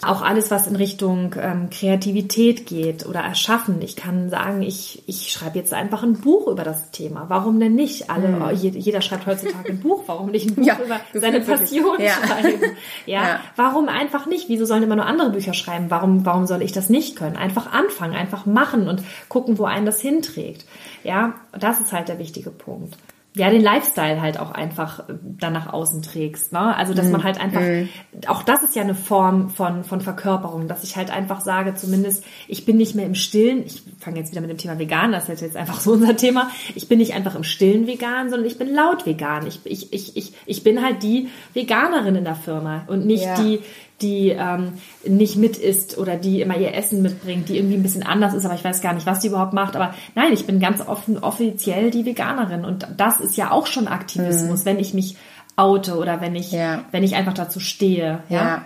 Auch 0.01 0.23
alles, 0.23 0.53
was 0.53 0.69
in 0.69 0.77
Richtung 0.77 1.35
ähm, 1.41 1.71
Kreativität 1.71 2.67
geht 2.67 3.05
oder 3.05 3.21
Erschaffen. 3.21 3.83
Ich 3.83 3.97
kann 3.97 4.31
sagen, 4.31 4.63
ich, 4.63 5.03
ich 5.07 5.33
schreibe 5.33 5.59
jetzt 5.59 5.75
einfach 5.75 6.05
ein 6.05 6.21
Buch 6.21 6.47
über 6.47 6.63
das 6.63 6.93
Thema. 6.93 7.25
Warum 7.29 7.59
denn 7.59 7.75
nicht? 7.75 8.09
Alle, 8.09 8.29
mhm. 8.29 8.51
jeder 8.55 9.01
schreibt 9.01 9.27
heutzutage 9.27 9.71
ein 9.71 9.81
Buch. 9.81 10.05
Warum 10.07 10.31
nicht 10.31 10.51
ein 10.51 10.55
Buch 10.55 10.67
ja, 10.67 10.79
über 10.79 11.01
seine 11.15 11.41
Passion 11.41 12.01
ja. 12.01 12.13
schreiben? 12.13 12.61
Ja. 13.07 13.23
ja. 13.23 13.41
Warum 13.57 13.89
einfach 13.89 14.27
nicht? 14.27 14.49
Wieso 14.49 14.65
sollen 14.67 14.83
immer 14.83 14.97
nur 14.97 15.07
andere 15.07 15.31
Bücher 15.31 15.55
schreiben? 15.55 15.87
Warum, 15.89 16.25
warum 16.25 16.47
soll 16.47 16.63
ich 16.63 16.73
das 16.73 16.89
nicht 16.91 17.17
können? 17.17 17.37
Einfach 17.37 17.73
anfangen, 17.73 18.15
einfach 18.15 18.47
machen 18.47 18.89
und 18.89 19.03
gucken, 19.29 19.59
wo 19.59 19.65
einen 19.65 19.87
das 19.87 20.01
hinträgt. 20.01 20.65
Ja, 21.03 21.35
das 21.59 21.81
ist 21.81 21.93
halt 21.93 22.09
der 22.09 22.19
wichtige 22.19 22.51
Punkt 22.51 22.97
ja, 23.35 23.51
den 23.51 23.63
Lifestyle 23.63 24.21
halt 24.21 24.41
auch 24.41 24.51
einfach 24.51 25.09
äh, 25.09 25.15
dann 25.23 25.53
nach 25.53 25.73
außen 25.73 26.03
trägst. 26.03 26.53
Ne? 26.53 26.77
Also, 26.77 26.95
dass 26.95 27.07
mm. 27.09 27.13
man 27.13 27.25
halt 27.25 27.41
einfach, 27.41 27.61
mm. 27.61 27.89
auch 28.27 28.43
das 28.43 28.63
ist 28.63 28.75
ja 28.75 28.83
eine 28.83 28.95
Form 28.95 29.51
von, 29.51 29.85
von 29.85 30.01
Verkörperung, 30.01 30.67
dass 30.67 30.83
ich 30.83 30.97
halt 30.97 31.11
einfach 31.11 31.41
sage, 31.41 31.75
zumindest, 31.75 32.25
ich 32.49 32.65
bin 32.65 32.79
nicht 32.79 32.95
mehr 32.95 33.07
im 33.07 33.15
Stillen, 33.15 33.65
ich 33.65 33.83
fange 33.99 34.19
jetzt 34.19 34.33
wieder 34.33 34.41
mit 34.41 34.51
dem 34.51 34.59
Thema 34.59 34.79
vegan, 34.79 35.13
das 35.13 35.29
ist 35.29 35.41
jetzt 35.41 35.57
einfach 35.57 35.81
so 35.81 35.93
unser 35.93 36.17
Thema, 36.17 36.51
ich 36.75 36.89
bin 36.89 36.99
nicht 36.99 37.15
einfach 37.15 37.35
im 37.35 37.45
Stillen 37.45 37.87
vegan, 37.87 38.31
sondern 38.31 38.47
ich 38.47 38.59
bin 38.59 38.75
laut 38.75 39.07
vegan. 39.07 39.47
Ich, 39.47 39.61
ich, 39.65 39.93
ich, 39.93 40.17
ich, 40.17 40.33
ich 40.47 40.65
bin 40.65 40.83
halt 40.83 41.03
die 41.03 41.29
Veganerin 41.53 42.17
in 42.17 42.25
der 42.25 42.37
Firma 42.37 42.85
und 42.89 43.07
nicht 43.07 43.25
ja. 43.25 43.35
die, 43.35 43.61
die 44.01 44.31
ähm, 44.31 44.75
nicht 45.05 45.37
mit 45.37 45.57
isst 45.57 45.99
oder 45.99 46.17
die 46.17 46.41
immer 46.41 46.57
ihr 46.57 46.75
Essen 46.75 47.03
mitbringt, 47.03 47.49
die 47.49 47.57
irgendwie 47.57 47.77
ein 47.77 47.83
bisschen 47.83 48.05
anders 48.05 48.35
ist, 48.35 48.45
aber 48.45 48.55
ich 48.55 48.65
weiß 48.65 48.81
gar 48.81 48.93
nicht, 48.93 49.07
was 49.07 49.21
die 49.21 49.29
überhaupt 49.29 49.53
macht. 49.53 49.75
Aber 49.75 49.95
nein, 50.15 50.33
ich 50.33 50.47
bin 50.47 50.61
ganz 50.61 50.87
offen 50.87 51.19
offiziell 51.19 51.91
die 51.91 52.05
Veganerin 52.05 52.65
und 52.65 52.87
das 52.97 53.21
ist 53.21 53.37
ja 53.37 53.51
auch 53.51 53.67
schon 53.67 53.89
Aktivismus, 53.89 54.61
mhm. 54.61 54.65
wenn 54.65 54.79
ich 54.79 54.95
mich 54.95 55.17
oute 55.57 55.97
oder 55.97 56.21
wenn 56.21 56.37
ich, 56.37 56.53
ja. 56.53 56.85
wenn 56.93 57.03
ich 57.03 57.17
einfach 57.17 57.35
dazu 57.35 57.61
stehe. 57.61 58.21
Ja. 58.29 58.37
ja. 58.37 58.65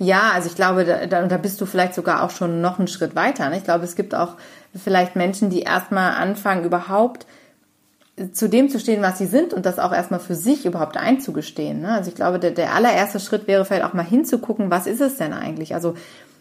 Ja, 0.00 0.32
also 0.34 0.48
ich 0.48 0.56
glaube, 0.56 0.84
da, 0.84 1.22
da 1.26 1.36
bist 1.36 1.60
du 1.60 1.66
vielleicht 1.66 1.94
sogar 1.94 2.24
auch 2.24 2.30
schon 2.30 2.60
noch 2.60 2.78
einen 2.80 2.88
Schritt 2.88 3.14
weiter. 3.14 3.48
Ne? 3.48 3.58
Ich 3.58 3.64
glaube, 3.64 3.84
es 3.84 3.94
gibt 3.94 4.12
auch 4.12 4.34
vielleicht 4.74 5.14
Menschen, 5.14 5.50
die 5.50 5.62
erstmal 5.62 6.14
anfangen, 6.14 6.64
überhaupt 6.64 7.26
zu 8.32 8.48
dem 8.48 8.68
zu 8.68 8.78
stehen, 8.78 9.02
was 9.02 9.18
sie 9.18 9.26
sind 9.26 9.52
und 9.52 9.66
das 9.66 9.80
auch 9.80 9.92
erstmal 9.92 10.20
für 10.20 10.36
sich 10.36 10.66
überhaupt 10.66 10.96
einzugestehen. 10.96 11.80
Ne? 11.80 11.92
Also 11.92 12.10
ich 12.10 12.14
glaube, 12.14 12.38
der, 12.38 12.52
der 12.52 12.74
allererste 12.74 13.18
Schritt 13.18 13.48
wäre 13.48 13.64
vielleicht 13.64 13.84
auch 13.84 13.92
mal 13.92 14.04
hinzugucken, 14.04 14.70
was 14.70 14.86
ist 14.86 15.00
es 15.00 15.16
denn 15.16 15.32
eigentlich? 15.32 15.74
Also 15.74 15.94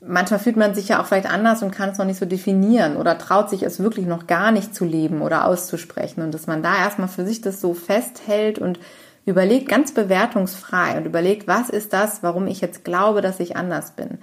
manchmal 0.06 0.40
fühlt 0.40 0.56
man 0.56 0.76
sich 0.76 0.90
ja 0.90 1.02
auch 1.02 1.08
vielleicht 1.08 1.30
anders 1.30 1.64
und 1.64 1.72
kann 1.72 1.90
es 1.90 1.98
noch 1.98 2.06
nicht 2.06 2.20
so 2.20 2.28
definieren 2.28 2.96
oder 2.96 3.18
traut 3.18 3.50
sich 3.50 3.64
es 3.64 3.80
wirklich 3.80 4.06
noch 4.06 4.28
gar 4.28 4.52
nicht 4.52 4.76
zu 4.76 4.86
leben 4.86 5.22
oder 5.22 5.46
auszusprechen 5.46 6.22
und 6.22 6.34
dass 6.34 6.46
man 6.46 6.62
da 6.62 6.78
erstmal 6.78 7.08
für 7.08 7.26
sich 7.26 7.42
das 7.42 7.60
so 7.60 7.74
festhält 7.74 8.60
und 8.60 8.80
überlegt 9.26 9.68
ganz 9.68 9.94
bewertungsfrei 9.94 10.98
und 10.98 11.06
überlegt, 11.06 11.48
was 11.48 11.70
ist 11.70 11.94
das, 11.94 12.22
warum 12.22 12.46
ich 12.46 12.62
jetzt 12.62 12.84
glaube, 12.84 13.22
dass 13.22 13.40
ich 13.40 13.56
anders 13.56 13.92
bin. 13.92 14.20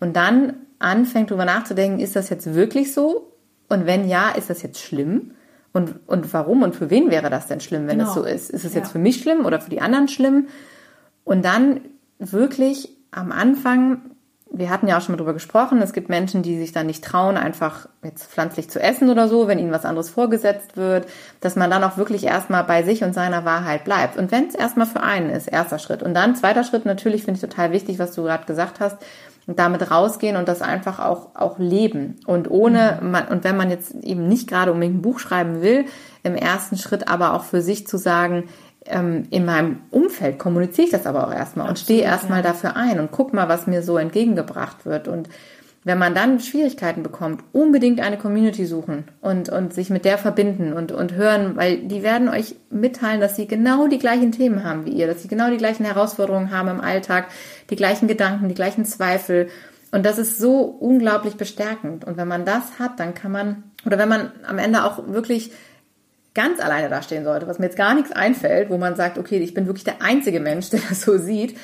Und 0.00 0.16
dann 0.16 0.54
anfängt 0.78 1.30
darüber 1.30 1.44
nachzudenken, 1.44 2.00
ist 2.00 2.16
das 2.16 2.30
jetzt 2.30 2.54
wirklich 2.54 2.94
so? 2.94 3.32
Und 3.68 3.86
wenn 3.86 4.08
ja, 4.08 4.30
ist 4.30 4.48
das 4.48 4.62
jetzt 4.62 4.80
schlimm? 4.80 5.32
Und, 5.74 5.96
und 6.06 6.32
warum 6.32 6.62
und 6.62 6.76
für 6.76 6.88
wen 6.88 7.10
wäre 7.10 7.30
das 7.30 7.48
denn 7.48 7.58
schlimm, 7.58 7.88
wenn 7.88 7.98
genau. 7.98 8.08
es 8.08 8.14
so 8.14 8.22
ist? 8.22 8.48
Ist 8.48 8.64
es 8.64 8.74
jetzt 8.74 8.86
ja. 8.86 8.92
für 8.92 9.00
mich 9.00 9.20
schlimm 9.20 9.44
oder 9.44 9.60
für 9.60 9.70
die 9.70 9.80
anderen 9.80 10.06
schlimm? 10.06 10.46
Und 11.24 11.44
dann 11.44 11.80
wirklich 12.20 12.90
am 13.10 13.32
Anfang, 13.32 14.02
wir 14.52 14.70
hatten 14.70 14.86
ja 14.86 14.96
auch 14.96 15.00
schon 15.00 15.14
mal 15.14 15.16
drüber 15.16 15.32
gesprochen, 15.32 15.82
es 15.82 15.92
gibt 15.92 16.08
Menschen, 16.08 16.44
die 16.44 16.58
sich 16.60 16.70
dann 16.70 16.86
nicht 16.86 17.02
trauen, 17.02 17.36
einfach 17.36 17.88
jetzt 18.04 18.30
pflanzlich 18.30 18.70
zu 18.70 18.80
essen 18.80 19.10
oder 19.10 19.26
so, 19.26 19.48
wenn 19.48 19.58
ihnen 19.58 19.72
was 19.72 19.84
anderes 19.84 20.10
vorgesetzt 20.10 20.76
wird, 20.76 21.08
dass 21.40 21.56
man 21.56 21.70
dann 21.70 21.82
auch 21.82 21.96
wirklich 21.96 22.22
erstmal 22.22 22.62
bei 22.62 22.84
sich 22.84 23.02
und 23.02 23.12
seiner 23.12 23.44
Wahrheit 23.44 23.82
bleibt. 23.82 24.16
Und 24.16 24.30
wenn 24.30 24.46
es 24.46 24.54
erstmal 24.54 24.86
für 24.86 25.02
einen 25.02 25.30
ist, 25.30 25.48
erster 25.48 25.80
Schritt. 25.80 26.04
Und 26.04 26.14
dann 26.14 26.36
zweiter 26.36 26.62
Schritt, 26.62 26.86
natürlich 26.86 27.24
finde 27.24 27.38
ich 27.38 27.50
total 27.50 27.72
wichtig, 27.72 27.98
was 27.98 28.12
du 28.12 28.22
gerade 28.22 28.46
gesagt 28.46 28.78
hast, 28.78 28.96
und 29.46 29.58
damit 29.58 29.90
rausgehen 29.90 30.36
und 30.36 30.48
das 30.48 30.62
einfach 30.62 30.98
auch, 30.98 31.34
auch 31.34 31.58
leben. 31.58 32.16
Und 32.26 32.50
ohne, 32.50 32.98
mhm. 33.00 33.10
man, 33.10 33.28
und 33.28 33.44
wenn 33.44 33.56
man 33.56 33.70
jetzt 33.70 33.94
eben 34.02 34.28
nicht 34.28 34.48
gerade 34.48 34.72
unbedingt 34.72 34.98
ein 34.98 35.02
Buch 35.02 35.18
schreiben 35.18 35.62
will, 35.62 35.84
im 36.22 36.34
ersten 36.34 36.76
Schritt 36.76 37.08
aber 37.08 37.34
auch 37.34 37.44
für 37.44 37.60
sich 37.60 37.86
zu 37.86 37.98
sagen, 37.98 38.44
ähm, 38.86 39.24
in 39.30 39.44
meinem 39.44 39.80
Umfeld 39.90 40.38
kommuniziere 40.38 40.86
ich 40.86 40.92
das 40.92 41.06
aber 41.06 41.26
auch 41.26 41.32
erstmal 41.32 41.68
und 41.68 41.78
stehe 41.78 42.02
erstmal 42.02 42.42
ja. 42.42 42.48
dafür 42.48 42.76
ein 42.76 43.00
und 43.00 43.10
guck 43.12 43.32
mal, 43.32 43.48
was 43.48 43.66
mir 43.66 43.82
so 43.82 43.96
entgegengebracht 43.96 44.84
wird 44.84 45.08
und 45.08 45.28
wenn 45.84 45.98
man 45.98 46.14
dann 46.14 46.40
Schwierigkeiten 46.40 47.02
bekommt, 47.02 47.44
unbedingt 47.52 48.00
eine 48.00 48.16
Community 48.16 48.64
suchen 48.64 49.04
und, 49.20 49.50
und 49.50 49.74
sich 49.74 49.90
mit 49.90 50.06
der 50.06 50.16
verbinden 50.16 50.72
und, 50.72 50.92
und 50.92 51.12
hören, 51.12 51.56
weil 51.56 51.76
die 51.76 52.02
werden 52.02 52.30
euch 52.30 52.56
mitteilen, 52.70 53.20
dass 53.20 53.36
sie 53.36 53.46
genau 53.46 53.86
die 53.86 53.98
gleichen 53.98 54.32
Themen 54.32 54.64
haben 54.64 54.86
wie 54.86 54.92
ihr, 54.92 55.06
dass 55.06 55.22
sie 55.22 55.28
genau 55.28 55.50
die 55.50 55.58
gleichen 55.58 55.84
Herausforderungen 55.84 56.50
haben 56.50 56.68
im 56.68 56.80
Alltag, 56.80 57.26
die 57.68 57.76
gleichen 57.76 58.08
Gedanken, 58.08 58.48
die 58.48 58.54
gleichen 58.54 58.86
Zweifel. 58.86 59.48
Und 59.92 60.06
das 60.06 60.18
ist 60.18 60.38
so 60.38 60.62
unglaublich 60.62 61.34
bestärkend. 61.34 62.04
Und 62.04 62.16
wenn 62.16 62.28
man 62.28 62.46
das 62.46 62.78
hat, 62.78 62.98
dann 62.98 63.14
kann 63.14 63.30
man, 63.30 63.62
oder 63.84 63.98
wenn 63.98 64.08
man 64.08 64.32
am 64.46 64.58
Ende 64.58 64.84
auch 64.84 65.06
wirklich 65.06 65.52
ganz 66.32 66.60
alleine 66.60 66.88
dastehen 66.88 67.24
sollte, 67.24 67.46
was 67.46 67.58
mir 67.58 67.66
jetzt 67.66 67.76
gar 67.76 67.94
nichts 67.94 68.10
einfällt, 68.10 68.70
wo 68.70 68.78
man 68.78 68.96
sagt, 68.96 69.18
okay, 69.18 69.38
ich 69.38 69.54
bin 69.54 69.66
wirklich 69.66 69.84
der 69.84 70.02
einzige 70.02 70.40
Mensch, 70.40 70.70
der 70.70 70.80
das 70.88 71.02
so 71.02 71.18
sieht, 71.18 71.56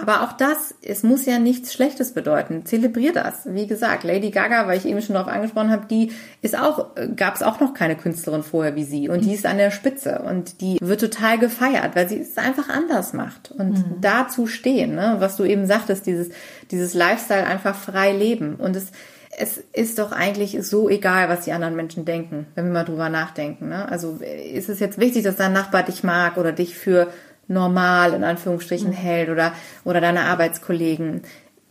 aber 0.00 0.22
auch 0.22 0.32
das, 0.32 0.74
es 0.82 1.02
muss 1.02 1.26
ja 1.26 1.38
nichts 1.38 1.72
Schlechtes 1.72 2.12
bedeuten. 2.12 2.66
Zelebrier 2.66 3.12
das. 3.12 3.42
Wie 3.44 3.66
gesagt, 3.66 4.04
Lady 4.04 4.30
Gaga, 4.30 4.66
weil 4.66 4.78
ich 4.78 4.86
eben 4.86 5.00
schon 5.00 5.14
darauf 5.14 5.32
angesprochen 5.32 5.70
habe, 5.70 5.86
die 5.86 6.12
ist 6.42 6.58
auch, 6.58 6.88
gab 7.16 7.34
es 7.36 7.42
auch 7.42 7.60
noch 7.60 7.74
keine 7.74 7.96
Künstlerin 7.96 8.42
vorher 8.42 8.76
wie 8.76 8.84
sie. 8.84 9.08
Und 9.08 9.24
die 9.24 9.34
ist 9.34 9.46
an 9.46 9.58
der 9.58 9.70
Spitze. 9.70 10.22
Und 10.26 10.60
die 10.60 10.78
wird 10.80 11.00
total 11.00 11.38
gefeiert, 11.38 11.96
weil 11.96 12.08
sie 12.08 12.20
es 12.20 12.36
einfach 12.36 12.68
anders 12.68 13.12
macht. 13.12 13.50
Und 13.52 13.78
mhm. 13.78 14.00
dazu 14.00 14.46
stehen, 14.46 14.94
ne? 14.94 15.16
was 15.18 15.36
du 15.36 15.44
eben 15.44 15.66
sagtest, 15.66 16.06
dieses, 16.06 16.30
dieses 16.70 16.94
Lifestyle 16.94 17.46
einfach 17.46 17.74
frei 17.74 18.12
leben. 18.12 18.56
Und 18.56 18.76
es, 18.76 18.92
es 19.38 19.62
ist 19.72 19.98
doch 19.98 20.12
eigentlich 20.12 20.56
so 20.62 20.88
egal, 20.88 21.28
was 21.28 21.44
die 21.44 21.52
anderen 21.52 21.76
Menschen 21.76 22.04
denken, 22.04 22.46
wenn 22.54 22.66
wir 22.66 22.72
mal 22.72 22.84
drüber 22.84 23.08
nachdenken. 23.08 23.68
Ne? 23.68 23.88
Also 23.88 24.18
ist 24.20 24.68
es 24.68 24.80
jetzt 24.80 24.98
wichtig, 24.98 25.24
dass 25.24 25.36
dein 25.36 25.52
Nachbar 25.52 25.82
dich 25.82 26.02
mag 26.02 26.38
oder 26.38 26.52
dich 26.52 26.74
für 26.76 27.08
normal 27.48 28.12
in 28.14 28.24
Anführungsstrichen 28.24 28.90
mhm. 28.90 28.94
hält 28.94 29.28
oder, 29.28 29.52
oder 29.84 30.00
deine 30.00 30.22
Arbeitskollegen. 30.22 31.22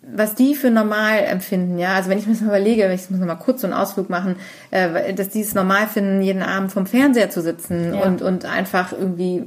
Was 0.08 0.36
die 0.36 0.54
für 0.54 0.70
normal 0.70 1.20
empfinden, 1.20 1.80
ja, 1.80 1.96
also 1.96 2.10
wenn 2.10 2.20
ich 2.20 2.28
mir 2.28 2.34
das 2.34 2.42
mal 2.42 2.50
überlege, 2.50 2.94
ich 2.94 3.10
muss 3.10 3.20
noch 3.20 3.26
mal 3.26 3.36
kurz 3.36 3.62
so 3.62 3.68
einen 3.68 3.74
Ausflug 3.74 4.10
machen, 4.10 4.36
äh, 4.70 5.14
dass 5.14 5.30
die 5.30 5.42
es 5.42 5.56
normal 5.56 5.88
finden, 5.88 6.22
jeden 6.22 6.44
Abend 6.44 6.72
vom 6.72 6.86
Fernseher 6.86 7.32
zu 7.32 7.42
sitzen 7.42 7.96
ja. 7.96 8.02
und, 8.02 8.22
und 8.22 8.46
einfach 8.46 8.92
irgendwie 8.92 9.44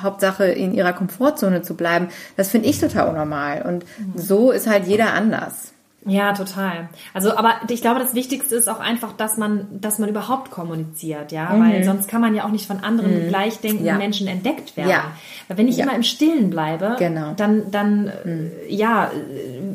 Hauptsache 0.00 0.46
in 0.46 0.72
ihrer 0.72 0.94
Komfortzone 0.94 1.60
zu 1.60 1.74
bleiben, 1.74 2.08
das 2.36 2.48
finde 2.48 2.68
ich 2.68 2.78
total 2.78 3.08
unnormal. 3.08 3.62
Und 3.62 3.84
mhm. 3.98 4.18
so 4.18 4.50
ist 4.52 4.66
halt 4.66 4.86
jeder 4.86 5.12
anders. 5.12 5.74
Ja, 6.06 6.32
total. 6.32 6.88
Also, 7.12 7.36
aber 7.36 7.56
ich 7.68 7.82
glaube, 7.82 8.00
das 8.00 8.14
Wichtigste 8.14 8.56
ist 8.56 8.68
auch 8.68 8.80
einfach, 8.80 9.12
dass 9.12 9.36
man, 9.36 9.66
dass 9.70 9.98
man 9.98 10.08
überhaupt 10.08 10.50
kommuniziert, 10.50 11.30
ja, 11.30 11.50
mhm. 11.50 11.62
weil 11.62 11.84
sonst 11.84 12.08
kann 12.08 12.22
man 12.22 12.34
ja 12.34 12.44
auch 12.44 12.50
nicht 12.50 12.66
von 12.66 12.80
anderen 12.80 13.24
mhm. 13.24 13.28
gleichdenkenden 13.28 13.86
ja. 13.86 13.98
Menschen 13.98 14.26
entdeckt 14.26 14.78
werden. 14.78 14.90
Ja. 14.90 15.12
Weil 15.48 15.58
wenn 15.58 15.68
ich 15.68 15.76
ja. 15.76 15.84
immer 15.84 15.94
im 15.94 16.02
Stillen 16.02 16.48
bleibe, 16.48 16.96
genau. 16.98 17.34
dann, 17.36 17.70
dann, 17.70 18.12
mhm. 18.24 18.50
ja, 18.68 19.10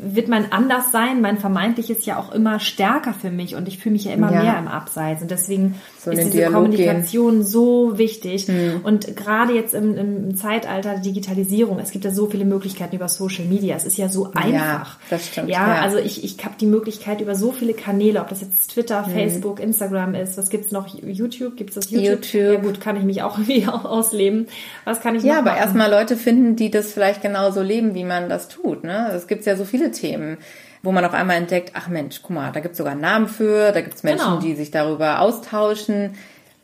wird 0.01 0.28
mein 0.28 0.51
Anderssein, 0.51 1.21
mein 1.21 1.38
vermeintliches 1.38 2.05
ja 2.05 2.17
auch 2.17 2.32
immer 2.32 2.59
stärker 2.59 3.13
für 3.13 3.30
mich 3.30 3.55
und 3.55 3.67
ich 3.67 3.78
fühle 3.78 3.93
mich 3.93 4.05
ja 4.05 4.13
immer 4.13 4.32
mehr 4.32 4.57
im 4.57 4.67
Abseits 4.67 5.21
und 5.21 5.30
deswegen 5.30 5.76
so 5.99 6.09
ist 6.09 6.19
diese 6.19 6.32
Dialog 6.32 6.53
Kommunikation 6.53 7.34
gehen. 7.34 7.45
so 7.45 7.97
wichtig 7.97 8.47
mhm. 8.47 8.82
und 8.84 9.15
gerade 9.15 9.53
jetzt 9.53 9.73
im, 9.73 9.95
im 9.97 10.38
Zeitalter 10.38 10.93
der 10.93 11.01
Digitalisierung, 11.01 11.80
es 11.80 11.91
gibt 11.91 12.05
ja 12.05 12.11
so 12.11 12.28
viele 12.28 12.45
Möglichkeiten 12.45 12.95
über 12.95 13.09
Social 13.09 13.45
Media, 13.45 13.76
es 13.76 13.86
ist 13.86 13.97
ja 13.97 14.09
so 14.09 14.32
einfach. 14.34 14.49
Ja, 14.51 14.86
das 15.09 15.28
stimmt. 15.28 15.49
Ja, 15.49 15.82
also 15.82 15.97
ich 15.97 16.14
ich, 16.18 16.24
ich 16.24 16.45
habe 16.45 16.55
die 16.59 16.66
Möglichkeit 16.66 17.22
über 17.22 17.36
so 17.36 17.51
viele 17.51 17.74
Kanäle, 17.74 18.22
ob 18.22 18.30
das 18.30 18.41
jetzt 18.41 18.72
Twitter, 18.72 19.07
mhm. 19.07 19.11
Facebook, 19.11 19.59
Instagram 19.59 20.16
ist, 20.16 20.38
was 20.38 20.49
gibt's 20.49 20.72
noch? 20.72 20.88
YouTube? 20.88 21.57
Gibt's 21.57 21.76
das 21.76 21.91
YouTube? 21.91 22.26
YouTube? 22.26 22.53
Ja 22.53 22.59
gut, 22.59 22.82
kann 22.82 22.97
ich 22.97 23.03
mich 23.03 23.24
auch 23.24 23.38
irgendwie 23.38 23.68
ausleben. 23.68 24.47
Was 24.84 25.01
kann 25.01 25.16
ich 25.16 25.24
Ja, 25.24 25.39
aber 25.39 25.55
erstmal 25.57 25.89
Leute 25.89 26.18
finden, 26.18 26.55
die 26.55 26.72
das 26.72 26.93
vielleicht 26.93 27.22
genauso 27.22 27.61
leben, 27.61 27.95
wie 27.95 28.03
man 28.03 28.30
das 28.30 28.47
tut. 28.47 28.84
Ne? 28.84 29.11
Es 29.13 29.28
gibt 29.28 29.45
ja 29.45 29.55
so 29.55 29.66
viele 29.66 29.91
Themen 29.91 30.38
wo 30.86 30.91
man 30.91 31.03
auf 31.03 31.16
einmal 31.16 31.38
entdeckt, 31.38 31.72
ach 31.74 31.88
Mensch, 31.88 32.22
guck 32.22 32.30
mal, 32.36 32.51
da 32.51 32.59
gibt's 32.59 32.78
sogar 32.78 32.91
einen 32.91 33.01
Namen 33.01 33.28
für, 33.28 33.72
da 33.72 33.82
gibt's 33.82 34.03
Menschen, 34.03 34.26
genau. 34.26 34.39
die 34.39 34.53
sich 34.53 34.70
darüber 34.70 35.20
austauschen. 35.20 36.16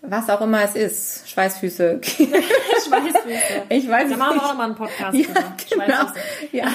Was 0.04 0.30
auch 0.30 0.41
immer 0.41 0.64
es 0.64 0.76
ist. 0.76 1.30
Schweißfüße. 1.30 2.02
Schweißfüße. 2.04 3.64
Ich 3.70 3.88
weiß 3.88 4.10
da 4.10 4.18
machen 4.18 4.36
wir 4.36 4.43
auch 4.43 4.47
nochmal 4.49 4.68
einen 4.68 4.76
Podcast 4.76 5.16
ja. 5.16 5.28
Genau. 5.70 6.12
Ja. 6.52 6.68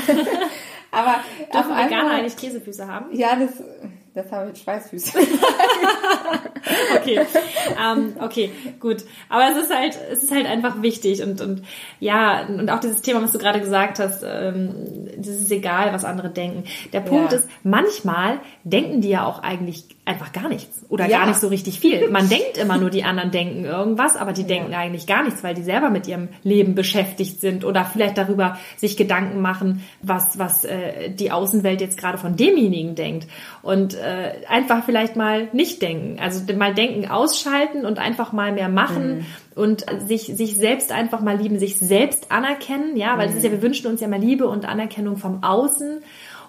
Aber 0.91 1.17
Dürfen 1.53 1.77
Veganer 1.77 2.11
eigentlich 2.13 2.37
Käsefüße 2.37 2.87
haben? 2.87 3.15
Ja, 3.15 3.37
das, 3.37 3.63
das 4.17 4.33
haben 4.33 4.49
wir 4.49 4.57
Schweißfüße. 4.57 5.19
okay, 6.97 7.21
ähm, 7.79 8.15
okay, 8.19 8.51
gut. 8.81 9.05
Aber 9.29 9.51
es 9.53 9.65
ist 9.65 9.75
halt, 9.75 9.99
es 10.11 10.23
ist 10.23 10.35
halt 10.35 10.47
einfach 10.47 10.81
wichtig 10.81 11.23
und 11.23 11.43
und 11.43 11.63
ja 12.01 12.47
und 12.47 12.71
auch 12.71 12.81
dieses 12.81 13.03
Thema, 13.03 13.23
was 13.23 13.33
du 13.33 13.39
gerade 13.39 13.61
gesagt 13.61 13.99
hast, 13.99 14.25
ähm, 14.27 15.11
das 15.19 15.29
ist 15.29 15.53
egal, 15.53 15.93
was 15.93 16.07
andere 16.07 16.31
denken. 16.31 16.65
Der 16.95 17.01
Punkt 17.01 17.33
ja. 17.33 17.39
ist, 17.39 17.49
manchmal 17.63 18.41
denken 18.65 19.03
die 19.03 19.11
ja 19.11 19.27
auch 19.27 19.43
eigentlich 19.43 19.85
einfach 20.07 20.33
gar 20.33 20.49
nichts 20.49 20.87
oder 20.89 21.07
ja. 21.07 21.19
gar 21.19 21.27
nicht 21.27 21.41
so 21.41 21.49
richtig 21.49 21.79
viel. 21.81 22.09
Man 22.09 22.29
denkt 22.31 22.57
immer 22.57 22.79
nur, 22.79 22.89
die 22.89 23.05
anderen 23.05 23.33
denken 23.33 23.67
irgendwas, 23.67 24.17
aber 24.17 24.33
die 24.33 24.43
ja. 24.43 24.49
denken 24.49 24.73
eigentlich 24.73 25.07
gar 25.07 25.25
nichts, 25.25 25.45
weil 25.45 25.55
die 25.55 25.63
selber 25.63 25.91
mit 25.91 26.07
ihrem 26.07 26.29
Leben 26.43 26.75
beschäftigt 26.75 27.41
sind 27.41 27.67
oder 27.67 27.85
vielleicht 27.85 28.17
darüber 28.17 28.57
sich 28.79 28.97
Gedanken 28.97 29.43
machen, 29.43 29.85
was 30.01 30.39
was 30.39 30.65
äh, 30.65 31.11
die 31.11 31.33
Außenwelt 31.33 31.83
jetzt 31.83 31.99
gerade 31.99 32.17
von 32.17 32.37
demjenigen 32.37 32.95
denkt 32.95 33.29
und 33.61 33.95
äh, 34.07 34.47
einfach 34.49 34.85
vielleicht 34.85 35.17
mal 35.17 35.49
nicht 35.53 35.83
denken. 35.83 36.19
Also 36.21 36.41
mal 36.55 36.75
denken 36.75 37.11
ausschalten 37.11 37.85
und 37.85 37.99
einfach 37.99 38.33
mal 38.33 38.53
mehr 38.53 38.69
machen. 38.69 39.19
Mhm 39.19 39.27
und 39.57 39.87
sich, 40.07 40.27
sich 40.27 40.55
selbst 40.55 40.93
einfach 40.93 41.21
mal 41.23 41.39
lieben, 41.39 41.59
sich 41.59 41.79
selbst 41.79 42.31
anerkennen, 42.31 42.95
ja, 42.95 43.17
weil 43.17 43.31
es 43.31 43.37
ist 43.37 43.43
ja, 43.43 43.51
wir 43.51 43.63
wünschen 43.63 43.87
uns 43.87 44.03
ja 44.03 44.07
mal 44.07 44.21
Liebe 44.21 44.47
und 44.47 44.67
Anerkennung 44.67 45.17
vom 45.17 45.43
Außen 45.43 46.03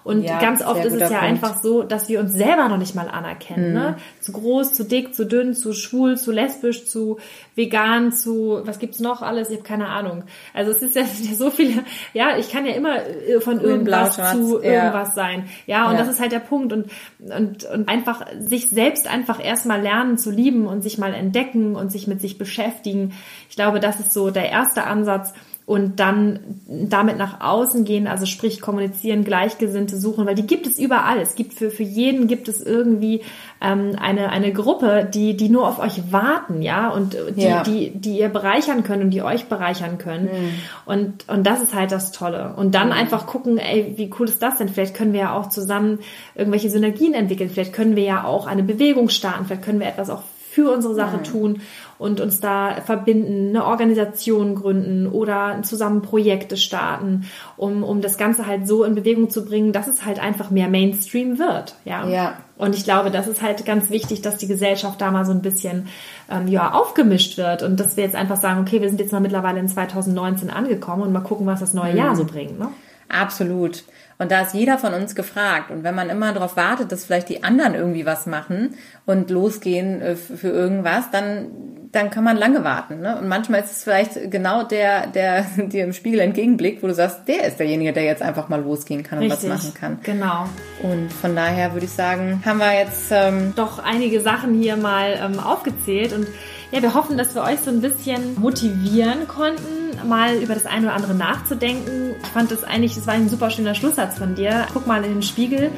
und 0.04 0.22
ja, 0.22 0.40
ganz 0.40 0.62
oft 0.62 0.84
ist 0.84 0.94
es 0.94 1.00
ja 1.00 1.08
Punkt. 1.08 1.22
einfach 1.22 1.58
so, 1.58 1.82
dass 1.82 2.08
wir 2.08 2.20
uns 2.20 2.32
selber 2.32 2.68
noch 2.68 2.78
nicht 2.78 2.94
mal 2.94 3.08
anerkennen. 3.08 3.68
Mhm. 3.68 3.74
Ne? 3.74 3.96
Zu 4.20 4.32
groß, 4.32 4.72
zu 4.72 4.84
dick, 4.84 5.14
zu 5.14 5.26
dünn, 5.26 5.54
zu 5.54 5.72
schwul, 5.72 6.16
zu 6.16 6.32
lesbisch, 6.32 6.86
zu 6.86 7.18
vegan, 7.54 8.12
zu 8.12 8.60
was 8.64 8.78
gibt's 8.78 9.00
noch 9.00 9.22
alles? 9.22 9.50
Ich 9.50 9.56
habe 9.56 9.66
keine 9.66 9.88
Ahnung. 9.88 10.24
Also 10.54 10.70
es 10.70 10.82
ist 10.82 10.96
ja, 10.96 11.02
ja, 11.22 11.34
so 11.34 11.50
viele. 11.50 11.84
Ja, 12.14 12.36
ich 12.36 12.50
kann 12.50 12.66
ja 12.66 12.72
immer 12.72 13.04
äh, 13.04 13.40
von 13.40 13.60
irgendwas 13.60 14.16
Blau, 14.16 14.32
zu 14.32 14.62
ja. 14.62 14.70
irgendwas 14.70 15.14
sein. 15.14 15.48
Ja, 15.66 15.90
und 15.90 15.98
das 15.98 16.08
ist 16.08 16.20
halt 16.20 16.32
der 16.32 16.38
Punkt 16.38 16.72
und 16.72 16.86
und 17.18 17.64
und 17.64 17.88
einfach 17.88 18.24
sich 18.38 18.70
selbst 18.70 19.08
einfach 19.08 19.44
erstmal 19.44 19.80
lernen 19.80 20.18
zu 20.18 20.30
lieben 20.30 20.66
und 20.66 20.82
sich 20.82 20.98
mal 20.98 21.14
entdecken 21.14 21.76
und 21.76 21.90
sich 21.90 22.06
mit 22.06 22.20
sich 22.20 22.38
beschäftigen. 22.38 23.12
Ich 23.50 23.56
glaube, 23.56 23.80
das 23.80 24.00
ist 24.00 24.12
so 24.12 24.30
der 24.30 24.50
erste 24.50 24.84
Ansatz 24.84 25.32
und 25.68 26.00
dann 26.00 26.40
damit 26.66 27.18
nach 27.18 27.42
außen 27.42 27.84
gehen, 27.84 28.06
also 28.06 28.24
sprich 28.24 28.62
kommunizieren, 28.62 29.22
Gleichgesinnte 29.22 29.98
suchen, 29.98 30.24
weil 30.24 30.34
die 30.34 30.46
gibt 30.46 30.66
es 30.66 30.78
überall. 30.78 31.18
Es 31.20 31.34
gibt 31.34 31.52
für, 31.52 31.70
für 31.70 31.82
jeden 31.82 32.26
gibt 32.26 32.48
es 32.48 32.62
irgendwie 32.62 33.20
ähm, 33.60 33.94
eine, 34.00 34.30
eine 34.30 34.50
Gruppe, 34.54 35.06
die, 35.12 35.36
die 35.36 35.50
nur 35.50 35.68
auf 35.68 35.78
euch 35.78 36.10
warten, 36.10 36.62
ja, 36.62 36.88
und 36.88 37.18
die, 37.36 37.42
ja. 37.42 37.62
die, 37.64 37.90
die 37.90 38.18
ihr 38.18 38.30
bereichern 38.30 38.82
können 38.82 39.02
und 39.02 39.10
die 39.10 39.20
euch 39.20 39.44
bereichern 39.50 39.98
können. 39.98 40.30
Mhm. 40.32 40.50
Und, 40.86 41.28
und 41.28 41.46
das 41.46 41.60
ist 41.60 41.74
halt 41.74 41.92
das 41.92 42.12
Tolle. 42.12 42.54
Und 42.56 42.74
dann 42.74 42.86
mhm. 42.86 42.94
einfach 42.94 43.26
gucken, 43.26 43.58
ey, 43.58 43.92
wie 43.96 44.10
cool 44.18 44.26
ist 44.26 44.42
das 44.42 44.56
denn? 44.56 44.70
Vielleicht 44.70 44.94
können 44.94 45.12
wir 45.12 45.20
ja 45.20 45.36
auch 45.36 45.50
zusammen 45.50 45.98
irgendwelche 46.34 46.70
Synergien 46.70 47.12
entwickeln, 47.12 47.50
vielleicht 47.50 47.74
können 47.74 47.94
wir 47.94 48.04
ja 48.04 48.24
auch 48.24 48.46
eine 48.46 48.62
Bewegung 48.62 49.10
starten, 49.10 49.44
vielleicht 49.44 49.64
können 49.64 49.80
wir 49.80 49.88
etwas 49.88 50.08
auch 50.08 50.22
für 50.58 50.72
unsere 50.72 50.96
Sache 50.96 51.22
tun 51.22 51.60
und 51.98 52.20
uns 52.20 52.40
da 52.40 52.80
verbinden, 52.84 53.50
eine 53.50 53.64
Organisation 53.64 54.56
gründen 54.56 55.06
oder 55.06 55.60
zusammen 55.62 56.02
Projekte 56.02 56.56
starten, 56.56 57.26
um, 57.56 57.84
um 57.84 58.00
das 58.00 58.18
Ganze 58.18 58.48
halt 58.48 58.66
so 58.66 58.82
in 58.82 58.96
Bewegung 58.96 59.30
zu 59.30 59.44
bringen, 59.44 59.72
dass 59.72 59.86
es 59.86 60.04
halt 60.04 60.18
einfach 60.18 60.50
mehr 60.50 60.68
Mainstream 60.68 61.38
wird. 61.38 61.76
Ja. 61.84 62.08
Ja. 62.08 62.38
Und 62.56 62.74
ich 62.74 62.82
glaube, 62.82 63.12
das 63.12 63.28
ist 63.28 63.40
halt 63.40 63.64
ganz 63.66 63.88
wichtig, 63.88 64.20
dass 64.20 64.36
die 64.36 64.48
Gesellschaft 64.48 65.00
da 65.00 65.12
mal 65.12 65.24
so 65.24 65.30
ein 65.30 65.42
bisschen 65.42 65.86
ähm, 66.28 66.48
ja, 66.48 66.72
aufgemischt 66.72 67.38
wird 67.38 67.62
und 67.62 67.78
dass 67.78 67.96
wir 67.96 68.02
jetzt 68.02 68.16
einfach 68.16 68.40
sagen, 68.40 68.60
okay, 68.60 68.80
wir 68.80 68.88
sind 68.88 68.98
jetzt 68.98 69.12
mal 69.12 69.20
mittlerweile 69.20 69.60
in 69.60 69.68
2019 69.68 70.50
angekommen 70.50 71.02
und 71.02 71.12
mal 71.12 71.20
gucken, 71.20 71.46
was 71.46 71.60
das 71.60 71.72
neue 71.72 71.96
Jahr 71.96 72.16
so 72.16 72.24
bringt. 72.24 72.58
Ne? 72.58 72.66
Absolut. 73.08 73.84
Und 74.18 74.32
da 74.32 74.42
ist 74.42 74.52
jeder 74.52 74.78
von 74.78 74.94
uns 74.94 75.14
gefragt. 75.14 75.70
Und 75.70 75.84
wenn 75.84 75.94
man 75.94 76.10
immer 76.10 76.32
darauf 76.32 76.56
wartet, 76.56 76.90
dass 76.90 77.04
vielleicht 77.04 77.28
die 77.28 77.44
anderen 77.44 77.74
irgendwie 77.74 78.04
was 78.04 78.26
machen 78.26 78.74
und 79.06 79.30
losgehen 79.30 80.02
äh, 80.02 80.16
für 80.16 80.48
irgendwas, 80.48 81.10
dann, 81.12 81.46
dann 81.92 82.10
kann 82.10 82.24
man 82.24 82.36
lange 82.36 82.64
warten. 82.64 83.00
Ne? 83.00 83.16
Und 83.16 83.28
manchmal 83.28 83.60
ist 83.60 83.70
es 83.70 83.84
vielleicht 83.84 84.30
genau 84.30 84.64
der, 84.64 85.06
der 85.06 85.42
dir 85.56 85.84
im 85.84 85.92
Spiegel 85.92 86.18
entgegenblickt, 86.18 86.82
wo 86.82 86.88
du 86.88 86.94
sagst, 86.94 87.28
der 87.28 87.44
ist 87.44 87.60
derjenige, 87.60 87.92
der 87.92 88.02
jetzt 88.04 88.22
einfach 88.22 88.48
mal 88.48 88.60
losgehen 88.60 89.04
kann 89.04 89.20
und 89.20 89.30
Richtig, 89.30 89.50
was 89.50 89.62
machen 89.62 89.74
kann. 89.74 89.98
Genau. 90.02 90.48
Und 90.82 91.12
von 91.12 91.36
daher 91.36 91.72
würde 91.74 91.86
ich 91.86 91.92
sagen, 91.92 92.42
haben 92.44 92.58
wir 92.58 92.76
jetzt 92.76 93.12
ähm, 93.12 93.52
Doch 93.54 93.78
einige 93.78 94.20
Sachen 94.20 94.60
hier 94.60 94.76
mal 94.76 95.16
ähm, 95.22 95.38
aufgezählt 95.38 96.12
und 96.12 96.26
ja, 96.70 96.82
wir 96.82 96.92
hoffen, 96.92 97.16
dass 97.16 97.34
wir 97.34 97.42
euch 97.42 97.60
so 97.60 97.70
ein 97.70 97.80
bisschen 97.80 98.38
motivieren 98.38 99.26
konnten, 99.26 99.87
mal 100.06 100.34
über 100.36 100.54
das 100.54 100.66
eine 100.66 100.86
oder 100.86 100.94
andere 100.94 101.14
nachzudenken. 101.14 102.14
Ich 102.22 102.28
fand 102.28 102.50
das 102.50 102.64
eigentlich, 102.64 102.94
das 102.94 103.06
war 103.06 103.14
ein 103.14 103.28
super 103.28 103.50
schöner 103.50 103.74
Schlusssatz 103.74 104.18
von 104.18 104.34
dir. 104.34 104.66
Guck 104.72 104.86
mal 104.86 105.04
in 105.04 105.14
den 105.14 105.22
Spiegel, 105.22 105.70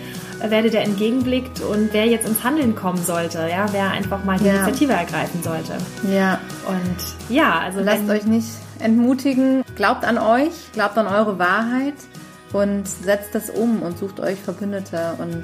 wer 0.47 0.63
dir 0.63 0.71
da 0.71 0.79
entgegenblickt 0.79 1.61
und 1.61 1.91
wer 1.93 2.07
jetzt 2.07 2.27
ins 2.27 2.43
Handeln 2.45 2.75
kommen 2.75 3.03
sollte, 3.03 3.47
ja, 3.51 3.67
wer 3.73 3.91
einfach 3.91 4.25
mal 4.25 4.39
die 4.39 4.47
Ja. 4.47 4.55
Initiative 4.55 4.93
ergreifen 4.93 5.43
sollte. 5.43 5.73
ja, 6.11 6.39
Und 6.69 7.35
ja, 7.35 7.59
also 7.61 7.81
Lasst 7.81 8.09
euch 8.09 8.25
nicht 8.25 8.49
entmutigen. 8.79 9.63
Glaubt 9.77 10.05
an 10.05 10.19
euch, 10.19 10.53
glaubt 10.73 10.97
an 10.99 11.07
eure 11.07 11.39
Wahrheit 11.39 11.95
und 12.53 12.89
setzt 12.89 13.35
das 13.35 13.51
um 13.51 13.83
und 13.83 13.99
sucht 13.99 14.21
euch 14.21 14.39
Verbündete. 14.41 15.15
Und 15.19 15.43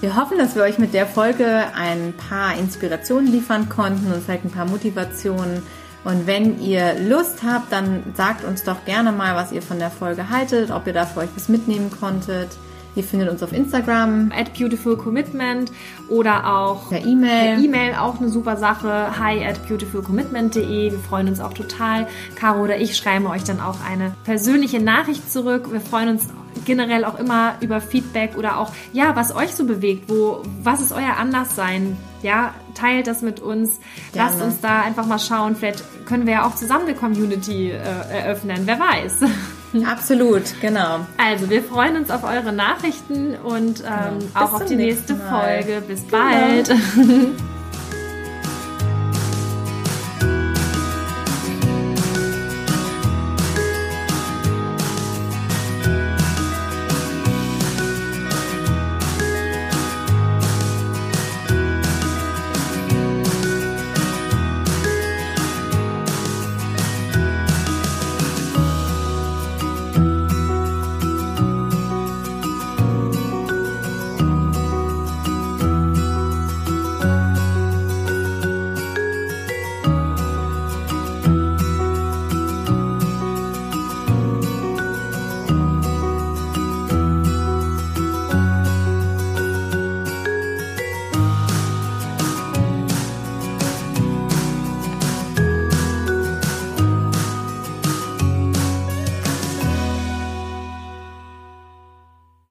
wir 0.00 0.16
hoffen, 0.16 0.38
dass 0.38 0.54
wir 0.54 0.62
euch 0.62 0.78
mit 0.78 0.94
der 0.94 1.06
Folge 1.06 1.64
ein 1.74 2.14
paar 2.28 2.56
Inspirationen 2.58 3.30
liefern 3.30 3.68
konnten 3.68 4.12
und 4.12 4.22
vielleicht 4.22 4.44
ein 4.44 4.50
paar 4.50 4.66
Motivationen. 4.66 5.62
Und 6.06 6.28
wenn 6.28 6.60
ihr 6.60 6.94
Lust 7.00 7.42
habt, 7.42 7.72
dann 7.72 8.04
sagt 8.14 8.44
uns 8.44 8.62
doch 8.62 8.84
gerne 8.84 9.10
mal, 9.10 9.34
was 9.34 9.50
ihr 9.50 9.60
von 9.60 9.80
der 9.80 9.90
Folge 9.90 10.30
haltet, 10.30 10.70
ob 10.70 10.86
ihr 10.86 10.92
da 10.92 11.04
für 11.04 11.18
euch 11.18 11.30
was 11.34 11.48
mitnehmen 11.48 11.90
konntet. 11.90 12.46
Ihr 12.94 13.02
findet 13.02 13.28
uns 13.28 13.42
auf 13.42 13.52
Instagram, 13.52 14.30
at 14.32 14.54
Beautiful 14.56 14.96
Commitment 14.96 15.72
oder 16.08 16.46
auch 16.46 16.90
per 16.90 17.04
E-Mail. 17.04 17.56
Per 17.56 17.64
E-Mail 17.64 17.94
auch 17.96 18.20
eine 18.20 18.28
super 18.28 18.56
Sache. 18.56 19.18
Hi 19.18 19.44
at 19.44 19.66
beautifulcommitment.de. 19.66 20.92
Wir 20.92 20.98
freuen 21.00 21.26
uns 21.26 21.40
auch 21.40 21.52
total. 21.52 22.06
Caro 22.36 22.62
oder 22.62 22.78
ich 22.78 22.96
schreiben 22.96 23.26
euch 23.26 23.42
dann 23.42 23.60
auch 23.60 23.78
eine 23.84 24.14
persönliche 24.22 24.78
Nachricht 24.78 25.32
zurück. 25.32 25.72
Wir 25.72 25.80
freuen 25.80 26.10
uns 26.10 26.28
generell 26.64 27.04
auch 27.04 27.18
immer 27.18 27.56
über 27.60 27.80
Feedback 27.80 28.36
oder 28.38 28.58
auch, 28.58 28.70
ja, 28.92 29.16
was 29.16 29.34
euch 29.34 29.56
so 29.56 29.64
bewegt. 29.64 30.08
Wo, 30.08 30.44
was 30.62 30.80
ist 30.80 30.92
euer 30.92 31.16
Anderssein? 31.18 31.96
Ja, 32.26 32.54
teilt 32.74 33.06
das 33.06 33.22
mit 33.22 33.38
uns. 33.38 33.78
Gerne. 34.12 34.30
Lasst 34.30 34.42
uns 34.42 34.60
da 34.60 34.82
einfach 34.82 35.06
mal 35.06 35.20
schauen. 35.20 35.54
Vielleicht 35.54 35.84
können 36.06 36.26
wir 36.26 36.32
ja 36.32 36.46
auch 36.48 36.56
zusammen 36.56 36.86
eine 36.86 36.96
Community 36.96 37.70
äh, 37.70 37.76
eröffnen. 37.76 38.62
Wer 38.64 38.80
weiß. 38.80 39.20
Absolut, 39.86 40.42
genau. 40.60 41.06
Also, 41.18 41.48
wir 41.48 41.62
freuen 41.62 41.94
uns 41.94 42.10
auf 42.10 42.24
eure 42.24 42.52
Nachrichten 42.52 43.36
und 43.36 43.84
ähm, 43.86 44.18
Bis 44.18 44.34
auch 44.34 44.54
auf 44.54 44.64
die 44.64 44.74
nächste 44.74 45.14
Mal. 45.14 45.62
Folge. 45.62 45.82
Bis 45.86 46.02
bald. 46.02 46.74